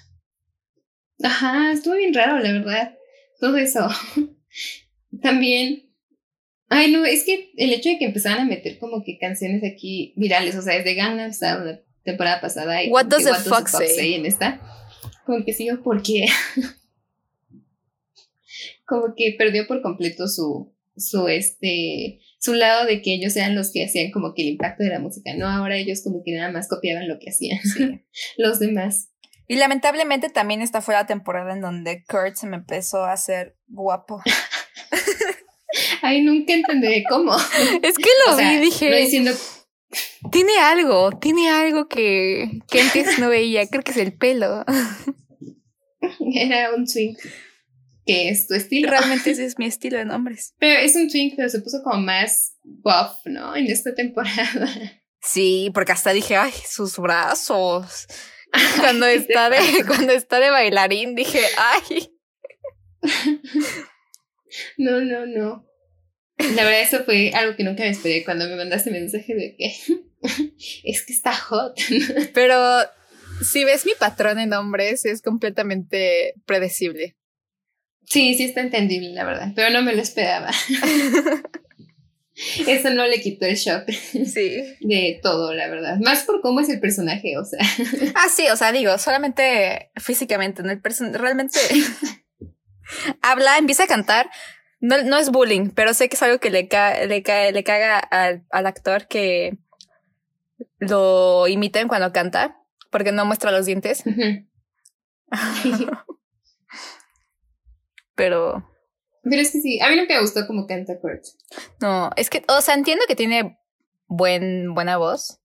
[1.24, 2.98] Ajá, estuvo bien raro, la verdad.
[3.40, 3.88] Todo eso.
[5.22, 5.90] También.
[6.70, 10.14] Ay, no, es que el hecho de que empezaran a meter como que canciones aquí
[10.16, 12.84] virales, o sea, desde Gangnam Style la temporada pasada.
[12.84, 14.16] Y What does the fuck say?
[14.16, 14.60] En esta.
[15.26, 16.26] Como que sigo porque.
[18.86, 23.72] como que perdió por completo su, su este su lado de que ellos sean los
[23.72, 25.48] que hacían como que el impacto de la música, ¿no?
[25.48, 27.60] Ahora ellos como que nada más copiaban lo que hacían
[28.38, 29.08] los demás.
[29.48, 33.58] Y lamentablemente también esta fue la temporada en donde Kurt se me empezó a hacer
[33.68, 34.22] guapo.
[36.02, 37.36] Ay, nunca entenderé cómo.
[37.82, 38.96] Es que lo vi y dije.
[38.96, 39.32] diciendo...
[40.32, 43.68] Tiene algo, tiene algo que, que antes no veía.
[43.68, 44.66] Creo que es el pelo.
[46.36, 47.14] Era un swing
[48.06, 48.90] que es tu estilo.
[48.90, 50.54] Realmente ese es mi estilo de nombres.
[50.58, 53.56] Pero es un twink, pero se puso como más buff, ¿no?
[53.56, 54.68] En esta temporada.
[55.22, 58.08] Sí, porque hasta dije, ay, sus brazos.
[58.80, 59.58] Cuando está de,
[59.88, 62.10] cuando está de bailarín, dije, ay.
[64.78, 65.68] No, no, no.
[66.38, 69.74] La verdad, eso fue algo que nunca me esperé cuando me mandaste mensaje de que
[70.84, 71.76] es que está hot.
[72.36, 72.84] Pero
[73.42, 77.16] si ves mi patrón en hombres, es completamente predecible.
[78.06, 80.52] Sí, sí está entendible, la verdad, pero no me lo esperaba.
[82.68, 83.90] Eso no le quitó el shock.
[83.90, 84.76] Sí.
[84.82, 85.98] De todo, la verdad.
[86.04, 87.60] Más por cómo es el personaje, o sea.
[88.16, 90.72] Ah, sí, o sea, digo, solamente físicamente, ¿no?
[90.72, 91.60] El person realmente
[93.22, 94.30] habla, empieza a cantar.
[94.80, 96.68] No, no es bullying, pero sé que es algo que le,
[97.08, 99.58] le, le caga al, al actor que
[100.80, 102.58] lo imiten cuando canta,
[102.92, 104.04] porque no muestra los dientes.
[108.16, 108.73] pero...
[109.24, 111.24] Pero es que sí, a mí no me gustó como canta Kurt.
[111.82, 113.58] No, es que, o sea, entiendo que tiene
[114.08, 115.40] buen, buena voz,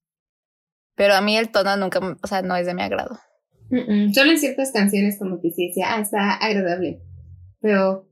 [0.95, 3.19] pero a mí el tono nunca, o sea, no es de mi agrado.
[4.13, 7.01] Solo en ciertas canciones como que sí decía, ah, está agradable,
[7.61, 8.09] pero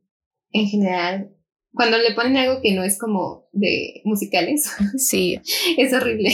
[0.51, 1.31] en general,
[1.73, 5.41] cuando le ponen algo que no es como de musicales, sí,
[5.77, 6.31] es horrible.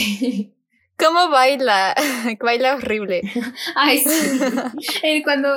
[0.96, 1.94] ¿Cómo baila?
[2.40, 3.22] baila horrible.
[3.74, 4.40] Ay, sí.
[5.02, 5.48] Eh, cuando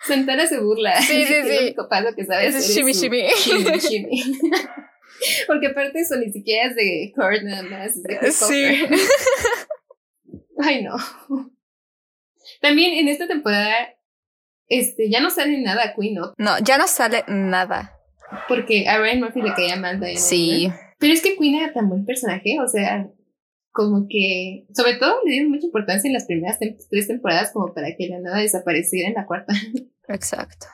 [0.00, 1.00] Santana se burla.
[1.00, 1.56] Sí, sí, sí.
[1.56, 3.22] El único paso que sabes es shimmy, shimmy.
[3.28, 4.22] Shimmy, shimmy.
[5.46, 8.86] Porque aparte eso ni siquiera es de Kurt nada más, es de Sí.
[10.58, 10.96] Ay, no.
[12.60, 13.94] También en esta temporada
[14.68, 16.34] este, ya no sale nada Queen, ¿no?
[16.38, 17.92] No, ya no sale nada.
[18.48, 20.70] Porque a Ryan Murphy le caía mal de Sí.
[20.98, 23.08] Pero es que Queen era tan buen personaje, o sea,
[23.76, 27.88] como que, sobre todo le dieron mucha importancia en las primeras tres temporadas como para
[27.96, 29.52] que la nada desapareciera en la cuarta.
[30.08, 30.66] Exacto.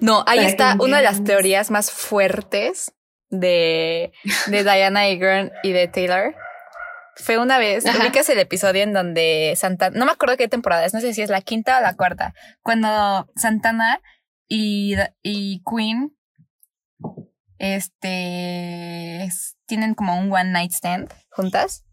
[0.00, 2.92] No, ahí está una de las teorías más fuertes
[3.30, 4.12] de,
[4.46, 6.34] de Diana Agron y de Taylor.
[7.16, 10.94] Fue una vez, ubicas el episodio en donde Santana, no me acuerdo qué temporada es,
[10.94, 14.00] no sé si es la quinta o la cuarta, cuando Santana
[14.48, 16.16] y, y Queen
[17.58, 19.28] este
[19.70, 21.84] tienen como un one night stand juntas.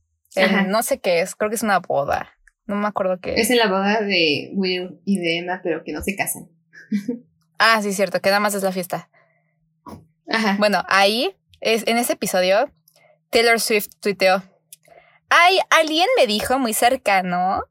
[0.67, 2.33] no sé qué es, creo que es una boda.
[2.65, 3.41] No me acuerdo qué es.
[3.41, 6.49] Es en la boda de Will y de Emma, pero que no se casan.
[7.59, 9.09] ah, sí, cierto, que nada más es la fiesta.
[10.27, 10.55] Ajá.
[10.57, 12.69] Bueno, ahí, es, en ese episodio,
[13.29, 14.41] Taylor Swift tuiteó.
[15.29, 17.61] Hay alguien me dijo muy cercano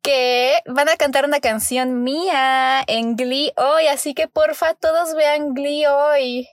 [0.00, 5.52] que van a cantar una canción mía en Glee hoy, así que porfa todos vean
[5.52, 6.48] Glee hoy.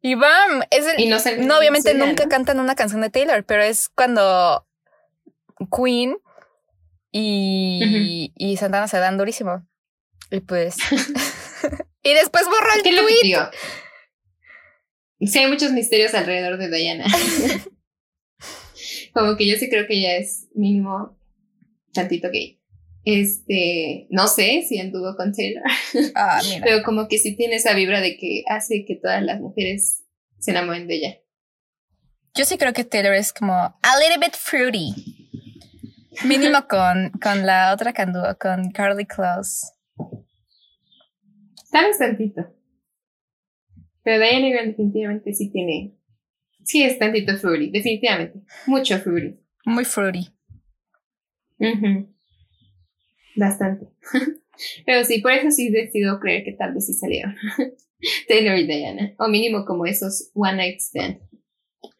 [0.00, 1.38] Y bam, es el, Y no sé.
[1.38, 2.30] no, obviamente suena, nunca ¿no?
[2.30, 4.66] cantan una canción de Taylor, pero es cuando
[5.76, 6.16] Queen
[7.10, 9.66] y, y Santana se dan durísimo.
[10.30, 10.76] Y pues.
[12.02, 13.50] y después borró el ¿Qué es lo que tweet.
[15.20, 17.06] Sí, hay muchos misterios alrededor de Diana.
[19.12, 21.18] Como que yo sí creo que ella es mínimo
[21.92, 22.57] tantito gay.
[23.10, 25.62] Este, no sé si anduvo con Taylor,
[26.14, 26.60] Ah, mira.
[26.62, 30.04] pero como que sí tiene esa vibra de que hace que todas las mujeres
[30.38, 31.18] se enamoren de ella.
[32.34, 34.92] Yo sí creo que Taylor es como a little bit fruity.
[36.26, 39.68] Mínimo con, con la otra que anduvo, con Carly Close.
[41.70, 42.54] Sabes tantito.
[44.02, 45.94] Pero Diana Grant definitivamente sí tiene.
[46.64, 48.40] Sí es tantito fruity, definitivamente.
[48.66, 49.40] Mucho fruity.
[49.64, 50.28] Muy fruity.
[51.58, 52.14] Ujú.
[53.38, 53.86] Bastante.
[54.86, 57.34] Pero sí, por eso sí decido creer que tal vez sí salieron.
[58.28, 59.14] Taylor y Diana.
[59.18, 61.20] O mínimo como esos one night stand.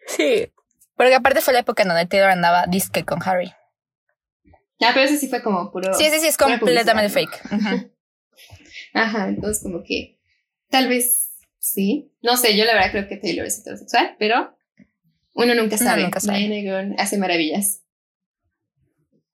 [0.06, 0.52] Sí.
[0.96, 3.52] Porque aparte fue la época en donde Taylor andaba disque con Harry.
[4.80, 5.92] Ah, pero eso sí fue como puro.
[5.94, 7.44] Sí, sí, sí, es completamente fake.
[7.52, 7.92] Ujú.
[8.94, 10.18] Ajá, entonces como que
[10.68, 12.12] tal vez sí.
[12.22, 14.56] No sé, yo la verdad creo que Taylor es heterosexual, pero
[15.34, 16.02] uno nunca sabe.
[16.02, 16.94] nunca sabe.
[16.98, 17.84] Hace maravillas.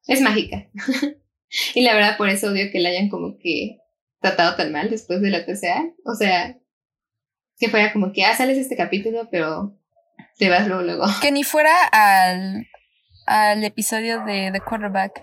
[0.07, 0.69] Es mágica.
[1.75, 3.79] Y la verdad por eso odio que la hayan como que
[4.21, 5.85] tratado tan mal después de la tercera.
[6.05, 6.57] O sea,
[7.59, 9.79] que fuera como que, ah, sales este capítulo, pero
[10.39, 11.05] te vas luego, luego.
[11.21, 12.67] Que ni fuera al,
[13.27, 15.23] al episodio de The Quarterback.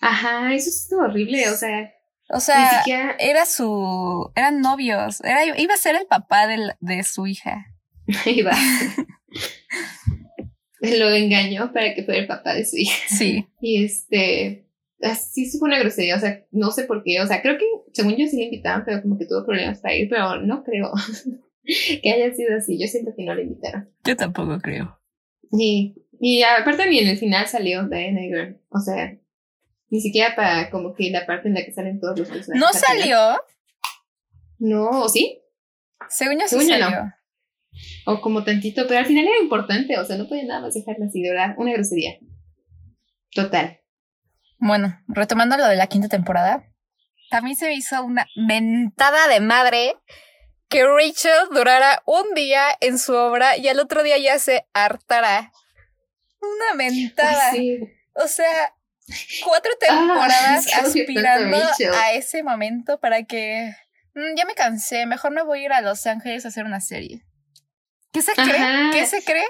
[0.00, 1.92] Ajá, eso estuvo horrible, o sea,
[2.30, 4.30] O ni sea, siquiera era su.
[4.36, 5.20] Eran novios.
[5.24, 7.66] Era, iba a ser el papá del- de su hija.
[8.26, 8.52] iba.
[10.80, 12.96] Lo engañó para que fuera el papá de su hija.
[13.08, 13.46] Sí.
[13.60, 14.67] Y este,
[15.14, 18.16] sí fue una grosería, o sea, no sé por qué, o sea, creo que según
[18.16, 20.92] yo sí le invitaban, pero como que tuvo problemas para ir, pero no creo
[22.02, 23.88] que haya sido así, yo siento que no le invitaron.
[24.04, 24.98] Yo tampoco creo.
[25.52, 29.16] Y, y aparte ni en el final salió Diana Girl, o sea,
[29.90, 32.60] ni siquiera para como que la parte en la que salen todos los personajes.
[32.60, 33.18] ¿No salió?
[34.58, 35.40] No, ¿o sí?
[36.08, 36.90] Según yo sí Según yo no.
[36.90, 37.14] salió.
[38.06, 41.06] O como tantito, pero al final era importante, o sea, no podía nada más dejarla
[41.06, 42.18] así, de verdad, una grosería.
[43.32, 43.77] Total.
[44.58, 46.64] Bueno, retomando lo de la quinta temporada,
[47.30, 49.94] también se me hizo una mentada de madre
[50.68, 55.52] que Rachel durara un día en su obra y al otro día ya se hartara.
[56.40, 57.52] Una mentada.
[57.52, 57.78] Sí.
[58.14, 58.74] O sea,
[59.44, 61.58] cuatro temporadas aspirando
[61.94, 63.72] a ese momento para que
[64.14, 66.80] "Mm, ya me cansé, mejor me voy a ir a Los Ángeles a hacer una
[66.80, 67.22] serie.
[68.12, 68.56] ¿Qué se cree?
[68.56, 68.90] Ajá.
[68.92, 69.46] ¿Qué se cree?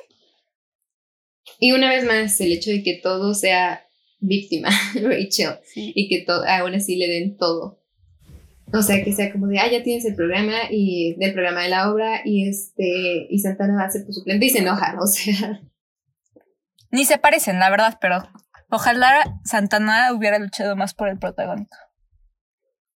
[1.59, 3.88] Y una vez más, el hecho de que todo sea
[4.21, 4.69] víctima,
[5.03, 5.93] Rachel, Sí.
[5.95, 7.79] y que aún así le den todo.
[8.73, 11.71] O sea, que sea como de, ah, ya tienes el programa y del programa de
[11.71, 15.07] la obra y este, y Santana va a ser tu suplente y se enoja, o
[15.07, 15.63] sea,
[16.91, 18.29] Ni se parecen, la verdad, pero
[18.71, 21.77] ojalá Santana hubiera luchado más por el protagónico.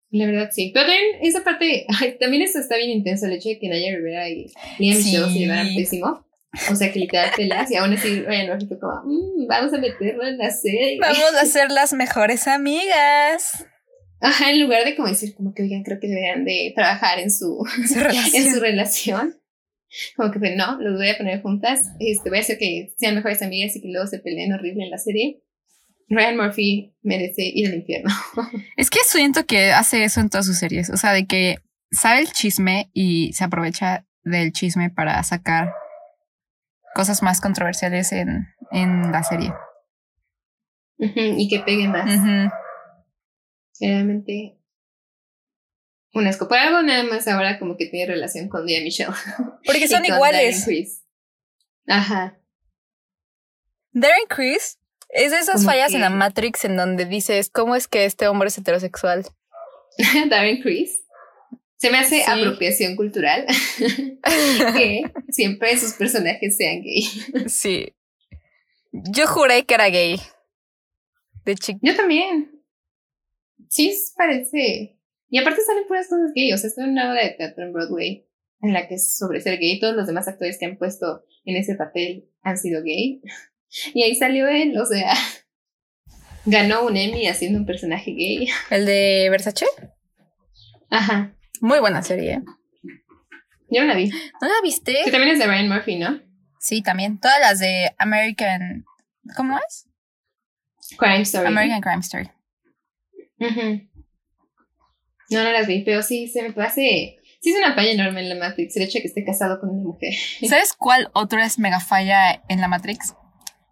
[0.09, 0.71] la verdad sí.
[0.73, 3.95] Pero también esa parte, ay, también esto está bien intenso, el hecho de que Naya
[3.95, 5.05] Rivera y Liam Sí.
[5.05, 6.25] Michelle se llevaran pésimo.
[6.69, 9.77] O sea, que literal peleas y aún así Ryan Murphy fue como, "Mm, vamos a
[9.77, 10.97] meterlo en la serie.
[11.01, 13.65] Vamos a ser las mejores amigas.
[14.19, 17.31] Ajá, en lugar de como decir, como que oigan, creo que deberían de trabajar en
[17.31, 17.99] su, Su
[18.35, 19.39] en su relación.
[20.15, 21.81] Como que pues no, los voy a poner juntas.
[21.99, 24.91] Este, voy a hacer que sean mejores amigas y que luego se peleen horrible en
[24.91, 25.41] la serie.
[26.09, 28.09] Ryan Murphy merece ir al infierno.
[28.77, 30.89] Es que siento que hace eso en todas sus series.
[30.89, 31.57] O sea, de que
[31.91, 35.73] sabe el chisme y se aprovecha del chisme para sacar
[36.95, 39.53] cosas más controversiales en, en la serie.
[40.97, 42.05] Y que pegue más.
[42.05, 42.51] Ujú.
[43.79, 44.57] Realmente.
[46.13, 46.47] Un asco.
[46.47, 49.11] Por algo nada más ahora como que tiene relación con Dia Michelle.
[49.65, 50.67] Porque son iguales.
[51.87, 52.37] Ajá.
[53.93, 54.77] Darren Criss
[55.09, 58.27] es de esas fallas que- en la Matrix en donde dices, ¿cómo es que este
[58.27, 59.25] hombre es heterosexual?
[60.29, 61.00] Darren Criss.
[61.81, 62.23] Se me hace Sí.
[62.27, 63.45] apropiación cultural
[64.75, 67.01] que siempre sus personajes sean gay.
[67.47, 67.93] sí.
[68.91, 70.19] Yo juré que era gay.
[71.43, 71.79] De chico.
[71.81, 72.51] Yo también.
[73.69, 74.97] Sí, parece.
[75.29, 76.51] Y aparte salen puras cosas gay.
[76.53, 78.27] O sea, estoy en una obra de teatro en Broadway
[78.61, 79.79] en la que es sobre ser gay.
[79.79, 83.21] Todos los demás actores que han puesto en ese papel han sido gay.
[83.93, 84.77] Y ahí salió él.
[84.77, 85.13] O sea,
[86.45, 88.49] ganó un Emmy haciendo un personaje gay.
[88.69, 89.65] El de Versace.
[90.89, 91.33] Ajá.
[91.61, 92.33] Muy buena serie.
[92.33, 92.41] ¿eh?
[93.69, 94.09] Yo no la vi.
[94.09, 94.93] ¿No la viste?
[95.05, 96.19] Que también es de Ryan Murphy, ¿no?
[96.59, 97.19] Sí, también.
[97.19, 98.85] Todas las de American
[99.35, 99.87] ¿Cómo es?
[100.97, 101.47] Crime Story.
[101.47, 102.29] American Crime Story.
[105.29, 107.17] No, no las vi, pero sí se me hace.
[107.39, 109.69] Sí, es una falla enorme en la Matrix el hecho de que esté casado con
[109.69, 110.13] una mujer.
[110.47, 113.15] ¿Sabes cuál otro es mega falla en la Matrix?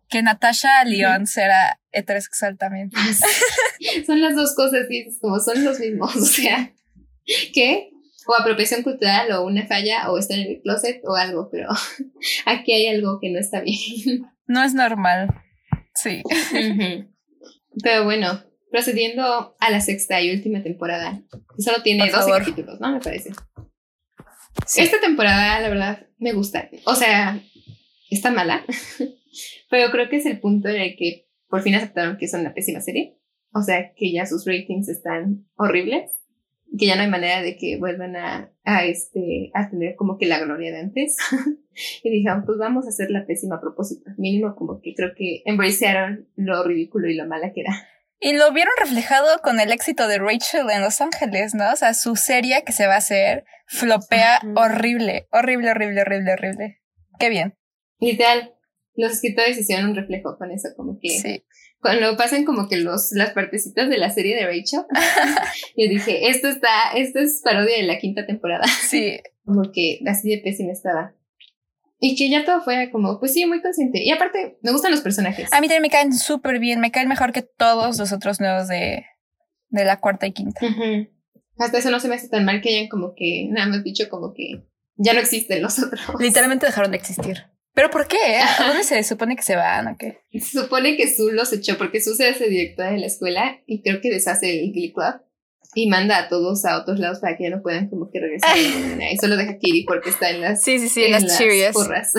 [0.07, 2.89] Que Natasha León será heterosexual también.
[4.07, 6.15] son las dos cosas, sí, como son los mismos.
[6.15, 6.73] O sea,
[7.53, 7.91] ¿qué?
[8.27, 11.69] O apropiación cultural, o una falla, o estar en el closet, o algo, pero
[12.45, 14.25] aquí hay algo que no está bien.
[14.47, 15.29] No es normal.
[15.95, 16.23] Sí.
[17.83, 21.21] Pero bueno, procediendo a la sexta y última temporada,
[21.55, 22.91] que solo tiene 12 capítulos, ¿no?
[22.91, 23.31] Me parece.
[24.75, 26.69] Esta temporada, la verdad, me gusta.
[26.85, 27.41] O sea,
[28.09, 28.65] está mala,
[29.69, 32.53] pero creo que es el punto en el que por fin aceptaron que es una
[32.53, 33.17] pésima serie.
[33.53, 36.11] O sea, que ya sus ratings están horribles,
[36.77, 40.25] que ya no hay manera de que vuelvan a, a, este, a tener como que
[40.25, 41.17] la gloria de antes.
[42.03, 44.11] y dijeron, pues vamos a hacer la pésima a propósito.
[44.17, 47.73] Mínimo como que creo que embracearon lo ridículo y lo mala que era.
[48.21, 51.71] Y lo vieron reflejado con el éxito de Rachel en Los Ángeles, ¿no?
[51.71, 56.81] O sea, su serie que se va a hacer flopea horrible, horrible, horrible, horrible, horrible.
[57.17, 57.57] Qué bien.
[57.99, 58.53] Literal,
[58.95, 61.45] los escritores hicieron un reflejo con eso, como que sí.
[61.81, 64.81] Cuando pasan como que los, las partecitas de la serie de Rachel,
[65.77, 68.65] yo dije, esto está, esto es parodia de la quinta temporada.
[68.67, 69.19] Sí.
[69.45, 71.15] Como que así de pésima estaba.
[71.99, 74.03] Y que ya todo fue como, pues sí, muy consciente.
[74.03, 75.51] Y aparte, me gustan los personajes.
[75.51, 78.67] A mí también me caen súper bien, me caen mejor que todos los otros nuevos
[78.67, 79.07] de,
[79.69, 80.61] de la cuarta y quinta.
[81.57, 84.07] Hasta eso no se me hace tan mal que hayan como que, nada más dicho
[84.07, 84.63] como que
[84.97, 86.01] ya no existen los otros.
[86.19, 87.45] Literalmente dejaron de existir.
[87.79, 88.17] ¿Pero por qué?
[88.35, 90.19] ¿A dónde se supone que se van o qué?
[90.33, 93.81] Se supone que Su los echó porque Su se hace directora de la escuela y
[93.81, 95.21] creo que deshace el Glee Club
[95.75, 98.57] y manda a todos a otros lados para que ya no puedan como que regresar
[99.13, 101.39] y solo deja a Kiri porque está en las sí sí sí en, las,
[101.71, 102.11] porras.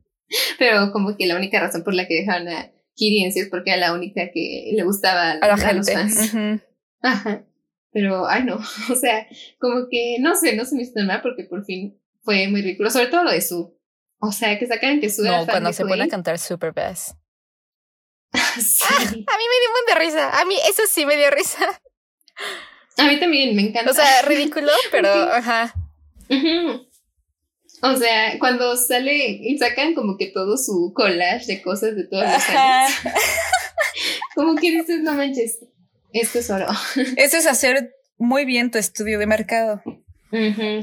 [0.58, 3.48] Pero como que la única razón por la que dejaron a Kiri en sí es
[3.48, 6.34] porque era la única que le gustaba a, la los fans.
[7.02, 7.44] Ajá.
[7.92, 8.56] pero ay no.
[8.90, 9.28] O sea
[9.60, 12.90] como que no sé no se me hizo mal porque por fin fue muy ridículo
[12.90, 13.76] sobre todo lo de su
[14.18, 17.14] o sea que sacan que su no cuando se pone a cantar Super Bass
[18.60, 18.84] sí.
[18.84, 21.80] a mí me dio un de risa a mí eso sí me dio risa
[22.96, 23.90] a mí también me encanta.
[23.90, 25.74] O sea, ridículo, pero ajá.
[27.82, 32.24] O sea, cuando sale y sacan como que todo su collage de cosas de todos
[32.24, 32.92] los años.
[34.34, 35.58] como que dices, no manches,
[36.12, 36.66] esto es oro.
[37.16, 39.82] Eso es hacer muy bien tu estudio de mercado.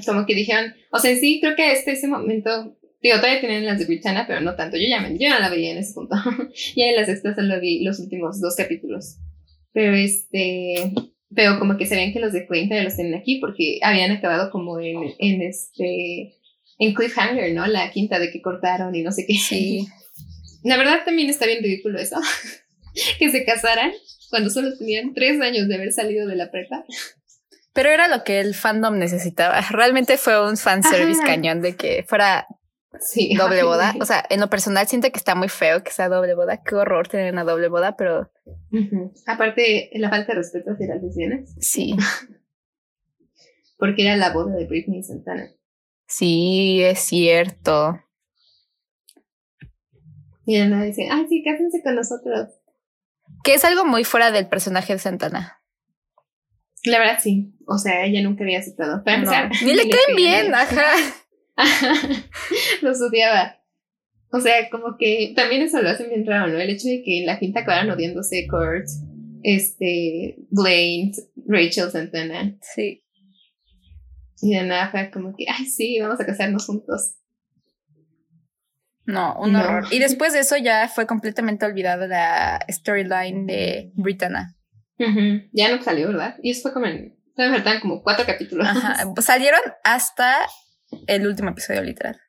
[0.06, 3.78] Como que dijeron, o sea, sí, creo que este ese momento, digo, todavía tienen las
[3.78, 4.78] de Britannia, pero no tanto.
[4.78, 6.16] Yo ya, me, yo ya la veía en ese punto.
[6.76, 9.18] y en las extras solo vi los últimos dos capítulos.
[9.74, 10.94] Pero este,
[11.36, 14.80] pero como que ven que los de Queen los tienen aquí porque habían acabado como
[14.80, 16.36] en, en este
[16.80, 17.68] en Cliffhanger, ¿no?
[17.68, 19.36] La quinta de que cortaron y no sé qué.
[19.36, 19.88] Sí.
[20.64, 22.18] La verdad también está bien ridículo eso.
[23.20, 23.92] que se casaran
[24.30, 26.86] cuando solo tenían tres años de haber salido de la prepa.
[27.74, 29.60] Pero era lo que el fandom necesitaba.
[29.62, 32.48] Realmente fue un fanservice cañón de que fuera
[33.00, 33.34] Sí.
[33.38, 33.94] Doble boda.
[34.00, 36.62] O sea, en lo personal siento que está muy feo que sea doble boda.
[36.64, 38.32] Qué horror tener una doble boda, pero.
[39.28, 41.56] Aparte, la falta de respeto hacia las lesbianas.
[41.60, 41.96] Sí.
[43.78, 45.50] Porque era la boda de Britney Santana.
[46.08, 48.00] Sí, es cierto.
[50.46, 52.50] Y Ana dice, ay, sí, cásense con nosotros.
[53.44, 55.62] Que es algo muy fuera del personaje de Santana.
[56.86, 57.56] La verdad, sí.
[57.66, 59.04] O sea, ella nunca había aceptado.
[59.66, 60.94] ni le caen bien, ajá.
[62.82, 63.58] los odiaba.
[64.32, 66.60] O sea, como que también eso lo hacen bien raro, ¿no?
[66.60, 68.88] El hecho de que en la quinta acabaran odiándose Kurt,
[69.44, 71.12] este, Blaine,
[71.48, 72.58] Rachel Santana.
[72.62, 73.04] Sí.
[74.42, 77.16] Y de nada fue como que, ay, sí, vamos a casarnos juntos.
[79.06, 79.86] No, un horror.
[79.92, 84.56] Y después de eso ya fue completamente olvidada la storyline de Britannia.
[85.52, 86.38] Ya no salió, ¿verdad?
[86.42, 87.20] Y eso fue como en.
[87.36, 88.66] Me faltan como cuatro capítulos.
[88.68, 89.06] Ajá.
[89.22, 90.48] Salieron hasta
[91.08, 92.20] el último episodio literal.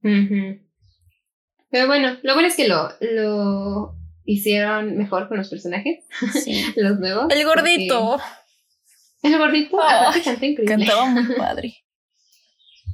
[0.00, 6.04] Pero bueno, lo bueno es que lo, lo hicieron mejor con los personajes.
[6.76, 7.26] los nuevos.
[7.30, 8.20] El gordito.
[9.22, 9.78] El gordito,
[10.24, 10.64] canta increíble.
[10.64, 11.76] Cantaba muy padre.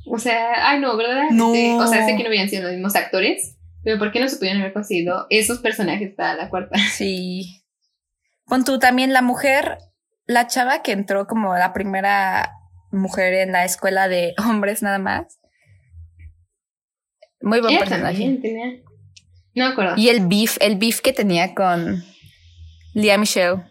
[0.06, 1.30] o sea, ay no, ¿verdad?
[1.30, 1.54] No.
[1.54, 4.28] Este, o sea, sé que no habían sido los mismos actores, pero ¿por qué no
[4.28, 6.76] se pudieron haber conseguido esos personajes para la cuarta?
[6.92, 7.62] Sí.
[8.44, 9.78] Con tú también la mujer,
[10.26, 12.57] la chava que entró como la primera
[12.90, 15.38] mujer en la escuela de hombres nada más.
[17.40, 18.40] Muy buen personaje.
[19.54, 19.94] No me acuerdo.
[19.96, 22.02] Y el beef, el beef que tenía con
[22.94, 23.62] Lia Michelle.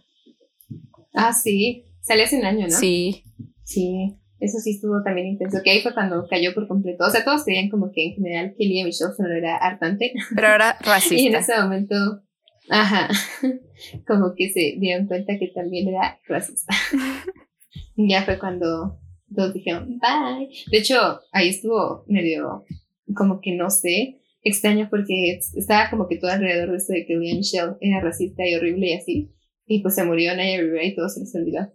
[1.13, 1.85] Ah, sí.
[2.01, 2.77] Salió hace un año, ¿no?
[2.77, 3.23] Sí.
[3.63, 4.17] Sí.
[4.39, 7.05] Eso sí estuvo también intenso, que ahí fue cuando cayó por completo.
[7.05, 10.13] O sea, todos creían como que en general que Lia Michelle solo era hartante.
[10.35, 11.15] Pero era racista.
[11.21, 11.95] y en ese momento,
[12.69, 13.09] ajá,
[14.07, 16.73] como que se dieron cuenta que también era racista.
[17.95, 18.99] ya fue cuando
[19.35, 20.49] todos dijeron, bye.
[20.71, 22.65] De hecho, ahí estuvo medio,
[23.13, 27.15] como que no sé, extraño porque estaba como que todo alrededor de esto de que
[27.15, 29.31] Lia Michelle era racista y horrible y así.
[29.65, 31.73] Y pues se murió Naya Rivera y todo se les olvidó.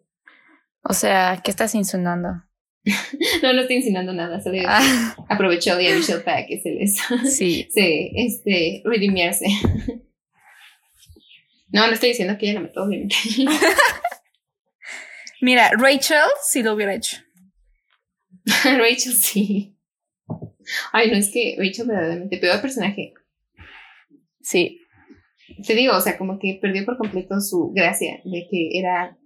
[0.83, 2.29] O sea, ¿qué estás insinuando?
[3.43, 5.15] no, no estoy insinuando nada, solo ah.
[5.29, 6.97] aprovechó Lia Michelle para que se les
[7.37, 7.69] sí.
[7.71, 9.47] se este redimiarse.
[11.69, 13.15] no, no estoy diciendo que ella la mató, obviamente.
[15.41, 17.17] Mira, Rachel sí lo hubiera hecho.
[18.65, 19.77] Rachel sí.
[20.93, 23.15] Ay, no, es que Rachel verdaderamente peor personaje.
[24.41, 24.81] Sí.
[25.67, 29.19] Te digo, o sea, como que perdió por completo su gracia de que era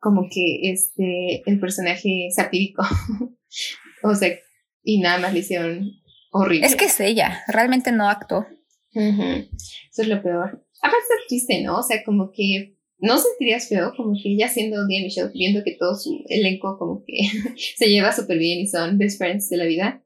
[0.00, 2.82] como que este, el personaje satírico.
[4.02, 4.34] o sea,
[4.82, 5.90] y nada más le hicieron
[6.32, 6.66] horrible.
[6.66, 8.46] Es que es ella, realmente no actuó.
[8.92, 10.66] Eso es lo peor.
[10.82, 11.78] Aparte es triste, ¿no?
[11.78, 15.76] O sea, como que no sentirías feo, como que ella siendo Día Michelle, viendo que
[15.78, 17.14] todo su elenco como que
[17.76, 20.02] se lleva súper bien y son best friends de la vida.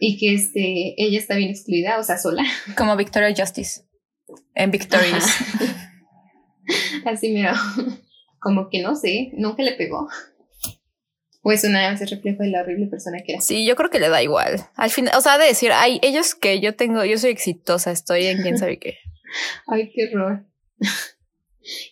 [0.00, 2.44] Y que este, ella está bien excluida, o sea, sola.
[2.76, 3.82] Como Victoria Justice.
[4.54, 5.24] En Victorious.
[7.04, 7.54] Así mira
[8.44, 10.06] como que no sé, nunca le pegó.
[11.42, 13.40] O es una vez reflejo de la horrible persona que era.
[13.40, 14.60] Sí, yo creo que le da igual.
[14.76, 18.26] Al final, o sea, de decir, ay, ellos que yo tengo, yo soy exitosa, estoy
[18.26, 18.98] en quién sabe qué.
[19.66, 20.46] ay, qué horror.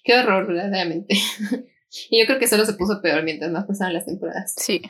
[0.05, 1.15] Qué horror, verdaderamente.
[2.11, 4.55] y yo creo que solo se puso peor mientras más pasaban las temporadas.
[4.57, 4.83] Sí.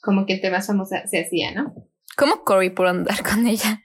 [0.00, 1.74] Como que entre más famosa se hacía, ¿no?
[2.16, 3.82] ¿Cómo Cory por andar con ella?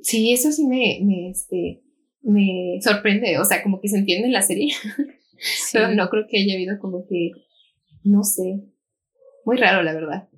[0.00, 1.82] Sí, eso sí me, me, este,
[2.22, 4.72] me sorprende, o sea, como que se entiende en la serie,
[5.72, 7.32] pero no creo que haya habido como que,
[8.04, 8.60] no sé,
[9.44, 10.28] muy raro la verdad.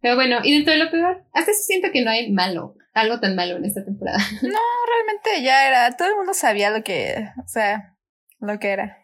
[0.00, 3.20] Pero bueno, y dentro de lo peor, hasta eso siento que no hay malo, algo
[3.20, 4.18] tan malo en esta temporada.
[4.42, 4.58] No,
[4.88, 7.96] realmente ya era, todo el mundo sabía lo que, o sea,
[8.40, 8.98] lo que era.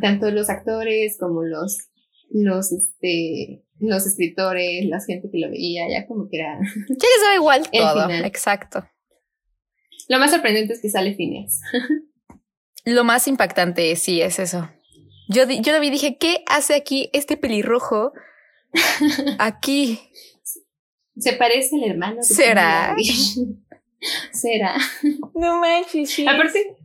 [0.00, 1.90] Tanto los actores como los,
[2.30, 6.58] los, este, los escritores, la gente que lo veía, ya como que era.
[6.88, 8.86] Ya les da igual todo, exacto.
[10.08, 11.60] Lo más sorprendente es que sale Phineas.
[12.84, 14.68] Lo más impactante, sí, es eso.
[15.28, 18.12] Yo, yo lo vi y dije, ¿qué hace aquí este pelirrojo?
[19.38, 20.00] Aquí.
[21.16, 22.22] Se parece al hermano.
[22.22, 22.96] ¿Será?
[24.32, 24.76] ¿Será?
[25.34, 26.26] No manches, sí.
[26.26, 26.76] Aparte,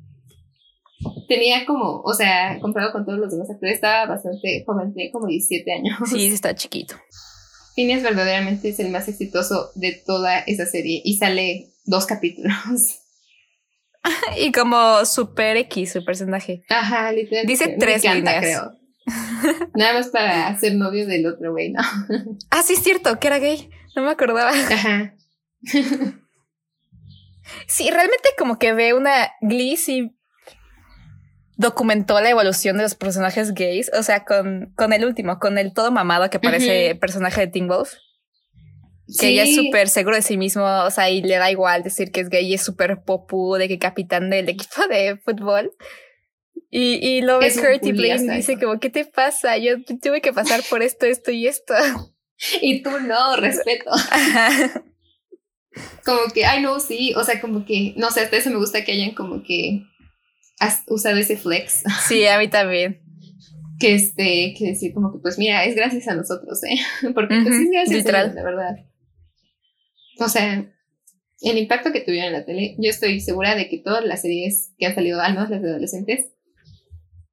[1.28, 5.28] tenía como, o sea, comparado con todos los demás actores, estaba bastante joven, tenía como
[5.28, 5.98] 17 años.
[6.10, 6.96] Sí, está chiquito.
[7.76, 12.54] Phineas verdaderamente es el más exitoso de toda esa serie y sale dos capítulos.
[14.38, 16.64] y como super X su personaje.
[16.70, 17.66] Ajá, literalmente.
[17.66, 18.40] Dice tres líneas.
[18.40, 18.87] creo.
[19.76, 21.82] Nada más para ser novio del otro güey, ¿no?
[22.52, 23.70] ah, sí, es cierto, que era gay.
[23.96, 24.52] No me acordaba.
[24.52, 25.16] Ajá.
[27.68, 30.14] sí, realmente como que ve una Glee y
[31.56, 33.90] documentó la evolución de los personajes gays.
[33.98, 37.68] O sea, con, con el último, con el todo mamado que parece personaje de Teen
[37.68, 37.94] Wolf
[39.20, 42.12] que ella es súper seguro de sí mismo, o sea, y le da igual decir
[42.12, 45.72] que es gay y es súper popu de que capitán del equipo de fútbol.
[46.70, 49.58] Y, y lo ve Kurt y Blaine y dice como, ¿qué te pasa?
[49.58, 51.74] Yo tuve que pasar por esto, esto y esto.
[52.62, 53.90] Y tú no, respeto.
[56.06, 58.86] como que, ay no, sí, o sea, como que, no sé, hasta eso me gusta
[58.86, 59.82] que hayan como que
[60.60, 61.82] has usado ese flex.
[62.08, 63.02] Sí, a mí también.
[63.80, 66.78] Que este, que decir como que pues mira, es gracias a nosotros, ¿eh?
[67.14, 68.32] Porque pues es gracias Literal.
[68.32, 68.76] a la verdad
[70.20, 70.66] o sea,
[71.42, 74.74] el impacto que tuvieron en la tele, yo estoy segura de que todas las series
[74.78, 76.32] que han salido, al menos las de adolescentes,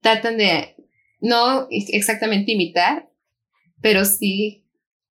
[0.05, 0.77] tratan de
[1.21, 3.11] no exactamente imitar,
[3.81, 4.69] pero sí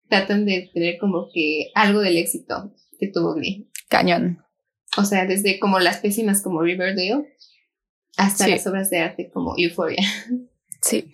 [0.08, 3.70] tratan de tener como que algo del éxito que tuvo Glee.
[3.88, 4.44] Cañón.
[4.98, 7.34] O sea, desde como las pésimas como Riverdale
[8.18, 10.02] hasta las obras de arte como Euphoria.
[10.84, 11.08] Sí.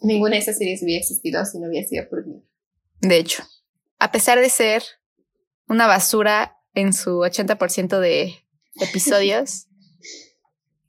[0.00, 2.42] Ninguna de esas series hubiera existido si no hubiera sido por Glee.
[3.02, 3.42] De hecho,
[3.98, 4.82] a pesar de ser
[5.68, 8.34] una basura en su 80% de
[8.80, 9.66] episodios.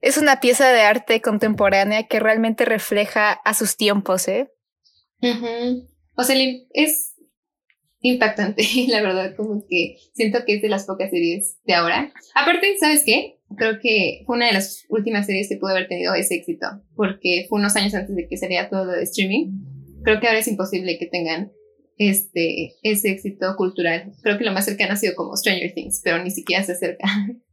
[0.03, 4.51] Es una pieza de arte contemporánea que realmente refleja a sus tiempos, ¿eh?
[6.17, 6.35] O sea,
[6.73, 7.15] es
[8.01, 12.11] impactante, la verdad, como que siento que es de las pocas series de ahora.
[12.35, 13.39] Aparte, ¿sabes qué?
[13.55, 16.67] Creo que fue una de las últimas series que pudo haber tenido ese éxito,
[16.97, 19.53] porque fue unos años antes de que sería todo de streaming.
[20.03, 21.53] Creo que ahora es imposible que tengan
[21.97, 24.11] este, ese éxito cultural.
[24.21, 27.07] Creo que lo más cercano ha sido como Stranger Things, pero ni siquiera se acerca.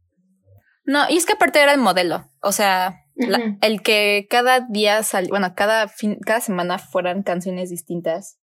[0.83, 3.05] No, y es que aparte era el modelo, o sea,
[3.61, 8.39] el que cada día sal, bueno, cada fin, cada semana fueran canciones distintas.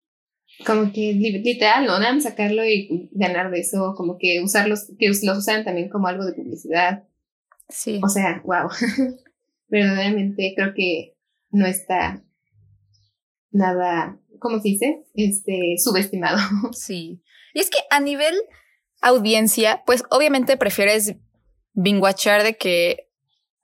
[0.64, 5.08] Como que literal, no, nada más sacarlo y ganar de eso, como que usarlos, que
[5.08, 7.04] los usaran también como algo de publicidad.
[7.68, 8.00] Sí.
[8.02, 8.68] O sea, wow.
[9.68, 11.14] Verdaderamente creo que
[11.50, 12.22] no está
[13.50, 15.04] nada, ¿cómo se dice?
[15.14, 16.38] Este, subestimado.
[16.72, 17.22] Sí.
[17.54, 18.34] Y es que a nivel
[19.00, 21.16] audiencia, pues obviamente prefieres
[21.76, 23.08] binguachar de que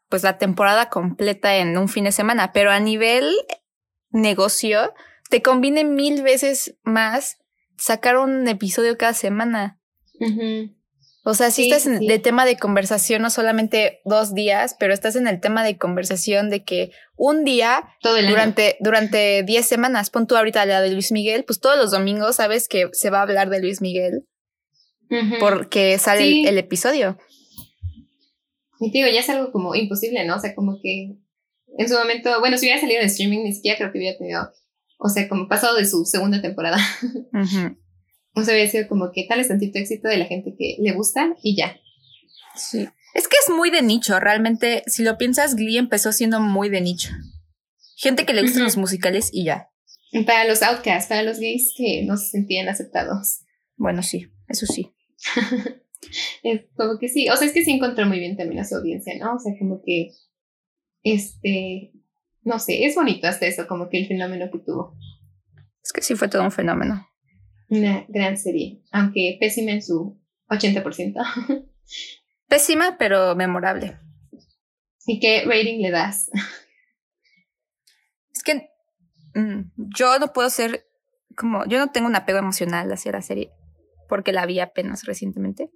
[0.09, 3.35] pues la temporada completa en un fin de semana, pero a nivel
[4.11, 4.93] negocio
[5.31, 7.39] te conviene mil veces más
[7.79, 9.81] sacar un episodio cada semana.
[11.25, 15.17] O sea, si estás en de tema de conversación, no solamente dos días, pero estás
[15.17, 20.37] en el tema de conversación de que un día durante, durante diez semanas, pon tú
[20.37, 23.49] ahorita la de Luis Miguel, pues todos los domingos sabes que se va a hablar
[23.49, 24.27] de Luis Miguel
[25.41, 27.19] porque sale el, episodio.
[28.83, 30.37] Y digo, ya es algo como imposible, ¿no?
[30.37, 31.17] O sea, como que
[31.79, 34.51] en su momento, bueno, si hubiera salido de streaming, ni siquiera creo que hubiera tenido,
[34.99, 36.79] o sea, como pasado de su segunda temporada.
[38.35, 40.93] O sea, hubiera sido como que tal es tantito éxito de la gente que le
[40.93, 41.79] gusta y ya.
[42.57, 42.89] Sí.
[43.13, 46.81] Es que es muy de nicho, realmente, si lo piensas, Glee empezó siendo muy de
[46.81, 47.11] nicho.
[47.97, 49.69] Gente que le gustan los musicales y ya.
[50.25, 53.41] Para los outcasts, para los gays que no se sentían aceptados.
[53.77, 54.91] Bueno, sí, eso sí.
[56.43, 58.77] es como que sí, o sea, es que sí encontró muy bien también a su
[58.77, 59.35] audiencia, ¿no?
[59.35, 60.11] O sea, como que,
[61.03, 61.93] este,
[62.43, 64.97] no sé, es bonito hasta eso, como que el fenómeno que tuvo.
[65.83, 67.07] Es que sí fue todo un fenómeno.
[67.69, 71.15] Una gran serie, aunque pésima en su 80%.
[72.49, 73.99] pésima, pero memorable.
[75.07, 76.31] ¿Y qué rating le das?
[78.33, 78.71] Es que
[79.35, 80.85] mm, yo no puedo ser
[81.37, 83.51] como, yo no tengo un apego emocional hacia la serie
[84.09, 85.71] porque la vi apenas recientemente.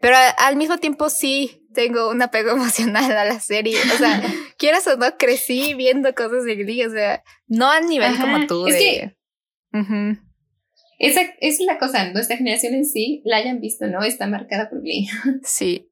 [0.00, 3.76] Pero al mismo tiempo sí tengo un apego emocional a la serie.
[3.94, 4.22] O sea,
[4.58, 6.84] quieras o no, crecí viendo cosas de Glee.
[6.84, 8.66] O sea, no al nivel como tú.
[8.66, 9.16] Es que...
[10.98, 14.02] Esa es la cosa, nuestra generación en sí la hayan visto, ¿no?
[14.02, 15.08] Está marcada por Glee.
[15.44, 15.88] Sí.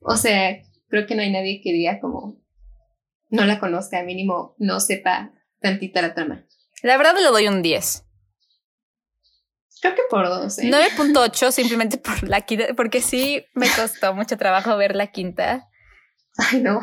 [0.00, 2.40] O sea, creo que no hay nadie que diga como
[3.28, 6.46] no la conozca, mínimo no sepa tantita la trama.
[6.82, 8.05] La verdad le doy un 10.
[9.80, 10.58] Creo que por dos.
[10.58, 10.70] ¿eh?
[10.70, 15.68] 9.8 simplemente por la quinta, porque sí me costó mucho trabajo ver la quinta.
[16.36, 16.80] Ay, no.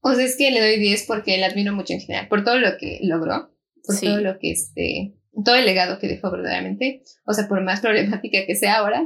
[0.00, 2.58] O sea, es que le doy 10 porque la admiro mucho en general, por todo
[2.58, 3.52] lo que logró,
[3.84, 7.80] por todo lo que este, todo el legado que dejó verdaderamente, o sea, por más
[7.80, 9.04] problemática que sea ahora,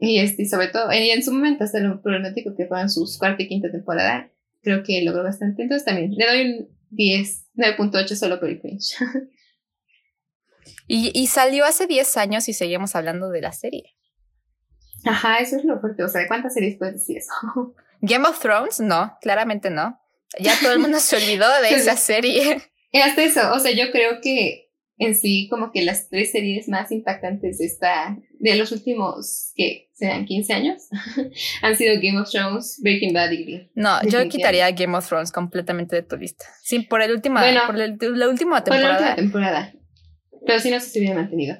[0.00, 3.42] y este, sobre todo, y en su momento hasta lo problemático que fueron sus cuarta
[3.42, 4.30] y quinta temporada,
[4.62, 5.62] creo que logró bastante.
[5.62, 8.96] Entonces también le doy un 10, 9.8 solo por el cringe.
[10.90, 13.94] Y, salió hace 10 años y seguimos hablando de la serie.
[15.04, 16.02] Ajá, eso es lo fuerte.
[16.02, 17.32] O sea, ¿de cuántas series puedes decir eso?
[18.00, 20.00] Game of Thrones, no, claramente no.
[20.38, 22.62] Ya todo el mundo se olvidó de esa serie.
[22.90, 26.68] Y hasta eso, o sea, yo creo que en sí, como que las tres series
[26.68, 30.88] más impactantes de esta, de los últimos, que serán 15 años,
[31.62, 33.70] han sido Game of Thrones, Breaking Bad y Glee.
[33.74, 36.46] No, yo quitaría Game of Thrones completamente de tu lista.
[36.62, 38.64] Sí, por el último, por la última temporada.
[38.64, 39.72] Por la última temporada.
[40.46, 41.56] Pero sí no se hubiera mantenido.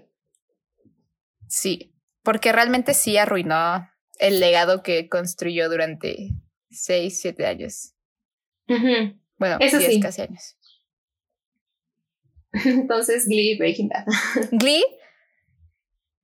[1.49, 3.89] Sí, porque realmente sí arruinó
[4.19, 6.31] el legado que construyó durante
[6.71, 7.95] 6, 7 años.
[8.67, 10.57] Bueno, Eso 10 casi años.
[12.65, 14.07] Entonces, Glee, Breaking Bad.
[14.53, 14.85] Glee,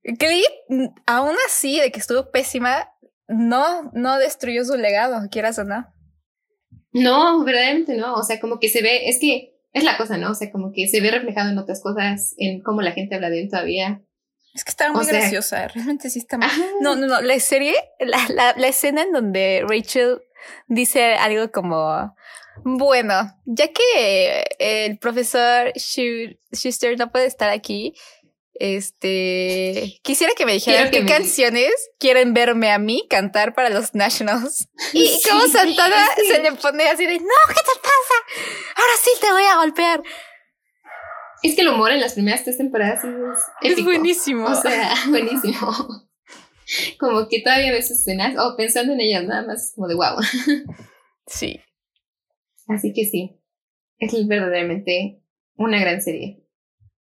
[0.03, 0.45] Glee,
[1.05, 2.91] aún así de que estuvo pésima,
[3.27, 5.87] no, no destruyó su legado, quieras o no.
[6.91, 8.13] No, verdaderamente no.
[8.13, 10.31] O sea, como que se ve, es que es la cosa, ¿no?
[10.31, 13.29] O sea, como que se ve reflejado en otras cosas, en cómo la gente habla
[13.29, 14.01] de él todavía.
[14.53, 16.47] Es que está muy graciosa, realmente sí está muy...
[16.79, 20.21] No, no, no, la serie, la, la, la, escena en donde Rachel
[20.67, 22.15] dice algo como,
[22.63, 27.95] bueno, ya que el profesor Schuster no puede estar aquí,
[28.57, 34.69] este, quisiera que me dijeran qué canciones quieren verme a mí cantar para los Nationals.
[34.93, 38.75] Y como Santana se le pone así de, no, ¿qué te pasa?
[38.75, 40.03] Ahora sí te voy a golpear.
[41.43, 44.47] Es que el humor en las primeras tres temporadas es, es buenísimo.
[44.47, 45.71] O sea, buenísimo.
[46.99, 50.17] como que todavía ves escenas, o pensando en ellas nada más, como de wow.
[51.27, 51.59] Sí.
[52.67, 53.39] Así que sí,
[53.99, 55.21] es verdaderamente
[55.55, 56.44] una gran serie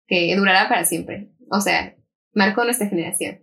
[0.07, 1.32] que durará para siempre.
[1.49, 1.95] O sea,
[2.34, 3.41] marcó nuestra generación.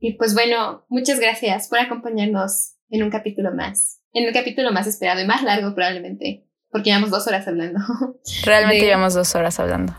[0.00, 4.00] Y pues bueno, muchas gracias por acompañarnos en un capítulo más.
[4.12, 7.80] En el capítulo más esperado y más largo probablemente, porque llevamos dos horas hablando.
[8.44, 9.96] Realmente llevamos dos horas hablando.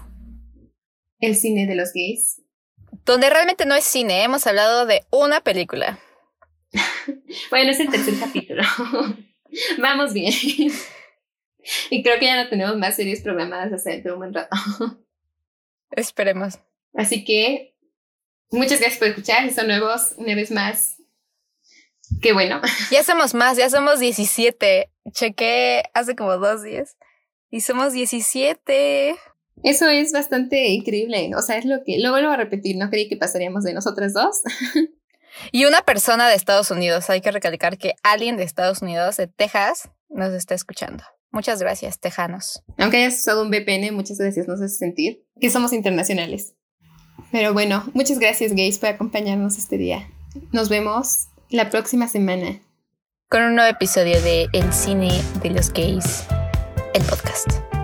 [1.19, 2.41] El cine de los gays.
[3.03, 5.99] Donde realmente no es cine, hemos hablado de una película.
[7.49, 8.63] bueno, es el tercer capítulo.
[9.79, 10.33] Vamos bien.
[11.89, 14.55] y creo que ya no tenemos más series programadas hasta dentro de un buen rato.
[15.91, 16.59] Esperemos.
[16.93, 17.75] Así que
[18.51, 19.51] muchas gracias por escuchar.
[19.51, 20.97] Son nuevos, una vez más.
[22.21, 22.61] Qué bueno.
[22.91, 24.89] Ya somos más, ya somos 17.
[25.11, 26.97] Chequé hace como dos días.
[27.49, 29.15] Y somos 17.
[29.63, 31.31] Eso es bastante increíble.
[31.35, 31.99] O sea, es lo que.
[31.99, 34.41] Lo vuelvo a repetir, no creí que pasaríamos de nosotras dos.
[35.51, 37.09] Y una persona de Estados Unidos.
[37.09, 41.03] Hay que recalcar que alguien de Estados Unidos, de Texas, nos está escuchando.
[41.31, 42.63] Muchas gracias, tejanos.
[42.77, 46.53] Aunque hayas usado un VPN, muchas gracias, nos hace sentir que somos internacionales.
[47.31, 50.09] Pero bueno, muchas gracias, gays, por acompañarnos este día.
[50.51, 52.59] Nos vemos la próxima semana.
[53.29, 56.25] Con un nuevo episodio de El cine de los gays,
[56.93, 57.74] el podcast.